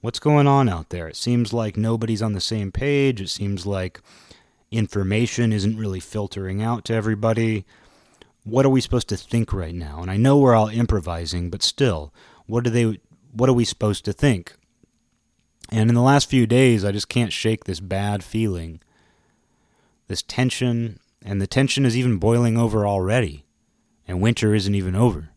What's 0.00 0.18
going 0.18 0.48
on 0.48 0.68
out 0.68 0.88
there? 0.88 1.06
It 1.06 1.14
seems 1.14 1.52
like 1.52 1.76
nobody's 1.76 2.20
on 2.20 2.32
the 2.32 2.40
same 2.40 2.72
page. 2.72 3.20
It 3.20 3.28
seems 3.28 3.64
like 3.64 4.00
information 4.72 5.52
isn't 5.52 5.78
really 5.78 6.00
filtering 6.00 6.64
out 6.64 6.84
to 6.86 6.94
everybody. 6.94 7.64
What 8.42 8.66
are 8.66 8.70
we 8.70 8.80
supposed 8.80 9.08
to 9.10 9.16
think 9.16 9.52
right 9.52 9.74
now? 9.74 10.00
And 10.02 10.10
I 10.10 10.16
know 10.16 10.36
we're 10.36 10.56
all 10.56 10.66
improvising, 10.66 11.48
but 11.48 11.62
still, 11.62 12.12
what 12.46 12.64
do 12.64 12.70
they 12.70 12.98
what 13.32 13.48
are 13.48 13.52
we 13.52 13.64
supposed 13.64 14.04
to 14.06 14.12
think? 14.12 14.56
And 15.70 15.88
in 15.88 15.94
the 15.94 16.02
last 16.02 16.28
few 16.28 16.44
days, 16.44 16.84
I 16.84 16.90
just 16.90 17.08
can't 17.08 17.32
shake 17.32 17.66
this 17.66 17.78
bad 17.78 18.24
feeling. 18.24 18.80
This 20.08 20.22
tension, 20.22 21.00
and 21.22 21.40
the 21.40 21.46
tension 21.46 21.84
is 21.84 21.96
even 21.96 22.18
boiling 22.18 22.56
over 22.56 22.86
already. 22.86 23.44
And 24.06 24.20
winter 24.20 24.54
isn't 24.54 24.74
even 24.74 24.94
over. 24.94 25.30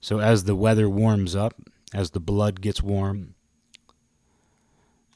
So 0.00 0.20
as 0.20 0.44
the 0.44 0.56
weather 0.56 0.88
warms 0.88 1.36
up, 1.36 1.54
as 1.92 2.10
the 2.10 2.20
blood 2.20 2.60
gets 2.60 2.82
warm, 2.82 3.34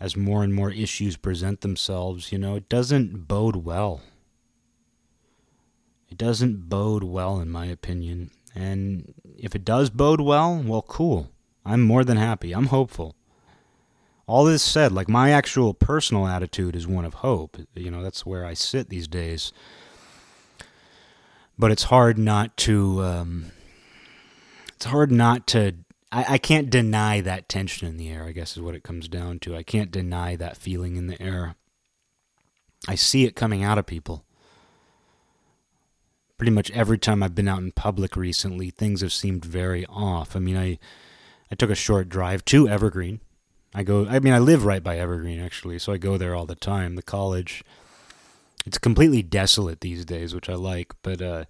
as 0.01 0.17
more 0.17 0.43
and 0.45 0.55
more 0.55 0.71
issues 0.71 1.17
present 1.17 1.61
themselves, 1.61 2.31
you 2.31 2.39
know, 2.39 2.55
it 2.57 2.69
doesn't 2.69 3.27
bode 3.27 3.57
well. 3.57 4.01
It 6.11 6.17
doesn't 6.17 6.69
bode 6.69 7.05
well, 7.05 7.41
in 7.41 7.51
my 7.51 7.67
opinion. 7.67 8.31
And 8.55 9.15
if 9.37 9.55
it 9.55 9.65
does 9.65 9.91
bode 9.91 10.21
well, 10.21 10.63
well, 10.65 10.83
cool. 10.83 11.31
I'm 11.65 11.83
more 11.83 12.05
than 12.05 12.17
happy. 12.17 12.53
I'm 12.53 12.67
hopeful. 12.67 13.15
All 14.29 14.45
this 14.45 14.63
said, 14.63 14.93
like 14.93 15.09
my 15.09 15.31
actual 15.31 15.75
personal 15.75 16.29
attitude 16.29 16.77
is 16.77 16.87
one 16.87 17.05
of 17.05 17.15
hope. 17.15 17.57
You 17.75 17.91
know, 17.91 18.03
that's 18.03 18.25
where 18.25 18.45
I 18.45 18.55
sit 18.55 18.89
these 18.89 19.09
days. 19.09 19.53
But 21.59 21.73
it's 21.73 21.85
hard 21.85 22.19
not 22.19 22.57
to. 22.59 23.03
Um, 23.03 23.47
it's 24.77 24.85
hard 24.85 25.11
not 25.11 25.49
to 25.49 25.75
I, 26.11 26.35
I 26.35 26.39
can't 26.39 26.71
deny 26.71 27.21
that 27.21 27.49
tension 27.49 27.87
in 27.87 27.97
the 27.97 28.09
air, 28.09 28.25
I 28.25 28.33
guess 28.33 28.57
is 28.57 28.63
what 28.63 28.75
it 28.75 28.83
comes 28.83 29.09
down 29.09 29.39
to. 29.41 29.57
I 29.57 29.63
can't 29.63 29.91
deny 29.91 30.37
that 30.37 30.57
feeling 30.57 30.97
in 30.97 31.07
the 31.07 31.21
air. 31.21 31.55
I 32.87 32.95
see 32.95 33.25
it 33.25 33.37
coming 33.37 33.63
out 33.63 33.79
of 33.79 33.87
people. 33.87 34.25
Pretty 36.39 36.53
much 36.53 36.71
every 36.71 36.99
time 36.99 37.23
I've 37.23 37.35
been 37.35 37.49
out 37.49 37.59
in 37.59 37.73
public 37.73 38.17
recently, 38.17 38.71
things 38.71 39.01
have 39.01 39.13
seemed 39.13 39.45
very 39.45 39.85
off. 39.87 40.37
I 40.37 40.39
mean, 40.39 40.57
I 40.57 40.79
I 41.51 41.55
took 41.57 41.71
a 41.71 41.75
short 41.75 42.09
drive 42.09 42.45
to 42.47 42.69
Evergreen. 42.69 43.21
I 43.75 43.83
go 43.83 44.07
I 44.07 44.19
mean, 44.19 44.33
I 44.33 44.39
live 44.39 44.65
right 44.65 44.83
by 44.83 44.99
Evergreen 44.99 45.41
actually, 45.41 45.79
so 45.79 45.93
I 45.93 45.99
go 45.99 46.17
there 46.17 46.35
all 46.35 46.47
the 46.47 46.55
time. 46.55 46.97
The 46.97 47.03
college 47.03 47.65
it's 48.67 48.79
completely 48.79 49.23
desolate 49.23 49.81
these 49.81 50.05
days, 50.05 50.35
which 50.35 50.49
I 50.49 50.55
like, 50.55 50.95
but 51.03 51.23
uh 51.23 51.45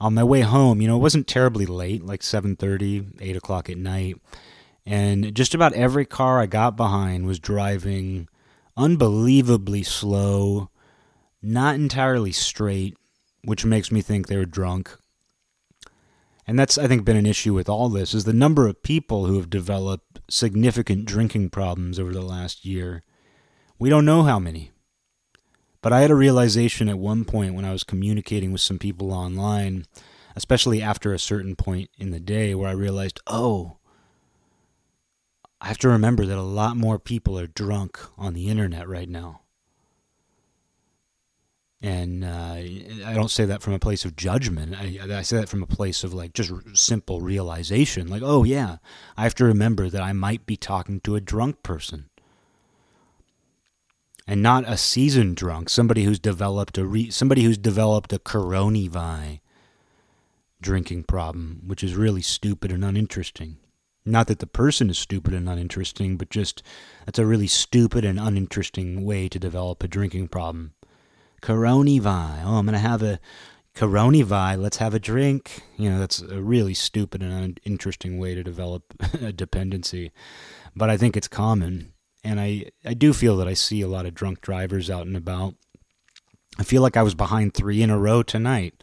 on 0.00 0.14
my 0.14 0.24
way 0.24 0.40
home, 0.40 0.80
you 0.80 0.88
know, 0.88 0.96
it 0.96 1.00
wasn't 1.00 1.28
terribly 1.28 1.64
late, 1.64 2.04
like 2.04 2.22
7:30, 2.22 3.20
8 3.20 3.36
o'clock 3.36 3.70
at 3.70 3.78
night, 3.78 4.16
and 4.84 5.34
just 5.34 5.54
about 5.54 5.74
every 5.74 6.04
car 6.04 6.40
I 6.40 6.46
got 6.46 6.76
behind 6.76 7.26
was 7.26 7.38
driving 7.38 8.28
unbelievably 8.76 9.84
slow, 9.84 10.70
not 11.40 11.76
entirely 11.76 12.32
straight, 12.32 12.96
which 13.44 13.64
makes 13.64 13.92
me 13.92 14.00
think 14.00 14.26
they 14.26 14.36
were 14.36 14.44
drunk. 14.44 14.96
And 16.46 16.58
that's 16.58 16.78
I 16.78 16.88
think 16.88 17.04
been 17.04 17.16
an 17.16 17.26
issue 17.26 17.54
with 17.54 17.68
all 17.68 17.88
this 17.88 18.14
is 18.14 18.24
the 18.24 18.32
number 18.32 18.66
of 18.66 18.82
people 18.82 19.26
who 19.26 19.36
have 19.36 19.50
developed 19.50 20.11
significant 20.32 21.04
drinking 21.04 21.50
problems 21.50 21.98
over 21.98 22.12
the 22.12 22.22
last 22.22 22.64
year. 22.64 23.02
We 23.78 23.90
don't 23.90 24.06
know 24.06 24.22
how 24.22 24.38
many. 24.38 24.70
But 25.82 25.92
I 25.92 26.00
had 26.00 26.10
a 26.10 26.14
realization 26.14 26.88
at 26.88 26.98
one 26.98 27.24
point 27.24 27.54
when 27.54 27.64
I 27.64 27.72
was 27.72 27.84
communicating 27.84 28.50
with 28.50 28.62
some 28.62 28.78
people 28.78 29.12
online, 29.12 29.84
especially 30.34 30.80
after 30.80 31.12
a 31.12 31.18
certain 31.18 31.54
point 31.54 31.90
in 31.98 32.12
the 32.12 32.20
day, 32.20 32.54
where 32.54 32.68
I 32.68 32.72
realized, 32.72 33.20
oh, 33.26 33.76
I 35.60 35.68
have 35.68 35.78
to 35.78 35.88
remember 35.88 36.24
that 36.24 36.38
a 36.38 36.42
lot 36.42 36.76
more 36.76 36.98
people 36.98 37.38
are 37.38 37.46
drunk 37.46 38.00
on 38.16 38.32
the 38.32 38.48
internet 38.48 38.88
right 38.88 39.08
now. 39.08 39.41
And 41.82 42.24
uh, 42.24 42.54
I 43.06 43.12
don't 43.12 43.30
say 43.30 43.44
that 43.44 43.60
from 43.60 43.72
a 43.72 43.78
place 43.78 44.04
of 44.04 44.14
judgment. 44.14 44.76
I, 44.76 45.18
I 45.18 45.22
say 45.22 45.38
that 45.38 45.48
from 45.48 45.64
a 45.64 45.66
place 45.66 46.04
of 46.04 46.14
like 46.14 46.32
just 46.32 46.52
simple 46.74 47.20
realization. 47.20 48.06
Like, 48.06 48.22
oh, 48.24 48.44
yeah, 48.44 48.76
I 49.16 49.24
have 49.24 49.34
to 49.36 49.44
remember 49.44 49.90
that 49.90 50.00
I 50.00 50.12
might 50.12 50.46
be 50.46 50.56
talking 50.56 51.00
to 51.00 51.16
a 51.16 51.20
drunk 51.20 51.64
person 51.64 52.08
and 54.26 54.42
not 54.42 54.68
a 54.68 54.76
seasoned 54.76 55.36
drunk, 55.36 55.68
somebody 55.68 56.04
who's 56.04 56.18
developed 56.18 56.78
a 56.78 56.86
re- 56.86 57.10
somebody 57.10 57.42
who's 57.42 57.58
developed 57.58 58.12
a 58.12 58.18
coronavi 58.18 59.40
drinking 60.60 61.02
problem, 61.02 61.62
which 61.66 61.82
is 61.82 61.96
really 61.96 62.22
stupid 62.22 62.70
and 62.70 62.84
uninteresting. 62.84 63.56
Not 64.04 64.26
that 64.28 64.38
the 64.38 64.46
person 64.46 64.90
is 64.90 64.98
stupid 64.98 65.34
and 65.34 65.48
uninteresting, 65.48 66.16
but 66.16 66.30
just 66.30 66.62
that's 67.04 67.18
a 67.18 67.26
really 67.26 67.46
stupid 67.46 68.04
and 68.04 68.18
uninteresting 68.18 69.04
way 69.04 69.28
to 69.28 69.38
develop 69.38 69.82
a 69.82 69.88
drinking 69.88 70.28
problem. 70.28 70.74
Coronavi. 71.42 72.44
Oh, 72.44 72.56
I'm 72.56 72.64
gonna 72.64 72.78
have 72.78 73.02
a 73.02 73.18
coronavi. 73.74 74.58
Let's 74.58 74.78
have 74.78 74.94
a 74.94 75.00
drink. 75.00 75.62
You 75.76 75.90
know, 75.90 75.98
that's 75.98 76.20
a 76.20 76.40
really 76.40 76.74
stupid 76.74 77.22
and 77.22 77.60
uninteresting 77.64 78.18
way 78.18 78.34
to 78.34 78.42
develop 78.42 78.84
a 79.20 79.32
dependency. 79.32 80.12
But 80.74 80.88
I 80.88 80.96
think 80.96 81.16
it's 81.16 81.28
common 81.28 81.92
and 82.24 82.40
I, 82.40 82.66
I 82.84 82.94
do 82.94 83.12
feel 83.12 83.36
that 83.38 83.48
I 83.48 83.54
see 83.54 83.80
a 83.80 83.88
lot 83.88 84.06
of 84.06 84.14
drunk 84.14 84.40
drivers 84.40 84.88
out 84.88 85.06
and 85.06 85.16
about. 85.16 85.54
I 86.58 86.64
feel 86.64 86.82
like 86.82 86.96
I 86.96 87.02
was 87.02 87.14
behind 87.14 87.54
three 87.54 87.82
in 87.82 87.90
a 87.90 87.98
row 87.98 88.22
tonight. 88.22 88.82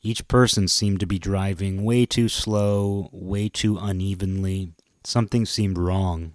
Each 0.00 0.26
person 0.28 0.68
seemed 0.68 1.00
to 1.00 1.06
be 1.06 1.18
driving 1.18 1.84
way 1.84 2.06
too 2.06 2.28
slow, 2.28 3.08
way 3.12 3.48
too 3.48 3.78
unevenly. 3.78 4.72
Something 5.02 5.44
seemed 5.44 5.76
wrong. 5.76 6.34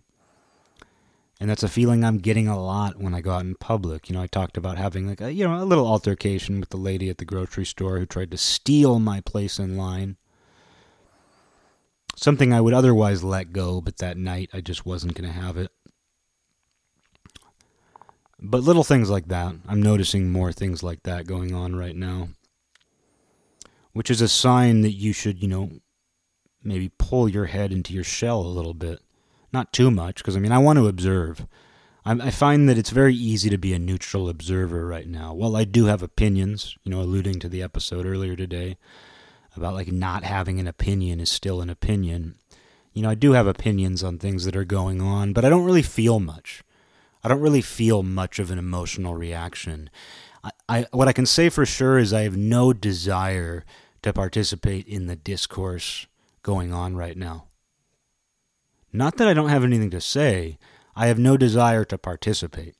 And 1.44 1.50
that's 1.50 1.62
a 1.62 1.68
feeling 1.68 2.06
I'm 2.06 2.20
getting 2.20 2.48
a 2.48 2.58
lot 2.58 3.02
when 3.02 3.14
I 3.14 3.20
go 3.20 3.32
out 3.32 3.42
in 3.42 3.56
public. 3.56 4.08
You 4.08 4.16
know, 4.16 4.22
I 4.22 4.28
talked 4.28 4.56
about 4.56 4.78
having 4.78 5.10
like 5.10 5.20
a 5.20 5.34
you 5.34 5.46
know 5.46 5.62
a 5.62 5.66
little 5.66 5.86
altercation 5.86 6.62
with 6.62 6.70
the 6.70 6.78
lady 6.78 7.10
at 7.10 7.18
the 7.18 7.26
grocery 7.26 7.66
store 7.66 8.00
who 8.00 8.06
tried 8.06 8.32
to 8.32 8.38
steal 8.38 8.98
my 8.98 9.20
place 9.20 9.60
in 9.60 9.76
line. 9.76 10.16
Something 12.16 12.54
I 12.54 12.62
would 12.62 12.74
otherwise 12.74 13.26
let 13.26 13.52
go, 13.52 13.82
but 13.82 13.98
that 13.98 14.16
night 14.16 14.52
I 14.54 14.62
just 14.62 14.86
wasn't 14.86 15.16
going 15.16 15.30
to 15.30 15.38
have 15.38 15.58
it. 15.58 15.70
But 18.40 18.64
little 18.64 18.86
things 18.86 19.10
like 19.10 19.28
that, 19.28 19.54
I'm 19.68 19.84
noticing 19.84 20.32
more 20.32 20.54
things 20.54 20.82
like 20.82 21.04
that 21.04 21.28
going 21.28 21.54
on 21.54 21.76
right 21.76 21.98
now. 21.98 22.30
Which 23.92 24.10
is 24.10 24.22
a 24.22 24.30
sign 24.30 24.80
that 24.84 24.94
you 24.94 25.12
should, 25.12 25.42
you 25.42 25.50
know, 25.50 25.72
maybe 26.64 26.90
pull 26.98 27.28
your 27.28 27.48
head 27.48 27.74
into 27.74 27.94
your 27.94 28.06
shell 28.06 28.40
a 28.40 28.48
little 28.48 28.74
bit. 28.74 29.02
Not 29.54 29.72
too 29.72 29.92
much, 29.92 30.18
because 30.18 30.36
I 30.36 30.40
mean, 30.40 30.52
I 30.52 30.58
want 30.58 30.78
to 30.80 30.88
observe. 30.88 31.46
I 32.06 32.32
find 32.32 32.68
that 32.68 32.78
it's 32.78 32.90
very 32.90 33.16
easy 33.16 33.50
to 33.50 33.58
be 33.58 33.72
a 33.72 33.80
neutral 33.80 34.28
observer 34.28 34.86
right 34.86 35.08
now. 35.08 35.34
Well, 35.34 35.56
I 35.56 35.64
do 35.64 35.86
have 35.86 36.04
opinions, 36.04 36.76
you 36.84 36.92
know, 36.92 37.00
alluding 37.00 37.40
to 37.40 37.48
the 37.48 37.62
episode 37.62 38.06
earlier 38.06 38.36
today 38.36 38.76
about 39.56 39.74
like 39.74 39.90
not 39.90 40.26
having 40.26 40.60
an 40.60 40.68
opinion 40.68 41.22
is 41.22 41.30
still 41.30 41.62
an 41.62 41.70
opinion. 41.70 42.36
You 42.92 43.04
know, 43.04 43.10
I 43.10 43.16
do 43.16 43.32
have 43.32 43.48
opinions 43.48 44.04
on 44.04 44.18
things 44.18 44.44
that 44.44 44.56
are 44.58 44.66
going 44.66 45.02
on, 45.02 45.32
but 45.32 45.46
I 45.46 45.50
don't 45.50 45.64
really 45.64 45.82
feel 45.82 46.20
much. 46.20 46.62
I 47.24 47.30
don't 47.30 47.40
really 47.40 47.62
feel 47.62 48.04
much 48.04 48.38
of 48.38 48.52
an 48.52 48.60
emotional 48.60 49.16
reaction. 49.16 49.90
I, 50.44 50.52
I 50.68 50.86
what 50.92 51.08
I 51.08 51.14
can 51.14 51.26
say 51.26 51.48
for 51.48 51.66
sure 51.66 51.98
is 51.98 52.12
I 52.12 52.24
have 52.24 52.36
no 52.36 52.74
desire 52.74 53.64
to 54.02 54.12
participate 54.12 54.88
in 54.88 55.08
the 55.08 55.16
discourse 55.16 56.06
going 56.42 56.74
on 56.74 56.98
right 56.98 57.16
now. 57.16 57.46
Not 58.94 59.18
that 59.18 59.28
I 59.28 59.34
don't 59.34 59.50
have 59.50 59.64
anything 59.64 59.90
to 59.90 60.00
say, 60.00 60.58
I 60.96 61.08
have 61.08 61.18
no 61.18 61.36
desire 61.36 61.84
to 61.86 61.98
participate. 61.98 62.76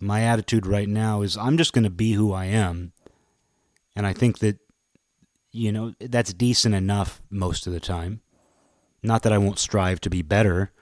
My 0.00 0.22
attitude 0.22 0.66
right 0.66 0.88
now 0.88 1.22
is 1.22 1.36
I'm 1.36 1.56
just 1.56 1.72
going 1.72 1.84
to 1.84 1.90
be 1.90 2.12
who 2.12 2.32
I 2.32 2.46
am 2.46 2.92
and 3.96 4.06
I 4.06 4.12
think 4.12 4.40
that, 4.40 4.58
you 5.52 5.70
know, 5.70 5.94
that's 6.00 6.32
decent 6.32 6.74
enough 6.74 7.22
most 7.30 7.66
of 7.66 7.72
the 7.72 7.80
time. 7.80 8.20
Not 9.02 9.22
that 9.22 9.32
I 9.32 9.38
won't 9.38 9.58
strive 9.58 10.00
to 10.00 10.10
be 10.10 10.22
better, 10.22 10.72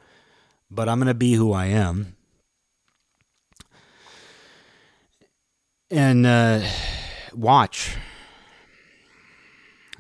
but 0.71 0.89
I'm 0.89 0.99
going 0.99 1.09
to 1.09 1.15
be 1.15 1.35
who 1.35 1.53
I 1.53 1.67
am. 1.67 2.17
And 5.91 6.25
uh, 6.25 6.63
watch. 7.35 7.97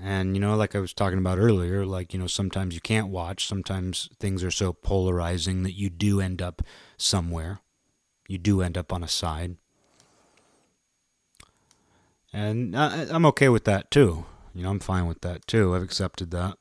And, 0.05 0.35
you 0.35 0.41
know, 0.41 0.57
like 0.57 0.75
I 0.75 0.81
was 0.81 0.93
talking 0.93 1.19
about 1.19 1.39
earlier, 1.39 1.87
like, 1.87 2.13
you 2.13 2.19
know, 2.19 2.27
sometimes 2.27 2.75
you 2.75 2.81
can't 2.81 3.07
watch. 3.07 3.47
Sometimes 3.47 4.09
things 4.19 4.43
are 4.43 4.51
so 4.51 4.73
polarizing 4.73 5.63
that 5.63 5.79
you 5.79 5.91
do 5.91 6.21
end 6.21 6.43
up 6.43 6.61
somewhere. 6.97 7.61
You 8.27 8.39
do 8.39 8.63
end 8.63 8.77
up 8.77 8.93
on 8.93 9.05
a 9.05 9.09
side. 9.09 9.57
And 12.33 12.77
I, 12.77 13.07
I'm 13.11 13.27
okay 13.27 13.49
with 13.49 13.63
that 13.65 13.93
too. 13.93 14.27
You 14.53 14.65
know, 14.65 14.71
I'm 14.71 14.81
fine 14.81 15.07
with 15.07 15.21
that 15.21 15.47
too. 15.47 15.73
I've 15.77 15.83
accepted 15.83 16.33
that. 16.33 16.59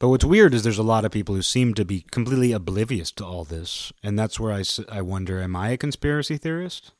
But 0.00 0.08
what's 0.08 0.24
weird 0.24 0.54
is 0.54 0.64
there's 0.64 0.78
a 0.78 0.82
lot 0.82 1.04
of 1.04 1.12
people 1.12 1.36
who 1.36 1.42
seem 1.42 1.74
to 1.74 1.84
be 1.84 2.04
completely 2.10 2.50
oblivious 2.50 3.12
to 3.12 3.24
all 3.24 3.44
this. 3.44 3.92
And 4.02 4.18
that's 4.18 4.40
where 4.40 4.52
I, 4.52 4.64
I 4.90 5.02
wonder 5.02 5.40
am 5.40 5.54
I 5.54 5.70
a 5.70 5.76
conspiracy 5.76 6.36
theorist? 6.36 6.92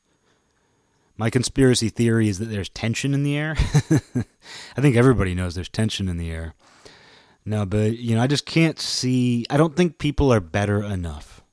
My 1.19 1.29
conspiracy 1.29 1.89
theory 1.89 2.29
is 2.29 2.39
that 2.39 2.45
there's 2.45 2.69
tension 2.69 3.13
in 3.13 3.23
the 3.23 3.35
air. 3.35 3.57
I 4.77 4.79
think 4.79 4.95
everybody 4.95 5.35
knows 5.35 5.53
there's 5.53 5.67
tension 5.67 6.07
in 6.07 6.15
the 6.15 6.31
air. 6.31 6.53
No, 7.43 7.65
but 7.65 7.97
you 7.97 8.15
know, 8.15 8.21
I 8.21 8.27
just 8.27 8.45
can't 8.45 8.79
see. 8.79 9.45
I 9.49 9.57
don't 9.57 9.75
think 9.75 9.97
people 9.97 10.31
are 10.31 10.39
better 10.39 10.81
enough. 10.81 11.43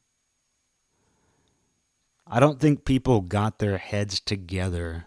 I 2.29 2.39
don't 2.39 2.61
think 2.61 2.85
people 2.85 3.23
got 3.23 3.59
their 3.59 3.77
heads 3.77 4.21
together. 4.21 5.07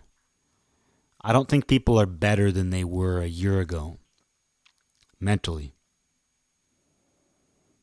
I 1.21 1.31
don't 1.31 1.47
think 1.47 1.67
people 1.67 1.97
are 1.97 2.05
better 2.05 2.51
than 2.51 2.69
they 2.69 2.83
were 2.83 3.21
a 3.21 3.27
year 3.27 3.61
ago 3.61 3.97
mentally. 5.21 5.73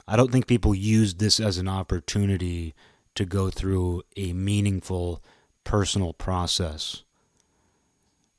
I 0.06 0.16
don't 0.16 0.30
think 0.30 0.46
people 0.46 0.74
used 0.74 1.20
this 1.20 1.40
as 1.40 1.56
an 1.56 1.68
opportunity 1.68 2.74
to 3.14 3.24
go 3.24 3.48
through 3.48 4.02
a 4.14 4.34
meaningful 4.34 5.22
personal 5.66 6.12
process 6.14 7.02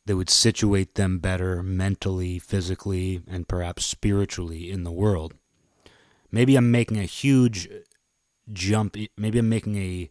that 0.06 0.16
would 0.16 0.30
situate 0.30 0.96
them 0.96 1.20
better 1.20 1.62
mentally, 1.62 2.40
physically, 2.40 3.22
and 3.28 3.50
perhaps 3.50 3.86
spiritually 3.86 4.72
in 4.72 4.84
the 4.84 4.92
world. 4.92 5.34
Maybe 6.32 6.56
I'm 6.56 6.72
making 6.72 6.98
a 6.98 7.04
huge 7.04 7.68
jump. 8.52 8.96
Maybe 9.18 9.40
I'm 9.40 9.50
making 9.50 9.76
a 9.76 10.10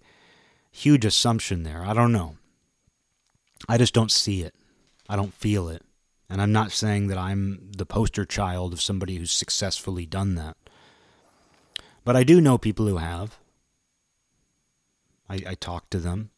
huge 0.70 1.06
assumption 1.06 1.62
there. 1.62 1.82
I 1.82 1.94
don't 1.94 2.12
know. 2.12 2.36
I 3.66 3.78
just 3.78 3.94
don't 3.94 4.12
see 4.12 4.42
it. 4.42 4.54
I 5.08 5.16
don't 5.16 5.32
feel 5.32 5.70
it. 5.70 5.82
And 6.28 6.42
I'm 6.42 6.52
not 6.52 6.70
saying 6.70 7.06
that 7.06 7.18
I'm 7.18 7.70
the 7.74 7.86
poster 7.86 8.26
child 8.26 8.74
of 8.74 8.82
somebody 8.82 9.16
who's 9.16 9.32
successfully 9.32 10.04
done 10.04 10.34
that. 10.34 10.56
But 12.04 12.14
I 12.14 12.24
do 12.24 12.42
know 12.42 12.58
people 12.58 12.86
who 12.86 12.98
have. 12.98 13.38
I, 15.30 15.40
I 15.46 15.54
talk 15.54 15.88
to 15.90 15.98
them. 15.98 16.30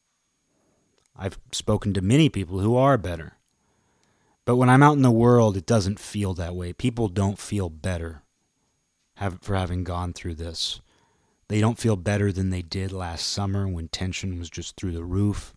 I've 1.18 1.38
spoken 1.52 1.92
to 1.94 2.00
many 2.00 2.28
people 2.28 2.60
who 2.60 2.76
are 2.76 2.96
better. 2.96 3.34
But 4.44 4.56
when 4.56 4.70
I'm 4.70 4.82
out 4.82 4.96
in 4.96 5.02
the 5.02 5.10
world, 5.10 5.56
it 5.56 5.66
doesn't 5.66 5.98
feel 5.98 6.32
that 6.34 6.54
way. 6.54 6.72
People 6.72 7.08
don't 7.08 7.38
feel 7.38 7.68
better 7.68 8.22
have, 9.16 9.42
for 9.42 9.56
having 9.56 9.84
gone 9.84 10.12
through 10.12 10.36
this. 10.36 10.80
They 11.48 11.60
don't 11.60 11.78
feel 11.78 11.96
better 11.96 12.30
than 12.30 12.50
they 12.50 12.62
did 12.62 12.92
last 12.92 13.26
summer 13.26 13.66
when 13.66 13.88
tension 13.88 14.38
was 14.38 14.48
just 14.48 14.76
through 14.76 14.92
the 14.92 15.04
roof. 15.04 15.54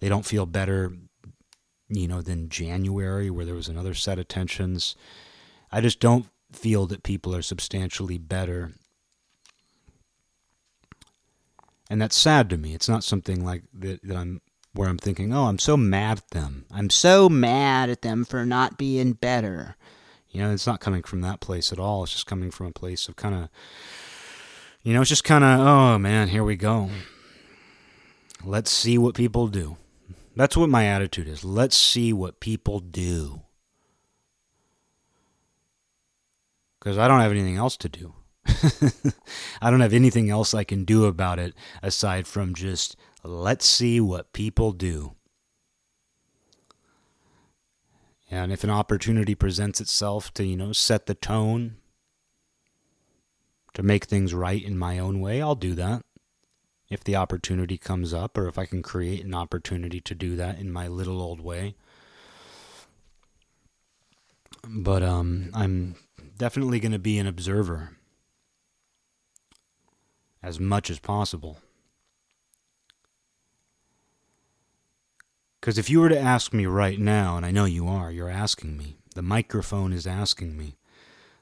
They 0.00 0.08
don't 0.08 0.26
feel 0.26 0.44
better, 0.46 0.92
you 1.88 2.08
know, 2.08 2.20
than 2.20 2.48
January 2.48 3.30
where 3.30 3.44
there 3.44 3.54
was 3.54 3.68
another 3.68 3.94
set 3.94 4.18
of 4.18 4.28
tensions. 4.28 4.96
I 5.70 5.80
just 5.80 6.00
don't 6.00 6.26
feel 6.52 6.86
that 6.86 7.02
people 7.02 7.34
are 7.34 7.42
substantially 7.42 8.18
better 8.18 8.72
and 11.90 12.00
that's 12.00 12.16
sad 12.16 12.48
to 12.50 12.56
me. 12.56 12.72
It's 12.72 12.88
not 12.88 13.02
something 13.02 13.44
like 13.44 13.64
that, 13.74 14.00
that 14.04 14.16
I'm 14.16 14.40
where 14.72 14.88
I'm 14.88 14.98
thinking, 14.98 15.32
oh, 15.34 15.46
I'm 15.46 15.58
so 15.58 15.76
mad 15.76 16.18
at 16.18 16.30
them. 16.30 16.64
I'm 16.70 16.90
so 16.90 17.28
mad 17.28 17.90
at 17.90 18.02
them 18.02 18.24
for 18.24 18.46
not 18.46 18.78
being 18.78 19.12
better. 19.12 19.76
You 20.30 20.42
know, 20.42 20.52
it's 20.52 20.66
not 20.66 20.80
coming 20.80 21.02
from 21.02 21.22
that 21.22 21.40
place 21.40 21.72
at 21.72 21.78
all. 21.78 22.04
It's 22.04 22.12
just 22.12 22.26
coming 22.26 22.50
from 22.50 22.66
a 22.66 22.72
place 22.72 23.08
of 23.08 23.16
kind 23.16 23.34
of, 23.34 23.48
you 24.82 24.94
know, 24.94 25.00
it's 25.00 25.10
just 25.10 25.24
kind 25.24 25.42
of, 25.42 25.60
oh 25.60 25.98
man, 25.98 26.28
here 26.28 26.44
we 26.44 26.56
go. 26.56 26.88
Let's 28.44 28.70
see 28.70 28.96
what 28.96 29.14
people 29.14 29.48
do. 29.48 29.76
That's 30.36 30.56
what 30.56 30.70
my 30.70 30.86
attitude 30.86 31.26
is. 31.26 31.44
Let's 31.44 31.76
see 31.76 32.12
what 32.12 32.40
people 32.40 32.78
do. 32.78 33.42
Because 36.78 36.96
I 36.96 37.08
don't 37.08 37.20
have 37.20 37.32
anything 37.32 37.56
else 37.56 37.76
to 37.78 37.88
do. 37.88 38.14
I 39.60 39.70
don't 39.70 39.80
have 39.80 39.92
anything 39.92 40.30
else 40.30 40.54
I 40.54 40.64
can 40.64 40.84
do 40.84 41.04
about 41.04 41.38
it 41.38 41.54
aside 41.82 42.26
from 42.26 42.54
just 42.54 42.96
let's 43.22 43.66
see 43.66 44.00
what 44.00 44.32
people 44.32 44.72
do. 44.72 45.12
And 48.30 48.52
if 48.52 48.62
an 48.62 48.70
opportunity 48.70 49.34
presents 49.34 49.80
itself 49.80 50.32
to, 50.34 50.44
you 50.44 50.56
know, 50.56 50.72
set 50.72 51.06
the 51.06 51.14
tone, 51.14 51.76
to 53.74 53.82
make 53.82 54.04
things 54.04 54.34
right 54.34 54.62
in 54.62 54.78
my 54.78 54.98
own 54.98 55.20
way, 55.20 55.42
I'll 55.42 55.54
do 55.54 55.74
that. 55.74 56.04
If 56.88 57.04
the 57.04 57.16
opportunity 57.16 57.78
comes 57.78 58.12
up, 58.12 58.36
or 58.36 58.48
if 58.48 58.58
I 58.58 58.66
can 58.66 58.82
create 58.82 59.24
an 59.24 59.34
opportunity 59.34 60.00
to 60.00 60.14
do 60.14 60.36
that 60.36 60.58
in 60.58 60.72
my 60.72 60.88
little 60.88 61.22
old 61.22 61.40
way. 61.40 61.76
But 64.66 65.02
um, 65.02 65.50
I'm 65.54 65.94
definitely 66.36 66.80
going 66.80 66.92
to 66.92 66.98
be 66.98 67.18
an 67.18 67.26
observer 67.26 67.96
as 70.42 70.58
much 70.58 70.90
as 70.90 70.98
possible. 70.98 71.58
Because 75.60 75.76
if 75.76 75.90
you 75.90 76.00
were 76.00 76.08
to 76.08 76.18
ask 76.18 76.54
me 76.54 76.64
right 76.64 76.98
now, 76.98 77.36
and 77.36 77.44
I 77.44 77.50
know 77.50 77.66
you 77.66 77.86
are, 77.86 78.10
you're 78.10 78.30
asking 78.30 78.78
me, 78.78 78.96
the 79.14 79.22
microphone 79.22 79.92
is 79.92 80.06
asking 80.06 80.56
me, 80.56 80.76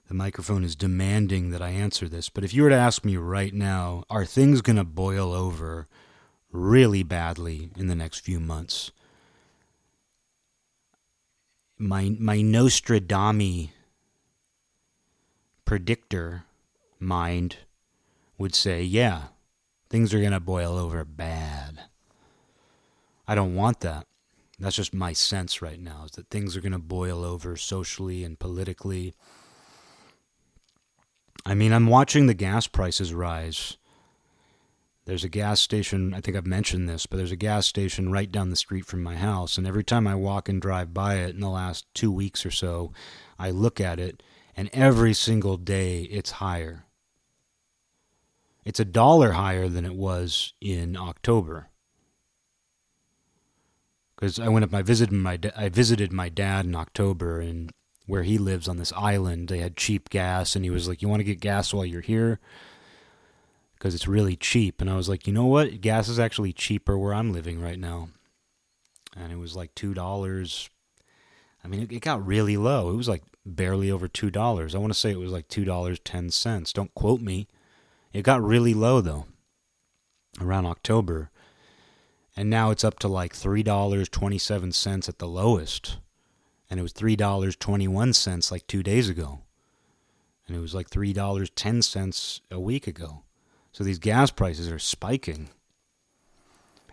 the 0.09 0.15
microphone 0.15 0.65
is 0.65 0.75
demanding 0.75 1.51
that 1.51 1.63
I 1.63 1.69
answer 1.69 2.09
this. 2.09 2.29
But 2.29 2.43
if 2.43 2.53
you 2.53 2.65
were 2.65 2.71
to 2.71 2.75
ask 2.75 3.05
me 3.05 3.17
right 3.17 3.55
now, 3.55 4.05
are 4.11 4.25
things 4.25 4.61
going 4.61 4.77
to 4.77 4.85
boil 4.85 5.33
over 5.33 5.87
really 6.51 7.03
badly 7.03 7.71
in 7.77 7.87
the 7.87 7.95
next 7.95 8.21
few 8.21 8.41
months? 8.41 8.91
My, 11.77 12.17
my 12.19 12.39
Nostradami 12.39 13.71
predictor 15.65 16.45
mind 16.99 17.59
would 18.37 18.55
say, 18.55 18.83
yeah, 18.83 19.25
things 19.89 20.13
are 20.13 20.21
going 20.21 20.33
to 20.33 20.41
boil 20.41 20.77
over 20.77 21.05
bad. 21.05 21.83
I 23.29 23.35
don't 23.35 23.55
want 23.55 23.81
that. 23.81 24.07
That's 24.59 24.77
just 24.77 24.95
my 24.95 25.13
sense 25.13 25.61
right 25.63 25.79
now 25.79 26.05
is 26.07 26.13
that 26.13 26.31
things 26.31 26.57
are 26.57 26.63
going 26.63 26.73
to 26.73 26.79
boil 26.79 27.23
over 27.23 27.57
socially 27.57 28.25
and 28.25 28.39
politically. 28.39 29.15
I 31.47 31.55
mean, 31.55 31.73
I'm 31.73 31.87
watching 31.87 32.27
the 32.27 32.35
gas 32.35 32.67
prices 32.67 33.13
rise. 33.13 33.77
There's 35.05 35.25
a 35.25 35.29
gas 35.29 35.61
station, 35.61 36.13
I 36.13 36.21
think 36.21 36.37
I've 36.37 36.47
mentioned 36.47 36.89
this, 36.89 37.07
but 37.07 37.19
there's 37.19 37.33
a 37.33 37.37
gas 37.37 37.67
station 37.67 38.11
right 38.11 38.31
down 38.31 38.51
the 38.51 38.57
street 38.57 38.85
from 38.85 39.03
my 39.03 39.17
house. 39.17 39.57
And 39.57 39.67
every 39.67 39.85
time 39.85 40.07
I 40.07 40.15
walk 40.15 40.49
and 40.49 40.61
drive 40.61 40.93
by 40.93 41.17
it 41.17 41.35
in 41.35 41.41
the 41.41 41.49
last 41.49 41.87
two 41.95 42.11
weeks 42.11 42.45
or 42.45 42.51
so, 42.51 42.93
I 43.39 43.51
look 43.51 43.81
at 43.81 44.01
it, 44.01 44.23
and 44.57 44.69
every 44.73 45.15
single 45.15 45.57
day 45.57 46.03
it's 46.03 46.33
higher. 46.33 46.85
It's 48.65 48.81
a 48.81 48.85
dollar 48.85 49.33
higher 49.33 49.69
than 49.69 49.87
it 49.87 49.95
was 49.95 50.53
in 50.61 50.97
October. 50.97 51.69
Because 54.19 54.41
I 54.41 54.49
went 54.49 54.65
up, 54.65 54.75
I 54.75 54.83
visited 54.83 55.13
my, 55.13 55.39
I 55.57 55.69
visited 55.69 56.13
my 56.13 56.29
dad 56.29 56.65
in 56.65 56.75
October, 56.75 57.39
and 57.39 57.71
where 58.07 58.25
he 58.25 58.37
lives 58.37 58.67
on 58.67 58.77
this 58.77 58.93
island, 58.95 59.47
they 59.47 59.59
had 59.59 59.77
cheap 59.77 60.11
gas, 60.11 60.57
and 60.57 60.65
he 60.65 60.71
was 60.71 60.89
like, 60.89 61.03
"You 61.03 61.09
want 61.09 61.21
to 61.21 61.25
get 61.25 61.39
gas 61.39 61.73
while 61.73 61.87
you're 61.87 62.01
here?" 62.01 62.41
Because 63.75 63.95
it's 63.95 64.09
really 64.09 64.35
cheap. 64.35 64.81
And 64.81 64.91
I 64.91 64.97
was 64.97 65.09
like, 65.09 65.29
you 65.29 65.33
know 65.33 65.47
what? 65.47 65.81
Gas 65.81 66.09
is 66.09 66.19
actually 66.19 66.53
cheaper 66.53 66.99
where 66.99 67.15
I'm 67.15 67.33
living 67.33 67.61
right 67.61 67.79
now. 67.79 68.09
And 69.17 69.31
it 69.31 69.37
was 69.37 69.55
like 69.55 69.73
two 69.77 69.95
dollars. 69.95 70.69
I 71.63 71.69
mean, 71.69 71.83
it, 71.83 71.93
it 71.93 72.01
got 72.01 72.27
really 72.27 72.57
low. 72.57 72.91
It 72.91 72.97
was 72.97 73.09
like 73.09 73.23
barely 73.47 73.89
over 73.89 74.09
two 74.09 74.31
dollars. 74.31 74.75
I 74.75 74.79
want 74.79 74.93
to 74.93 74.99
say 74.99 75.13
it 75.13 75.19
was 75.19 75.31
like 75.31 75.47
two 75.47 75.65
dollars 75.65 76.01
ten 76.01 76.31
cents. 76.31 76.73
Don't 76.73 76.93
quote 76.95 77.21
me. 77.21 77.47
It 78.13 78.23
got 78.23 78.43
really 78.43 78.75
low 78.75 79.01
though 79.01 79.27
around 80.41 80.67
October. 80.67 81.31
And 82.39 82.49
now 82.51 82.71
it's 82.71 82.85
up 82.85 83.01
to 83.01 83.09
like 83.09 83.35
$3.27 83.35 85.09
at 85.09 85.19
the 85.19 85.27
lowest. 85.27 85.97
And 86.71 86.79
it 86.79 86.85
was 86.85 86.93
$3.21 86.93 88.53
like 88.53 88.65
2 88.69 88.83
days 88.85 89.09
ago. 89.09 89.41
And 90.47 90.57
it 90.57 90.61
was 90.61 90.73
like 90.73 90.89
$3.10 90.89 92.41
a 92.53 92.61
week 92.61 92.87
ago. 92.87 93.25
So 93.73 93.83
these 93.83 93.99
gas 93.99 94.31
prices 94.31 94.71
are 94.71 94.79
spiking. 94.79 95.49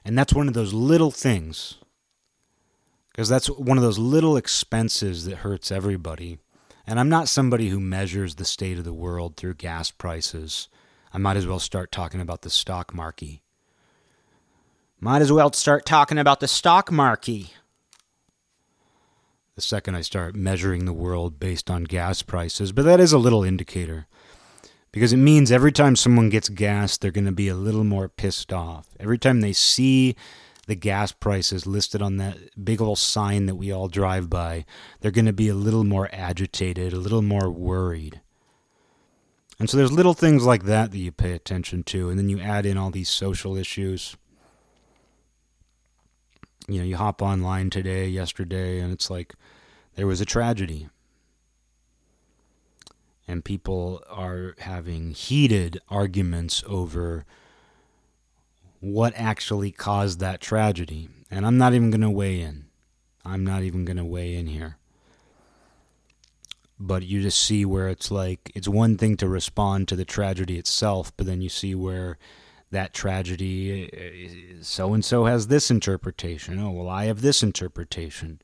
And 0.04 0.18
that's 0.18 0.34
one 0.34 0.48
of 0.48 0.56
those 0.56 0.74
little 0.74 1.12
things 1.12 1.76
because 3.12 3.30
that's 3.30 3.48
one 3.48 3.78
of 3.78 3.84
those 3.84 4.00
little 4.00 4.38
expenses 4.38 5.26
that 5.26 5.38
hurts 5.38 5.72
everybody. 5.72 6.40
And 6.88 7.00
I'm 7.00 7.10
not 7.10 7.28
somebody 7.28 7.70
who 7.70 7.80
measures 7.80 8.36
the 8.36 8.46
state 8.46 8.80
of 8.80 8.84
the 8.84 8.94
world 8.94 9.38
through 9.38 9.54
gas 9.54 9.92
prices 9.92 10.70
I 11.14 11.20
might 11.20 11.38
as 11.38 11.48
well 11.48 11.60
start 11.60 11.94
talking 11.94 12.20
about 12.20 12.42
the 12.42 12.50
stock 12.50 12.94
market. 12.94 13.40
Might 15.00 15.22
as 15.22 15.32
well 15.32 15.52
start 15.52 15.86
talking 15.86 16.18
about 16.18 16.40
the 16.40 16.48
stock 16.48 16.92
market. 16.92 17.54
The 19.56 19.62
second 19.62 19.96
I 19.96 20.02
start 20.02 20.36
measuring 20.36 20.86
the 20.86 20.94
world 20.94 21.40
based 21.40 21.70
on 21.70 21.84
gas 21.84 22.22
prices, 22.22 22.72
but 22.72 22.86
that 22.86 23.00
is 23.00 23.14
a 23.14 23.18
little 23.18 23.44
indicator. 23.44 24.08
Because 24.92 25.12
it 25.12 25.18
means 25.18 25.52
every 25.52 25.74
time 25.74 25.96
someone 25.96 26.30
gets 26.30 26.48
gas, 26.48 26.98
they're 26.98 27.12
going 27.12 27.26
to 27.26 27.32
be 27.34 27.50
a 27.50 27.56
little 27.56 27.84
more 27.84 28.08
pissed 28.08 28.54
off. 28.54 28.88
Every 28.98 29.18
time 29.18 29.42
they 29.42 29.52
see 29.52 30.16
the 30.68 30.76
gas 30.76 31.12
prices 31.12 31.68
listed 31.68 32.02
on 32.02 32.18
that 32.18 32.38
big 32.64 32.82
old 32.82 32.98
sign 32.98 33.46
that 33.46 33.56
we 33.56 33.72
all 33.72 33.90
drive 33.90 34.30
by, 34.30 34.66
they're 35.02 35.12
going 35.12 35.26
to 35.26 35.34
be 35.34 35.50
a 35.50 35.56
little 35.56 35.84
more 35.84 36.10
agitated, 36.14 36.94
a 36.94 36.98
little 36.98 37.22
more 37.22 37.50
worried. 37.50 38.22
And 39.60 39.70
so 39.70 39.78
there's 39.78 39.92
little 39.92 40.14
things 40.14 40.46
like 40.46 40.64
that 40.64 40.92
that 40.92 40.98
you 40.98 41.12
pay 41.12 41.34
attention 41.34 41.84
to, 41.84 42.10
and 42.10 42.18
then 42.18 42.30
you 42.30 42.40
add 42.40 42.66
in 42.66 42.78
all 42.78 42.92
these 42.92 43.10
social 43.10 43.56
issues. 43.58 44.16
You 46.68 46.80
know, 46.80 46.86
you 46.86 46.98
hop 46.98 47.22
online 47.22 47.70
today, 47.70 48.08
yesterday, 48.08 48.80
and 48.80 48.92
it's 48.92 49.10
like 49.10 49.36
there 49.96 50.08
was 50.08 50.22
a 50.22 50.26
tragedy. 50.26 50.90
and 53.28 53.44
people 53.44 54.04
are 54.10 54.56
having 54.60 55.12
heated 55.12 55.80
arguments 55.90 56.64
over 56.68 57.26
what 58.80 59.14
actually 59.16 59.72
caused 59.72 60.20
that 60.20 60.42
tragedy. 60.42 61.10
And 61.32 61.46
I'm 61.46 61.58
not 61.58 61.74
even 61.74 61.90
going 61.90 62.02
to 62.02 62.10
weigh 62.10 62.40
in. 62.42 62.66
I'm 63.24 63.44
not 63.44 63.64
even 63.64 63.84
going 63.84 63.98
to 63.98 64.06
weigh 64.06 64.36
in 64.36 64.48
here. 64.48 64.78
But 66.80 67.04
you 67.04 67.22
just 67.22 67.42
see 67.42 67.66
where 67.66 67.88
it's 67.88 68.12
like, 68.12 68.52
it's 68.54 68.68
one 68.68 68.98
thing 68.98 69.18
to 69.18 69.28
respond 69.28 69.88
to 69.88 69.96
the 69.96 70.06
tragedy 70.06 70.60
itself, 70.60 71.12
but 71.18 71.26
then 71.26 71.42
you 71.42 71.50
see 71.50 71.74
where 71.74 72.18
that 72.76 72.94
tragedy, 72.94 73.90
uh, 73.90 74.62
so 74.62 74.94
and 74.94 75.04
so 75.04 75.26
has 75.26 75.48
this 75.48 75.72
interpretation. 75.72 76.60
Oh, 76.60 76.72
well, 76.72 76.90
I 76.90 77.06
have 77.06 77.22
this 77.22 77.42
interpretation. 77.42 78.42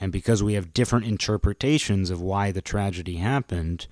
And 0.00 0.12
because 0.12 0.42
we 0.42 0.54
have 0.54 0.74
different 0.74 1.06
interpretations 1.06 2.10
of 2.10 2.20
why 2.20 2.50
the 2.52 2.60
tragedy 2.60 3.16
happened, 3.16 3.86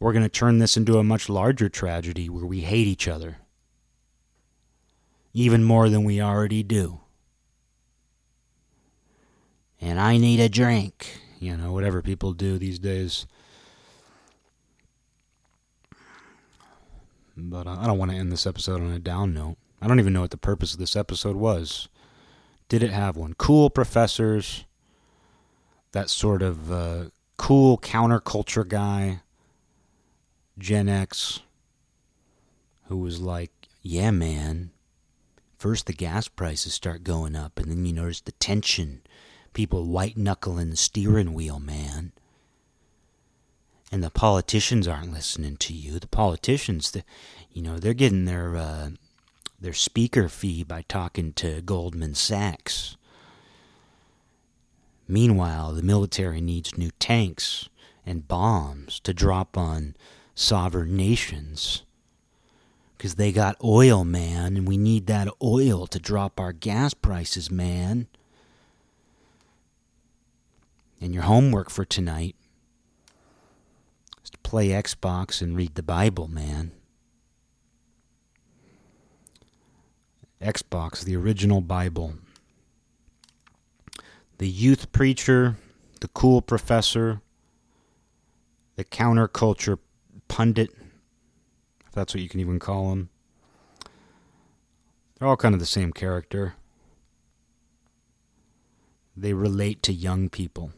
we're 0.00 0.12
going 0.12 0.24
to 0.24 0.28
turn 0.28 0.58
this 0.58 0.76
into 0.76 0.98
a 0.98 1.04
much 1.04 1.28
larger 1.28 1.68
tragedy 1.68 2.28
where 2.28 2.46
we 2.46 2.60
hate 2.60 2.86
each 2.86 3.06
other. 3.06 3.38
Even 5.34 5.64
more 5.64 5.88
than 5.88 6.04
we 6.04 6.20
already 6.20 6.62
do. 6.62 7.00
And 9.80 10.00
I 10.00 10.16
need 10.16 10.40
a 10.40 10.48
drink. 10.48 11.20
You 11.38 11.56
know, 11.56 11.72
whatever 11.72 12.02
people 12.02 12.32
do 12.32 12.58
these 12.58 12.78
days. 12.78 13.26
But 17.38 17.66
uh, 17.66 17.76
I 17.78 17.86
don't 17.86 17.98
want 17.98 18.10
to 18.10 18.16
end 18.16 18.32
this 18.32 18.46
episode 18.46 18.80
on 18.80 18.90
a 18.90 18.98
down 18.98 19.32
note. 19.32 19.56
I 19.80 19.86
don't 19.86 20.00
even 20.00 20.12
know 20.12 20.22
what 20.22 20.32
the 20.32 20.36
purpose 20.36 20.72
of 20.72 20.80
this 20.80 20.96
episode 20.96 21.36
was. 21.36 21.88
Did 22.68 22.82
it 22.82 22.90
have 22.90 23.16
one? 23.16 23.34
Cool 23.34 23.70
professors, 23.70 24.64
that 25.92 26.10
sort 26.10 26.42
of 26.42 26.72
uh, 26.72 27.04
cool 27.36 27.78
counterculture 27.78 28.66
guy, 28.66 29.20
Gen 30.58 30.88
X, 30.88 31.40
who 32.88 32.96
was 32.96 33.20
like, 33.20 33.52
yeah, 33.82 34.10
man, 34.10 34.70
first 35.56 35.86
the 35.86 35.92
gas 35.92 36.26
prices 36.26 36.74
start 36.74 37.04
going 37.04 37.36
up, 37.36 37.58
and 37.58 37.70
then 37.70 37.86
you 37.86 37.92
notice 37.92 38.20
the 38.20 38.32
tension. 38.32 39.00
People 39.54 39.86
white 39.86 40.16
knuckling 40.16 40.70
the 40.70 40.76
steering 40.76 41.32
wheel, 41.32 41.60
man 41.60 42.12
and 43.90 44.02
the 44.02 44.10
politicians 44.10 44.86
aren't 44.86 45.12
listening 45.12 45.56
to 45.56 45.72
you. 45.72 45.98
The 45.98 46.08
politicians, 46.08 46.90
the, 46.90 47.04
you 47.52 47.62
know, 47.62 47.78
they're 47.78 47.94
getting 47.94 48.26
their 48.26 48.56
uh, 48.56 48.90
their 49.60 49.72
speaker 49.72 50.28
fee 50.28 50.62
by 50.62 50.82
talking 50.82 51.32
to 51.34 51.60
Goldman 51.62 52.14
Sachs. 52.14 52.96
Meanwhile, 55.08 55.72
the 55.72 55.82
military 55.82 56.40
needs 56.40 56.76
new 56.76 56.90
tanks 56.98 57.68
and 58.04 58.28
bombs 58.28 59.00
to 59.00 59.14
drop 59.14 59.56
on 59.56 59.96
sovereign 60.34 60.96
nations. 60.96 61.82
Because 62.96 63.14
they 63.14 63.32
got 63.32 63.56
oil, 63.62 64.04
man, 64.04 64.56
and 64.56 64.66
we 64.66 64.76
need 64.76 65.06
that 65.06 65.28
oil 65.42 65.86
to 65.86 65.98
drop 65.98 66.40
our 66.40 66.52
gas 66.52 66.94
prices, 66.94 67.50
man. 67.50 68.08
And 71.00 71.14
your 71.14 71.22
homework 71.22 71.70
for 71.70 71.84
tonight 71.84 72.34
to 72.34 72.47
play 74.48 74.68
Xbox 74.68 75.42
and 75.42 75.54
read 75.54 75.74
the 75.74 75.82
Bible, 75.82 76.26
man. 76.26 76.72
Xbox, 80.40 81.04
the 81.04 81.14
original 81.14 81.60
Bible. 81.60 82.14
The 84.38 84.48
youth 84.48 84.90
preacher, 84.90 85.58
the 86.00 86.08
cool 86.08 86.40
professor, 86.40 87.20
the 88.76 88.86
counterculture 88.86 89.80
pundit, 90.28 90.70
if 91.86 91.92
that's 91.92 92.14
what 92.14 92.22
you 92.22 92.28
can 92.30 92.40
even 92.40 92.58
call 92.58 92.90
him. 92.90 93.10
They're 95.18 95.28
all 95.28 95.36
kind 95.36 95.54
of 95.54 95.60
the 95.60 95.66
same 95.66 95.92
character. 95.92 96.54
They 99.14 99.34
relate 99.34 99.82
to 99.82 99.92
young 99.92 100.30
people. 100.30 100.72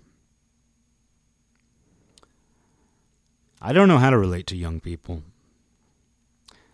I 3.61 3.72
don't 3.72 3.88
know 3.88 3.98
how 3.98 4.11
to 4.11 4.18
relate 4.18 4.46
to 4.48 4.56
young 4.56 4.80
people. 4.80 5.22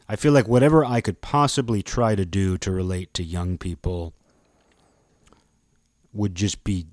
I 0.08 0.16
feel 0.16 0.32
like 0.32 0.46
whatever 0.46 0.84
I 0.84 1.00
could 1.00 1.20
possibly 1.20 1.82
try 1.82 2.14
to 2.14 2.24
do 2.24 2.56
to 2.58 2.70
relate 2.70 3.12
to 3.14 3.24
young 3.24 3.58
people 3.58 4.14
would 6.12 6.34
just 6.34 6.62
be 6.62 6.86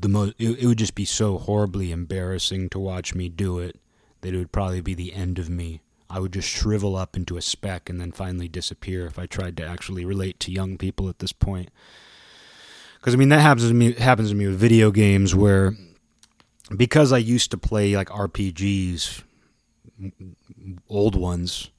the 0.00 0.08
most 0.08 0.34
it, 0.38 0.64
would 0.64 0.78
just 0.78 0.94
be 0.94 1.04
so 1.04 1.38
horribly 1.38 1.90
embarrassing 1.92 2.68
to 2.70 2.78
watch 2.78 3.14
me 3.14 3.28
do 3.28 3.58
it 3.58 3.78
that 4.20 4.34
it 4.34 4.38
would 4.38 4.52
probably 4.52 4.80
be 4.80 4.94
the 4.94 5.12
end 5.12 5.38
of 5.38 5.50
me. 5.50 5.80
I 6.08 6.20
would 6.20 6.32
just 6.32 6.48
shrivel 6.48 6.96
up 6.96 7.16
into 7.16 7.36
a 7.36 7.42
speck 7.42 7.90
and 7.90 8.00
then 8.00 8.12
finally 8.12 8.48
disappear 8.48 9.04
if 9.06 9.18
I 9.18 9.26
tried 9.26 9.56
to 9.56 9.66
actually 9.66 10.04
relate 10.04 10.38
to 10.40 10.52
young 10.52 10.78
people 10.78 11.08
at 11.08 11.18
this 11.18 11.32
point. 11.32 11.70
Because 13.00 13.14
I 13.14 13.16
mean 13.16 13.30
that 13.30 13.40
happens 13.40 13.68
to 13.68 13.74
me 13.74 13.94
happens 13.94 14.30
to 14.30 14.36
me 14.36 14.46
with 14.46 14.58
video 14.58 14.92
games 14.92 15.34
where 15.34 15.76
because 16.76 17.12
I 17.12 17.18
used 17.18 17.50
to 17.50 17.58
play 17.58 17.96
like 17.96 18.08
RPGs, 18.08 19.22
old 20.88 21.14
ones, 21.16 21.70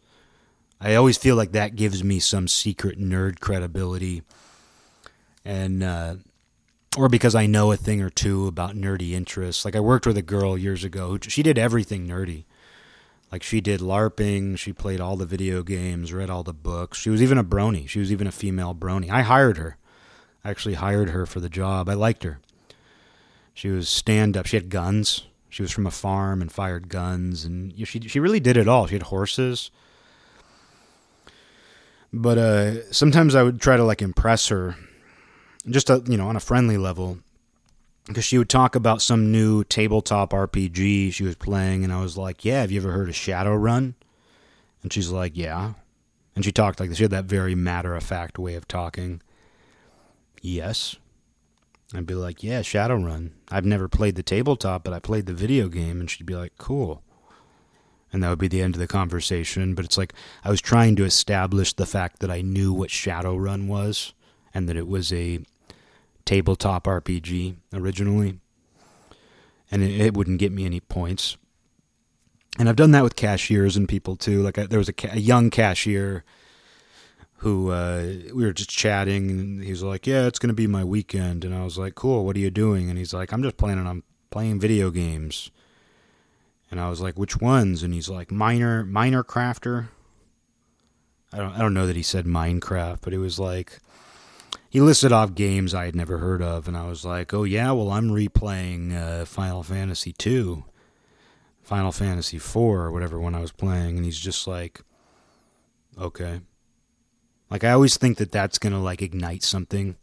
I 0.79 0.95
always 0.95 1.17
feel 1.17 1.35
like 1.35 1.53
that 1.53 1.75
gives 1.75 2.03
me 2.03 2.19
some 2.19 2.47
secret 2.47 2.99
nerd 2.99 3.39
credibility, 3.39 4.23
and 5.43 5.81
uh, 5.81 6.15
or 6.97 7.09
because 7.09 7.35
I 7.35 7.45
know 7.45 7.71
a 7.71 7.77
thing 7.77 8.01
or 8.01 8.09
two 8.09 8.47
about 8.47 8.75
nerdy 8.75 9.11
interests. 9.11 9.65
Like 9.65 9.75
I 9.75 9.79
worked 9.79 10.05
with 10.05 10.17
a 10.17 10.21
girl 10.21 10.57
years 10.57 10.83
ago 10.83 11.09
who 11.09 11.19
she 11.21 11.43
did 11.43 11.57
everything 11.57 12.07
nerdy. 12.07 12.45
Like 13.31 13.41
she 13.41 13.61
did 13.61 13.79
LARPing, 13.81 14.57
she 14.57 14.71
played 14.71 15.01
all 15.01 15.17
the 15.17 15.25
video 15.25 15.63
games, 15.63 16.13
read 16.13 16.29
all 16.29 16.43
the 16.43 16.53
books. 16.53 16.97
She 16.97 17.09
was 17.09 17.21
even 17.21 17.37
a 17.37 17.43
brony. 17.43 17.87
She 17.87 17.99
was 17.99 18.11
even 18.11 18.27
a 18.27 18.31
female 18.31 18.75
brony. 18.75 19.09
I 19.09 19.21
hired 19.21 19.57
her. 19.57 19.77
I 20.43 20.51
actually 20.51 20.75
hired 20.75 21.09
her 21.09 21.25
for 21.25 21.39
the 21.39 21.49
job. 21.49 21.89
I 21.89 21.95
liked 21.95 22.23
her. 22.23 22.39
She 23.55 23.69
was 23.69 23.87
stand 23.87 24.35
up. 24.35 24.45
She 24.45 24.57
had 24.57 24.69
guns. 24.69 25.23
She 25.49 25.63
was 25.63 25.71
from 25.71 25.87
a 25.87 25.91
farm 25.91 26.41
and 26.41 26.51
fired 26.51 26.89
guns, 26.89 27.45
and 27.45 27.73
she 27.87 28.01
she 28.01 28.19
really 28.19 28.41
did 28.41 28.57
it 28.57 28.67
all. 28.67 28.85
She 28.85 28.95
had 28.95 29.03
horses. 29.03 29.71
But 32.11 32.37
uh, 32.37 32.91
sometimes 32.91 33.33
I 33.33 33.43
would 33.43 33.61
try 33.61 33.77
to 33.77 33.83
like 33.83 34.01
impress 34.01 34.49
her, 34.49 34.75
just 35.69 35.89
a, 35.89 36.03
you 36.05 36.17
know 36.17 36.27
on 36.27 36.35
a 36.35 36.41
friendly 36.41 36.77
level, 36.77 37.19
because 38.07 38.25
she 38.25 38.37
would 38.37 38.49
talk 38.49 38.75
about 38.75 39.01
some 39.01 39.31
new 39.31 39.63
tabletop 39.63 40.31
RPG 40.31 41.13
she 41.13 41.23
was 41.23 41.35
playing, 41.35 41.85
and 41.85 41.93
I 41.93 42.01
was 42.01 42.17
like, 42.17 42.43
"Yeah, 42.43 42.59
have 42.59 42.71
you 42.71 42.81
ever 42.81 42.91
heard 42.91 43.07
of 43.07 43.15
Shadowrun?" 43.15 43.93
And 44.83 44.91
she's 44.91 45.09
like, 45.11 45.37
"Yeah," 45.37 45.75
and 46.35 46.43
she 46.43 46.51
talked 46.51 46.81
like 46.81 46.89
this. 46.89 46.97
She 46.97 47.05
had 47.05 47.11
that 47.11 47.25
very 47.25 47.55
matter 47.55 47.95
of 47.95 48.03
fact 48.03 48.37
way 48.37 48.55
of 48.55 48.67
talking. 48.67 49.21
Yes. 50.41 50.97
I'd 51.93 52.05
be 52.05 52.15
like, 52.15 52.43
yeah, 52.43 52.61
Shadowrun. 52.61 53.31
I've 53.49 53.65
never 53.65 53.87
played 53.87 54.15
the 54.15 54.23
tabletop, 54.23 54.83
but 54.83 54.93
I 54.93 54.99
played 54.99 55.27
the 55.27 55.33
video 55.33 55.67
game. 55.67 55.99
And 55.99 56.09
she'd 56.09 56.25
be 56.25 56.35
like, 56.35 56.57
cool. 56.57 57.03
And 58.11 58.23
that 58.23 58.29
would 58.29 58.39
be 58.39 58.47
the 58.47 58.61
end 58.61 58.75
of 58.75 58.79
the 58.79 58.87
conversation. 58.87 59.75
But 59.75 59.85
it's 59.85 59.97
like 59.97 60.13
I 60.43 60.49
was 60.49 60.61
trying 60.61 60.95
to 60.95 61.05
establish 61.05 61.73
the 61.73 61.85
fact 61.85 62.19
that 62.19 62.31
I 62.31 62.41
knew 62.41 62.73
what 62.73 62.89
Shadowrun 62.89 63.67
was 63.67 64.13
and 64.53 64.67
that 64.67 64.77
it 64.77 64.87
was 64.87 65.13
a 65.13 65.39
tabletop 66.23 66.85
RPG 66.85 67.55
originally. 67.73 68.39
And 69.69 69.83
it, 69.83 69.99
it 69.99 70.13
wouldn't 70.15 70.39
get 70.39 70.51
me 70.51 70.65
any 70.65 70.79
points. 70.79 71.37
And 72.57 72.69
I've 72.69 72.77
done 72.77 72.91
that 72.91 73.03
with 73.03 73.15
cashiers 73.15 73.75
and 73.75 73.87
people 73.87 74.15
too. 74.15 74.41
Like 74.41 74.57
I, 74.57 74.65
there 74.65 74.79
was 74.79 74.89
a, 74.89 74.93
ca- 74.93 75.09
a 75.11 75.19
young 75.19 75.49
cashier 75.49 76.23
who 77.37 77.71
uh, 77.71 78.03
we 78.33 78.45
were 78.45 78.53
just 78.53 78.69
chatting, 78.69 79.29
and 79.29 79.63
he's 79.63 79.83
like, 79.83 80.07
"Yeah, 80.07 80.25
it's 80.27 80.39
gonna 80.39 80.53
be 80.53 80.67
my 80.67 80.83
weekend," 80.83 81.43
and 81.43 81.53
I 81.53 81.63
was 81.63 81.77
like, 81.77 81.95
"Cool, 81.95 82.25
what 82.25 82.35
are 82.35 82.39
you 82.39 82.49
doing?" 82.49 82.89
And 82.89 82.97
he's 82.97 83.13
like, 83.13 83.31
"I'm 83.31 83.43
just 83.43 83.57
planning 83.57 83.87
on 83.87 84.03
playing 84.29 84.59
video 84.59 84.89
games." 84.91 85.51
And 86.71 86.79
I 86.79 86.89
was 86.89 87.01
like, 87.01 87.17
"Which 87.17 87.39
ones?" 87.39 87.83
And 87.83 87.93
he's 87.93 88.09
like, 88.09 88.31
"Minor, 88.31 88.83
minor 88.83 89.23
crafter." 89.23 89.89
I 91.33 91.37
don't, 91.37 91.53
I 91.53 91.59
don't 91.59 91.73
know 91.73 91.87
that 91.87 91.97
he 91.97 92.03
said 92.03 92.25
Minecraft, 92.25 92.99
but 93.01 93.13
it 93.13 93.17
was 93.17 93.37
like 93.39 93.79
he 94.69 94.79
listed 94.79 95.11
off 95.11 95.35
games 95.35 95.73
I 95.73 95.85
had 95.85 95.95
never 95.95 96.17
heard 96.17 96.41
of, 96.41 96.67
and 96.67 96.77
I 96.77 96.87
was 96.87 97.03
like, 97.03 97.33
"Oh 97.33 97.43
yeah, 97.43 97.71
well 97.71 97.91
I'm 97.91 98.09
replaying 98.09 98.95
uh, 98.95 99.25
Final 99.25 99.61
Fantasy 99.61 100.13
two, 100.13 100.63
Final 101.61 101.91
Fantasy 101.91 102.37
four, 102.37 102.83
or 102.83 102.91
whatever 102.91 103.19
one 103.19 103.35
I 103.35 103.41
was 103.41 103.51
playing," 103.51 103.97
and 103.97 104.05
he's 104.05 104.19
just 104.19 104.47
like, 104.47 104.81
"Okay." 105.99 106.39
Like 107.49 107.63
I 107.63 107.71
always 107.71 107.97
think 107.97 108.17
that 108.17 108.31
that's 108.31 108.57
going 108.57 108.73
to 108.73 108.79
like 108.79 109.01
ignite 109.01 109.43
something. 109.43 109.95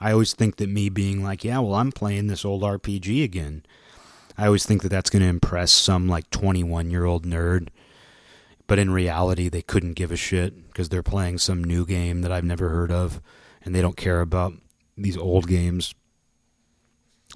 I 0.00 0.12
always 0.12 0.34
think 0.34 0.56
that 0.56 0.68
me 0.68 0.88
being 0.88 1.22
like, 1.22 1.44
yeah, 1.44 1.60
well, 1.60 1.74
I'm 1.74 1.92
playing 1.92 2.26
this 2.26 2.44
old 2.44 2.62
RPG 2.62 3.22
again. 3.22 3.64
I 4.36 4.46
always 4.46 4.66
think 4.66 4.82
that 4.82 4.88
that's 4.88 5.10
going 5.10 5.22
to 5.22 5.28
impress 5.28 5.70
some 5.70 6.08
like 6.08 6.28
21 6.30 6.90
year 6.90 7.04
old 7.04 7.24
nerd. 7.24 7.68
But 8.66 8.78
in 8.78 8.90
reality, 8.90 9.48
they 9.48 9.62
couldn't 9.62 9.94
give 9.94 10.10
a 10.10 10.16
shit 10.16 10.68
because 10.68 10.88
they're 10.88 11.02
playing 11.02 11.38
some 11.38 11.62
new 11.62 11.84
game 11.84 12.22
that 12.22 12.32
I've 12.32 12.44
never 12.44 12.70
heard 12.70 12.90
of 12.90 13.20
and 13.64 13.74
they 13.74 13.82
don't 13.82 13.96
care 13.96 14.20
about 14.20 14.54
these 14.96 15.16
old 15.16 15.46
games. 15.46 15.94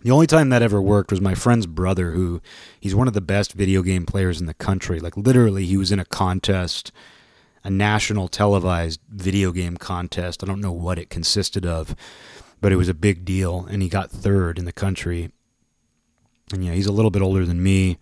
The 0.03 0.11
only 0.11 0.27
time 0.27 0.51
that 0.51 0.63
ever 0.63 0.81
worked 0.81 1.11
was 1.11 1.21
my 1.21 1.35
friend's 1.35 1.67
brother, 1.67 2.13
who 2.13 2.41
he's 2.79 2.95
one 2.95 3.09
of 3.09 3.15
the 3.15 3.21
best 3.21 3.53
video 3.53 3.83
game 3.83 4.07
players 4.07 4.41
in 4.41 4.47
the 4.47 4.55
country. 4.55 5.01
Like 5.01 5.17
literally, 5.17 5.65
he 5.65 5.77
was 5.77 5.91
in 5.91 5.99
a 5.99 6.05
contest, 6.05 6.93
a 7.67 7.71
national 7.71 8.29
televised 8.29 9.01
video 9.09 9.51
game 9.51 9.77
contest. 9.77 10.45
I 10.45 10.47
don't 10.47 10.61
know 10.61 10.71
what 10.71 11.01
it 11.01 11.11
consisted 11.11 11.67
of, 11.67 11.97
but 12.61 12.71
it 12.71 12.77
was 12.77 12.89
a 12.89 12.95
big 12.95 13.25
deal, 13.25 13.67
and 13.69 13.83
he 13.83 13.89
got 13.89 14.09
third 14.09 14.57
in 14.57 14.67
the 14.67 14.73
country. 14.73 15.33
And 16.53 16.65
yeah, 16.65 16.75
he's 16.75 16.87
a 16.87 16.93
little 16.93 17.11
bit 17.11 17.23
older 17.23 17.45
than 17.45 17.61
me. 17.61 17.99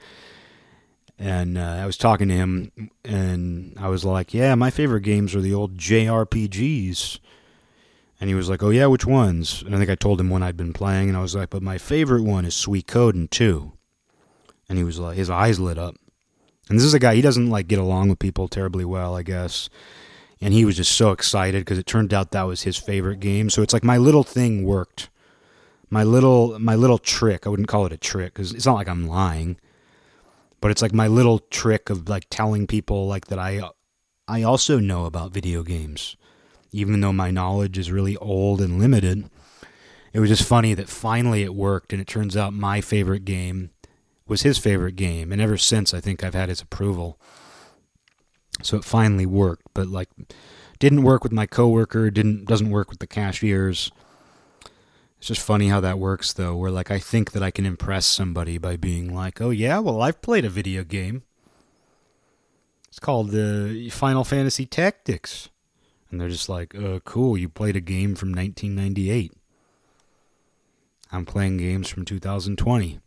And 1.19 1.57
uh, 1.57 1.79
I 1.81 1.87
was 1.87 1.97
talking 1.97 2.29
to 2.29 2.35
him, 2.35 2.91
and 3.07 3.75
I 3.81 3.89
was 3.89 4.05
like, 4.05 4.35
"Yeah, 4.35 4.55
my 4.55 4.69
favorite 4.69 5.01
games 5.01 5.35
are 5.35 5.41
the 5.41 5.55
old 5.55 5.79
JRPGs." 5.79 7.19
And 8.21 8.29
he 8.29 8.35
was 8.35 8.51
like, 8.51 8.63
"Oh 8.63 8.69
yeah, 8.71 8.87
which 8.87 9.07
ones?" 9.07 9.63
And 9.63 9.75
I 9.75 9.79
think 9.79 9.89
I 9.89 9.95
told 9.95 10.21
him 10.21 10.29
one 10.29 10.43
I'd 10.43 10.59
been 10.59 10.75
playing, 10.75 11.09
and 11.09 11.17
I 11.17 11.23
was 11.23 11.35
like, 11.35 11.49
"But 11.49 11.63
my 11.63 11.79
favorite 11.79 12.23
one 12.23 12.45
is 12.45 12.55
Sweet 12.55 12.87
Suikoden 12.87 13.31
2." 13.31 13.73
And 14.69 14.77
he 14.77 14.85
was 14.85 14.99
like, 14.99 15.17
his 15.17 15.31
eyes 15.31 15.61
lit 15.61 15.79
up. 15.79 15.97
And 16.69 16.79
this 16.79 16.85
is 16.85 16.95
a 16.95 16.99
guy 16.99 17.15
he 17.15 17.21
doesn't 17.21 17.51
like 17.51 17.69
get 17.69 17.79
along 17.79 18.09
with 18.09 18.19
people 18.19 18.49
terribly 18.49 18.85
well, 18.85 19.17
I 19.17 19.23
guess. 19.23 19.69
And 20.41 20.53
he 20.53 20.65
was 20.65 20.77
just 20.77 20.93
so 20.93 21.13
excited 21.13 21.61
because 21.61 21.79
it 21.79 21.87
turned 21.87 22.13
out 22.13 22.31
that 22.31 22.43
was 22.43 22.63
his 22.63 22.77
favorite 22.77 23.21
game. 23.21 23.51
So 23.51 23.63
it's 23.63 23.73
like 23.73 23.85
my 23.85 23.97
little 23.97 24.25
thing 24.25 24.65
worked. 24.65 25.11
My 25.91 26.03
little 26.03 26.59
my 26.59 26.75
little 26.75 26.99
trick. 26.99 27.47
I 27.47 27.51
wouldn't 27.51 27.69
call 27.69 27.87
it 27.87 27.93
a 27.93 27.97
trick 27.97 28.35
because 28.35 28.53
it's 28.53 28.67
not 28.67 28.75
like 28.75 28.89
I'm 28.89 29.07
lying, 29.07 29.59
but 30.61 30.71
it's 30.71 30.83
like 30.83 30.93
my 30.93 31.07
little 31.07 31.39
trick 31.39 31.91
of 31.91 32.09
like 32.09 32.27
telling 32.31 32.67
people 32.67 33.07
like 33.07 33.27
that 33.27 33.39
I 33.39 33.63
I 34.27 34.43
also 34.43 34.81
know 34.81 35.05
about 35.05 35.33
video 35.33 35.63
games 35.63 36.17
even 36.75 37.01
though 37.01 37.13
my 37.13 37.31
knowledge 37.31 37.79
is 37.79 37.93
really 37.93 38.17
old 38.17 38.61
and 38.61 38.81
limited. 38.81 39.31
It 40.13 40.19
was 40.19 40.29
just 40.29 40.47
funny 40.47 40.75
that 40.75 40.89
finally 40.89 41.45
it 41.45 41.55
worked, 41.55 41.93
and 41.93 42.03
it 42.03 42.09
turns 42.09 42.37
out 42.37 42.53
my 42.53 42.81
favorite 42.81 43.25
game 43.25 43.71
was 44.27 44.43
his 44.43 44.59
favorite 44.59 44.97
game, 44.97 45.33
and 45.33 45.41
ever 45.41 45.57
since 45.57 45.93
I 45.93 46.01
think 46.01 46.23
I've 46.23 46.35
had 46.35 46.49
his 46.49 46.63
approval. 46.63 47.19
So 48.63 48.77
it 48.77 48.85
finally 48.85 49.27
worked, 49.27 49.67
but 49.75 49.89
like 49.89 50.09
didn't 50.79 51.03
work 51.03 51.23
with 51.23 51.33
my 51.33 51.47
coworker, 51.47 52.11
didn't 52.11 52.47
doesn't 52.47 52.71
work 52.71 52.91
with 52.91 53.01
the 53.01 53.07
cashiers. 53.07 53.91
It's 55.19 55.29
just 55.29 55.41
funny 55.41 55.69
how 55.69 55.81
that 55.81 55.99
works 55.99 56.33
though, 56.33 56.57
where 56.57 56.71
like 56.71 56.91
I 56.91 56.99
think 56.99 57.33
that 57.33 57.43
I 57.43 57.51
can 57.51 57.67
impress 57.67 58.07
somebody 58.07 58.59
by 58.59 58.77
being 58.77 59.15
like, 59.15 59.41
"Oh 59.41 59.51
yeah, 59.51 59.79
well 59.79 60.03
I've 60.03 60.23
played 60.23 60.45
a 60.45 60.51
video 60.51 60.85
game. 60.85 61.23
It's 62.89 62.99
called 62.99 63.31
the 63.31 63.89
uh, 63.89 63.91
Final 63.91 64.25
Fantasy 64.25 64.67
Tactics." 64.67 65.49
And 66.11 66.21
they're 66.21 66.29
just 66.29 66.49
like, 66.49 66.77
uh, 66.77 67.01
cool, 67.01 67.37
you 67.37 67.49
played 67.49 67.75
a 67.75 67.81
game 67.81 68.15
from 68.15 68.29
1998. 68.33 69.33
I'm 71.11 71.27
playing 71.27 71.57
games 71.57 71.89
from 71.89 72.05
2020. 72.05 73.01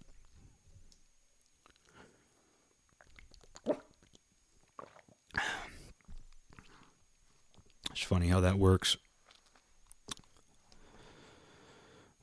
It's 7.97 8.05
funny 8.05 8.27
how 8.27 8.41
that 8.41 8.59
works. 8.59 8.95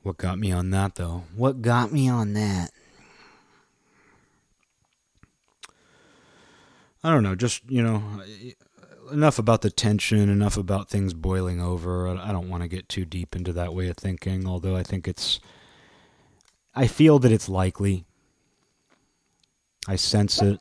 What 0.03 0.15
got 0.15 0.39
me 0.39 0.49
on 0.49 0.69
that, 0.69 0.95
though? 0.95 1.23
What 1.35 1.61
got 1.61 1.91
me 1.91 2.07
on 2.07 2.31
that? 2.31 2.71
I 7.03 7.11
don't 7.11 7.23
know. 7.23 7.35
Just, 7.35 7.69
you 7.69 7.83
know, 7.83 8.01
enough 9.11 9.37
about 9.37 9.63
the 9.63 9.69
tension, 9.69 10.29
enough 10.29 10.55
about 10.55 10.89
things 10.89 11.13
boiling 11.13 11.59
over. 11.59 12.07
I 12.07 12.31
don't 12.31 12.49
want 12.49 12.63
to 12.63 12.69
get 12.69 12.87
too 12.87 13.03
deep 13.03 13.35
into 13.35 13.51
that 13.51 13.73
way 13.73 13.89
of 13.89 13.97
thinking, 13.97 14.47
although 14.47 14.77
I 14.77 14.83
think 14.83 15.09
it's. 15.09 15.41
I 16.73 16.87
feel 16.87 17.19
that 17.19 17.33
it's 17.33 17.49
likely. 17.49 18.05
I 19.89 19.97
sense 19.97 20.41
it. 20.41 20.57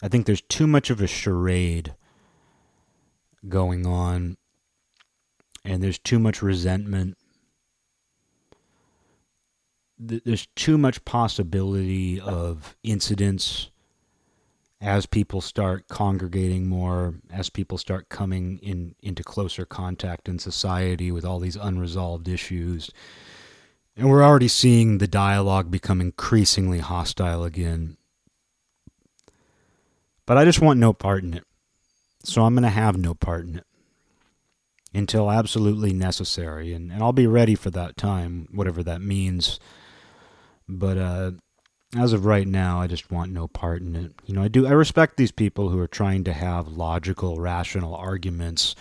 I 0.00 0.06
think 0.06 0.26
there's 0.26 0.40
too 0.40 0.68
much 0.68 0.88
of 0.88 1.00
a 1.00 1.08
charade 1.08 1.96
going 3.48 3.86
on, 3.86 4.36
and 5.64 5.82
there's 5.82 5.98
too 5.98 6.18
much 6.18 6.42
resentment. 6.42 7.16
There's 9.98 10.46
too 10.56 10.78
much 10.78 11.04
possibility 11.04 12.20
of 12.20 12.76
incidents 12.82 13.70
as 14.80 15.04
people 15.04 15.42
start 15.42 15.88
congregating 15.88 16.66
more, 16.66 17.14
as 17.30 17.50
people 17.50 17.76
start 17.76 18.08
coming 18.08 18.58
in 18.62 18.94
into 19.02 19.22
closer 19.22 19.66
contact 19.66 20.26
in 20.26 20.38
society 20.38 21.12
with 21.12 21.24
all 21.24 21.38
these 21.38 21.56
unresolved 21.56 22.28
issues. 22.28 22.90
And 23.94 24.08
we're 24.08 24.24
already 24.24 24.48
seeing 24.48 24.96
the 24.96 25.06
dialogue 25.06 25.70
become 25.70 26.00
increasingly 26.00 26.78
hostile 26.78 27.44
again. 27.44 27.98
But 30.24 30.38
I 30.38 30.46
just 30.46 30.62
want 30.62 30.80
no 30.80 30.94
part 30.94 31.24
in 31.24 31.34
it. 31.34 31.44
So 32.24 32.44
I'm 32.44 32.54
going 32.54 32.64
to 32.64 32.68
have 32.68 32.96
no 32.98 33.14
part 33.14 33.46
in 33.46 33.56
it 33.56 33.66
until 34.92 35.30
absolutely 35.30 35.92
necessary. 35.92 36.72
And, 36.72 36.92
and 36.92 37.02
I'll 37.02 37.12
be 37.12 37.26
ready 37.26 37.54
for 37.54 37.70
that 37.70 37.96
time, 37.96 38.48
whatever 38.52 38.82
that 38.82 39.00
means. 39.00 39.58
But 40.68 40.98
uh, 40.98 41.32
as 41.96 42.12
of 42.12 42.24
right 42.24 42.46
now, 42.46 42.80
I 42.80 42.86
just 42.86 43.10
want 43.10 43.32
no 43.32 43.48
part 43.48 43.82
in 43.82 43.96
it. 43.96 44.12
You 44.26 44.34
know, 44.34 44.42
I 44.42 44.48
do 44.48 44.66
I 44.66 44.70
respect 44.70 45.16
these 45.16 45.32
people 45.32 45.70
who 45.70 45.78
are 45.80 45.88
trying 45.88 46.24
to 46.24 46.32
have 46.32 46.68
logical, 46.68 47.40
rational 47.40 47.94
arguments, 47.94 48.74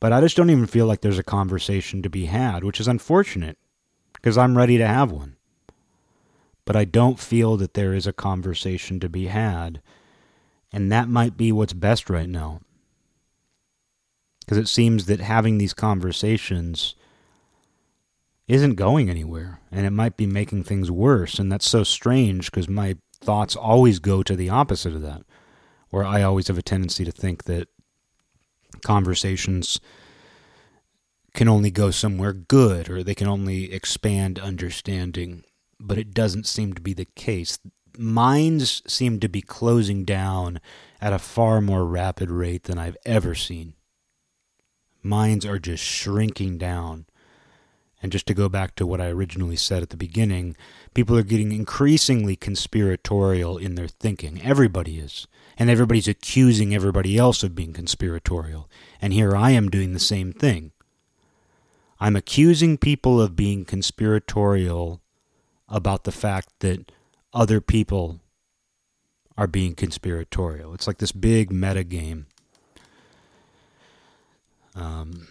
but 0.00 0.12
I 0.12 0.20
just 0.20 0.36
don't 0.36 0.50
even 0.50 0.66
feel 0.66 0.86
like 0.86 1.00
there's 1.00 1.18
a 1.18 1.24
conversation 1.24 2.02
to 2.02 2.10
be 2.10 2.26
had, 2.26 2.64
which 2.64 2.80
is 2.80 2.88
unfortunate 2.88 3.58
because 4.14 4.38
I'm 4.38 4.56
ready 4.56 4.78
to 4.78 4.86
have 4.86 5.10
one. 5.10 5.36
But 6.64 6.76
I 6.76 6.86
don't 6.86 7.18
feel 7.18 7.58
that 7.58 7.74
there 7.74 7.92
is 7.92 8.06
a 8.06 8.12
conversation 8.12 8.98
to 9.00 9.08
be 9.10 9.26
had, 9.26 9.82
and 10.72 10.90
that 10.90 11.08
might 11.08 11.36
be 11.36 11.52
what's 11.52 11.74
best 11.74 12.08
right 12.08 12.28
now. 12.28 12.60
Because 14.44 14.58
it 14.58 14.68
seems 14.68 15.06
that 15.06 15.20
having 15.20 15.58
these 15.58 15.74
conversations 15.74 16.94
isn't 18.46 18.74
going 18.74 19.08
anywhere 19.08 19.60
and 19.72 19.86
it 19.86 19.90
might 19.90 20.16
be 20.16 20.26
making 20.26 20.62
things 20.62 20.90
worse 20.90 21.38
and 21.38 21.50
that's 21.50 21.66
so 21.66 21.82
strange 21.82 22.50
because 22.50 22.68
my 22.68 22.94
thoughts 23.14 23.56
always 23.56 23.98
go 23.98 24.22
to 24.22 24.36
the 24.36 24.50
opposite 24.50 24.94
of 24.94 25.00
that 25.00 25.22
where 25.88 26.04
i 26.04 26.22
always 26.22 26.48
have 26.48 26.58
a 26.58 26.62
tendency 26.62 27.06
to 27.06 27.10
think 27.10 27.44
that 27.44 27.68
conversations 28.82 29.80
can 31.32 31.48
only 31.48 31.70
go 31.70 31.90
somewhere 31.90 32.34
good 32.34 32.90
or 32.90 33.02
they 33.02 33.14
can 33.14 33.26
only 33.26 33.72
expand 33.72 34.38
understanding 34.38 35.42
but 35.80 35.98
it 35.98 36.14
doesn't 36.14 36.46
seem 36.46 36.72
to 36.72 36.80
be 36.80 36.94
the 36.94 37.06
case. 37.16 37.58
Minds 37.98 38.82
seem 38.86 39.20
to 39.20 39.28
be 39.28 39.42
closing 39.42 40.04
down 40.04 40.60
at 41.00 41.12
a 41.12 41.18
far 41.18 41.60
more 41.60 41.84
rapid 41.84 42.30
rate 42.30 42.64
than 42.64 42.78
i've 42.78 42.96
ever 43.04 43.34
seen 43.34 43.74
minds 45.04 45.44
are 45.44 45.58
just 45.58 45.84
shrinking 45.84 46.58
down 46.58 47.06
and 48.04 48.12
just 48.12 48.26
to 48.26 48.34
go 48.34 48.50
back 48.50 48.74
to 48.74 48.86
what 48.86 49.00
I 49.00 49.06
originally 49.06 49.56
said 49.56 49.82
at 49.82 49.88
the 49.88 49.96
beginning, 49.96 50.56
people 50.92 51.16
are 51.16 51.22
getting 51.22 51.52
increasingly 51.52 52.36
conspiratorial 52.36 53.56
in 53.56 53.76
their 53.76 53.88
thinking. 53.88 54.42
Everybody 54.42 54.98
is. 54.98 55.26
And 55.56 55.70
everybody's 55.70 56.06
accusing 56.06 56.74
everybody 56.74 57.16
else 57.16 57.42
of 57.42 57.54
being 57.54 57.72
conspiratorial. 57.72 58.68
And 59.00 59.14
here 59.14 59.34
I 59.34 59.52
am 59.52 59.70
doing 59.70 59.94
the 59.94 59.98
same 59.98 60.34
thing. 60.34 60.72
I'm 61.98 62.14
accusing 62.14 62.76
people 62.76 63.22
of 63.22 63.36
being 63.36 63.64
conspiratorial 63.64 65.00
about 65.66 66.04
the 66.04 66.12
fact 66.12 66.50
that 66.58 66.92
other 67.32 67.62
people 67.62 68.20
are 69.38 69.46
being 69.46 69.74
conspiratorial. 69.74 70.74
It's 70.74 70.86
like 70.86 70.98
this 70.98 71.12
big 71.12 71.50
meta 71.50 71.84
game. 71.84 72.26
Um, 74.74 75.28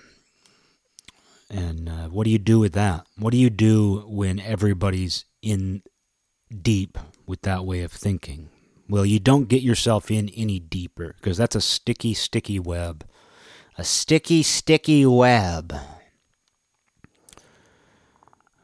and 1.49 1.89
uh, 1.89 2.07
what 2.09 2.23
do 2.25 2.31
you 2.31 2.39
do 2.39 2.59
with 2.59 2.73
that? 2.73 3.05
What 3.17 3.31
do 3.31 3.37
you 3.37 3.49
do 3.49 4.03
when 4.07 4.39
everybody's 4.39 5.25
in 5.41 5.83
deep 6.61 6.97
with 7.27 7.41
that 7.43 7.65
way 7.65 7.81
of 7.81 7.91
thinking? 7.91 8.49
Well, 8.89 9.05
you 9.05 9.19
don't 9.19 9.47
get 9.47 9.61
yourself 9.61 10.11
in 10.11 10.29
any 10.29 10.59
deeper 10.59 11.15
because 11.17 11.37
that's 11.37 11.55
a 11.55 11.61
sticky, 11.61 12.13
sticky 12.13 12.59
web. 12.59 13.05
A 13.77 13.83
sticky, 13.83 14.43
sticky 14.43 15.05
web. 15.05 15.73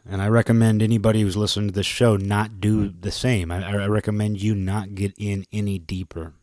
And 0.07 0.21
I 0.21 0.27
recommend 0.27 0.81
anybody 0.81 1.21
who's 1.21 1.37
listening 1.37 1.69
to 1.69 1.75
this 1.75 1.85
show 1.85 2.17
not 2.17 2.59
do 2.59 2.89
the 2.89 3.11
same. 3.11 3.51
I, 3.51 3.83
I 3.83 3.87
recommend 3.87 4.41
you 4.41 4.55
not 4.55 4.95
get 4.95 5.13
in 5.17 5.45
any 5.53 5.77
deeper. 5.77 6.33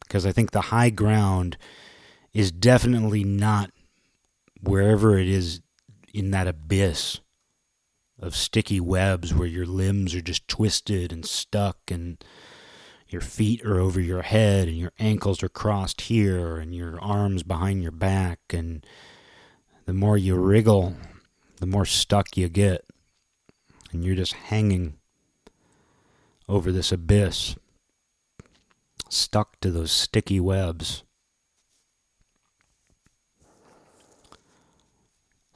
Because 0.00 0.26
I 0.26 0.32
think 0.32 0.50
the 0.50 0.62
high 0.62 0.90
ground 0.90 1.56
is 2.32 2.52
definitely 2.52 3.24
not 3.24 3.70
wherever 4.62 5.18
it 5.18 5.28
is 5.28 5.60
in 6.12 6.30
that 6.30 6.46
abyss 6.46 7.20
of 8.18 8.36
sticky 8.36 8.80
webs 8.80 9.34
where 9.34 9.48
your 9.48 9.66
limbs 9.66 10.14
are 10.14 10.20
just 10.20 10.46
twisted 10.46 11.12
and 11.12 11.24
stuck 11.24 11.78
and 11.90 12.22
your 13.08 13.22
feet 13.22 13.64
are 13.64 13.80
over 13.80 14.00
your 14.00 14.22
head 14.22 14.68
and 14.68 14.76
your 14.76 14.92
ankles 14.98 15.42
are 15.42 15.48
crossed 15.48 16.02
here 16.02 16.58
and 16.58 16.74
your 16.74 17.00
arms 17.00 17.42
behind 17.42 17.82
your 17.82 17.92
back 17.92 18.38
and 18.50 18.86
the 19.86 19.94
more 19.94 20.18
you 20.18 20.36
wriggle 20.36 20.94
the 21.60 21.66
more 21.66 21.86
stuck 21.86 22.36
you 22.36 22.48
get 22.48 22.84
and 23.92 24.04
you're 24.04 24.14
just 24.14 24.32
hanging 24.34 24.94
over 26.48 26.72
this 26.72 26.90
abyss, 26.90 27.56
stuck 29.08 29.60
to 29.60 29.70
those 29.70 29.92
sticky 29.92 30.40
webs. 30.40 31.04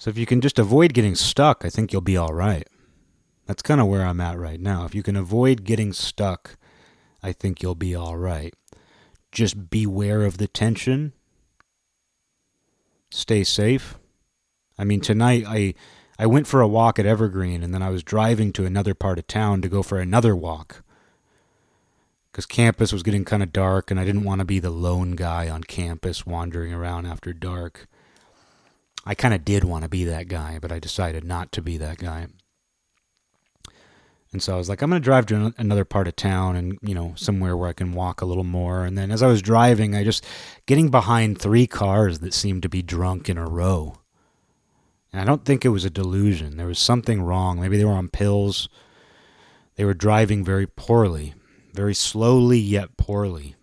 So 0.05 0.11
if 0.11 0.19
you 0.19 0.27
can 0.27 0.43
just 0.43 0.59
avoid 0.59 0.93
getting 0.93 1.15
stuck, 1.15 1.65
I 1.65 1.71
think 1.71 1.91
you'll 1.91 2.03
be 2.03 2.19
all 2.19 2.35
right. 2.35 2.69
That's 3.47 3.63
kind 3.63 3.81
of 3.81 3.87
where 3.87 4.03
I'm 4.05 4.21
at 4.21 4.39
right 4.39 4.61
now. 4.61 4.85
If 4.85 4.95
you 4.95 5.03
can 5.03 5.17
avoid 5.17 5.65
getting 5.65 5.95
stuck, 5.95 6.59
I 7.23 7.33
think 7.33 7.63
you'll 7.63 7.75
be 7.75 7.95
all 7.95 8.19
right. 8.19 8.53
Just 9.33 9.71
beware 9.71 10.27
of 10.27 10.37
the 10.37 10.47
tension. 10.47 11.15
Stay 13.11 13.45
safe. 13.45 13.95
I 14.77 14.85
mean, 14.85 15.01
tonight 15.01 15.45
I 15.49 15.73
I 16.19 16.27
went 16.27 16.47
for 16.47 16.61
a 16.61 16.69
walk 16.69 16.99
at 16.99 17.07
Evergreen 17.07 17.63
and 17.63 17.73
then 17.73 17.83
I 17.83 17.89
was 17.89 18.03
driving 18.03 18.53
to 18.53 18.67
another 18.67 18.93
part 18.93 19.19
of 19.19 19.27
town 19.27 19.63
to 19.63 19.71
go 19.71 19.83
for 19.83 19.99
another 19.99 20.37
walk. 20.37 20.83
Cuz 22.35 22.45
campus 22.45 22.93
was 22.93 23.03
getting 23.03 23.25
kind 23.25 23.43
of 23.43 23.55
dark 23.55 23.91
and 23.91 23.99
I 23.99 24.05
didn't 24.05 24.25
want 24.25 24.41
to 24.41 24.45
be 24.45 24.59
the 24.59 24.69
lone 24.69 25.13
guy 25.13 25.49
on 25.49 25.65
campus 25.65 26.27
wandering 26.27 26.75
around 26.75 27.07
after 27.07 27.33
dark. 27.33 27.89
I 29.05 29.15
kind 29.15 29.35
of 29.35 29.45
did 29.45 29.65
want 29.65 29.83
to 29.83 29.89
be 29.89 30.05
that 30.05 30.29
guy, 30.29 30.59
but 30.61 30.73
I 30.73 30.79
decided 30.79 31.25
not 31.25 31.53
to 31.53 31.63
be 31.63 31.77
that 31.79 31.99
guy. 31.99 32.29
And 34.33 34.43
so 34.43 34.55
I 34.55 34.57
was 34.57 34.69
like, 34.69 34.83
I'm 34.83 34.91
going 34.91 35.01
to 35.01 35.05
drive 35.05 35.27
to 35.27 35.55
another 35.59 35.85
part 35.85 36.09
of 36.09 36.17
town 36.17 36.57
and, 36.57 36.77
you 36.83 36.93
know, 36.93 37.13
somewhere 37.17 37.57
where 37.57 37.69
I 37.69 37.73
can 37.73 37.93
walk 37.93 38.21
a 38.21 38.27
little 38.27 38.43
more. 38.43 38.85
And 38.85 38.99
then 38.99 39.13
as 39.13 39.23
I 39.23 39.29
was 39.29 39.41
driving, 39.41 39.95
I 39.95 40.03
just 40.03 40.25
getting 40.67 40.91
behind 40.91 41.39
three 41.39 41.69
cars 41.69 42.19
that 42.19 42.35
seemed 42.35 42.63
to 42.63 42.69
be 42.69 42.83
drunk 42.83 43.29
in 43.29 43.39
a 43.39 43.49
row. 43.49 43.99
And 45.13 45.21
I 45.21 45.25
don't 45.25 45.45
think 45.45 45.65
it 45.65 45.69
was 45.69 45.85
a 45.85 45.91
delusion. 45.91 46.57
There 46.57 46.67
was 46.67 46.81
something 46.81 47.23
wrong. 47.23 47.61
Maybe 47.61 47.77
they 47.77 47.85
were 47.85 47.93
on 47.93 48.09
pills. 48.09 48.69
They 49.77 49.85
were 49.85 49.95
driving 49.95 50.45
very 50.45 50.67
poorly, 50.67 51.35
very 51.73 51.95
slowly 51.95 52.59
yet 52.59 52.97
poorly. 52.97 53.55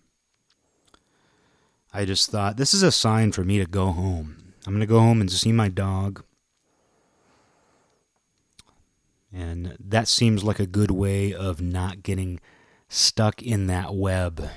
I 1.93 2.05
just 2.05 2.31
thought, 2.31 2.55
this 2.55 2.73
is 2.73 2.83
a 2.83 2.93
sign 2.93 3.33
for 3.33 3.43
me 3.43 3.57
to 3.57 3.65
go 3.65 3.91
home. 3.91 4.40
I'm 4.65 4.73
going 4.73 4.81
to 4.81 4.85
go 4.85 4.99
home 4.99 5.21
and 5.21 5.31
see 5.31 5.51
my 5.51 5.69
dog. 5.69 6.23
And 9.33 9.77
that 9.79 10.07
seems 10.07 10.43
like 10.43 10.59
a 10.59 10.65
good 10.65 10.91
way 10.91 11.33
of 11.33 11.61
not 11.61 12.03
getting 12.03 12.39
stuck 12.89 13.41
in 13.41 13.67
that 13.67 13.95
web, 13.95 14.49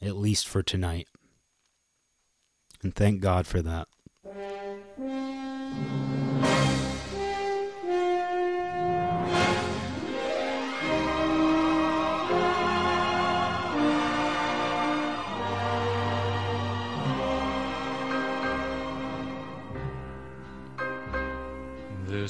at 0.00 0.16
least 0.16 0.46
for 0.46 0.62
tonight. 0.62 1.08
And 2.82 2.94
thank 2.94 3.20
God 3.20 3.46
for 3.46 3.60
that. 3.62 3.88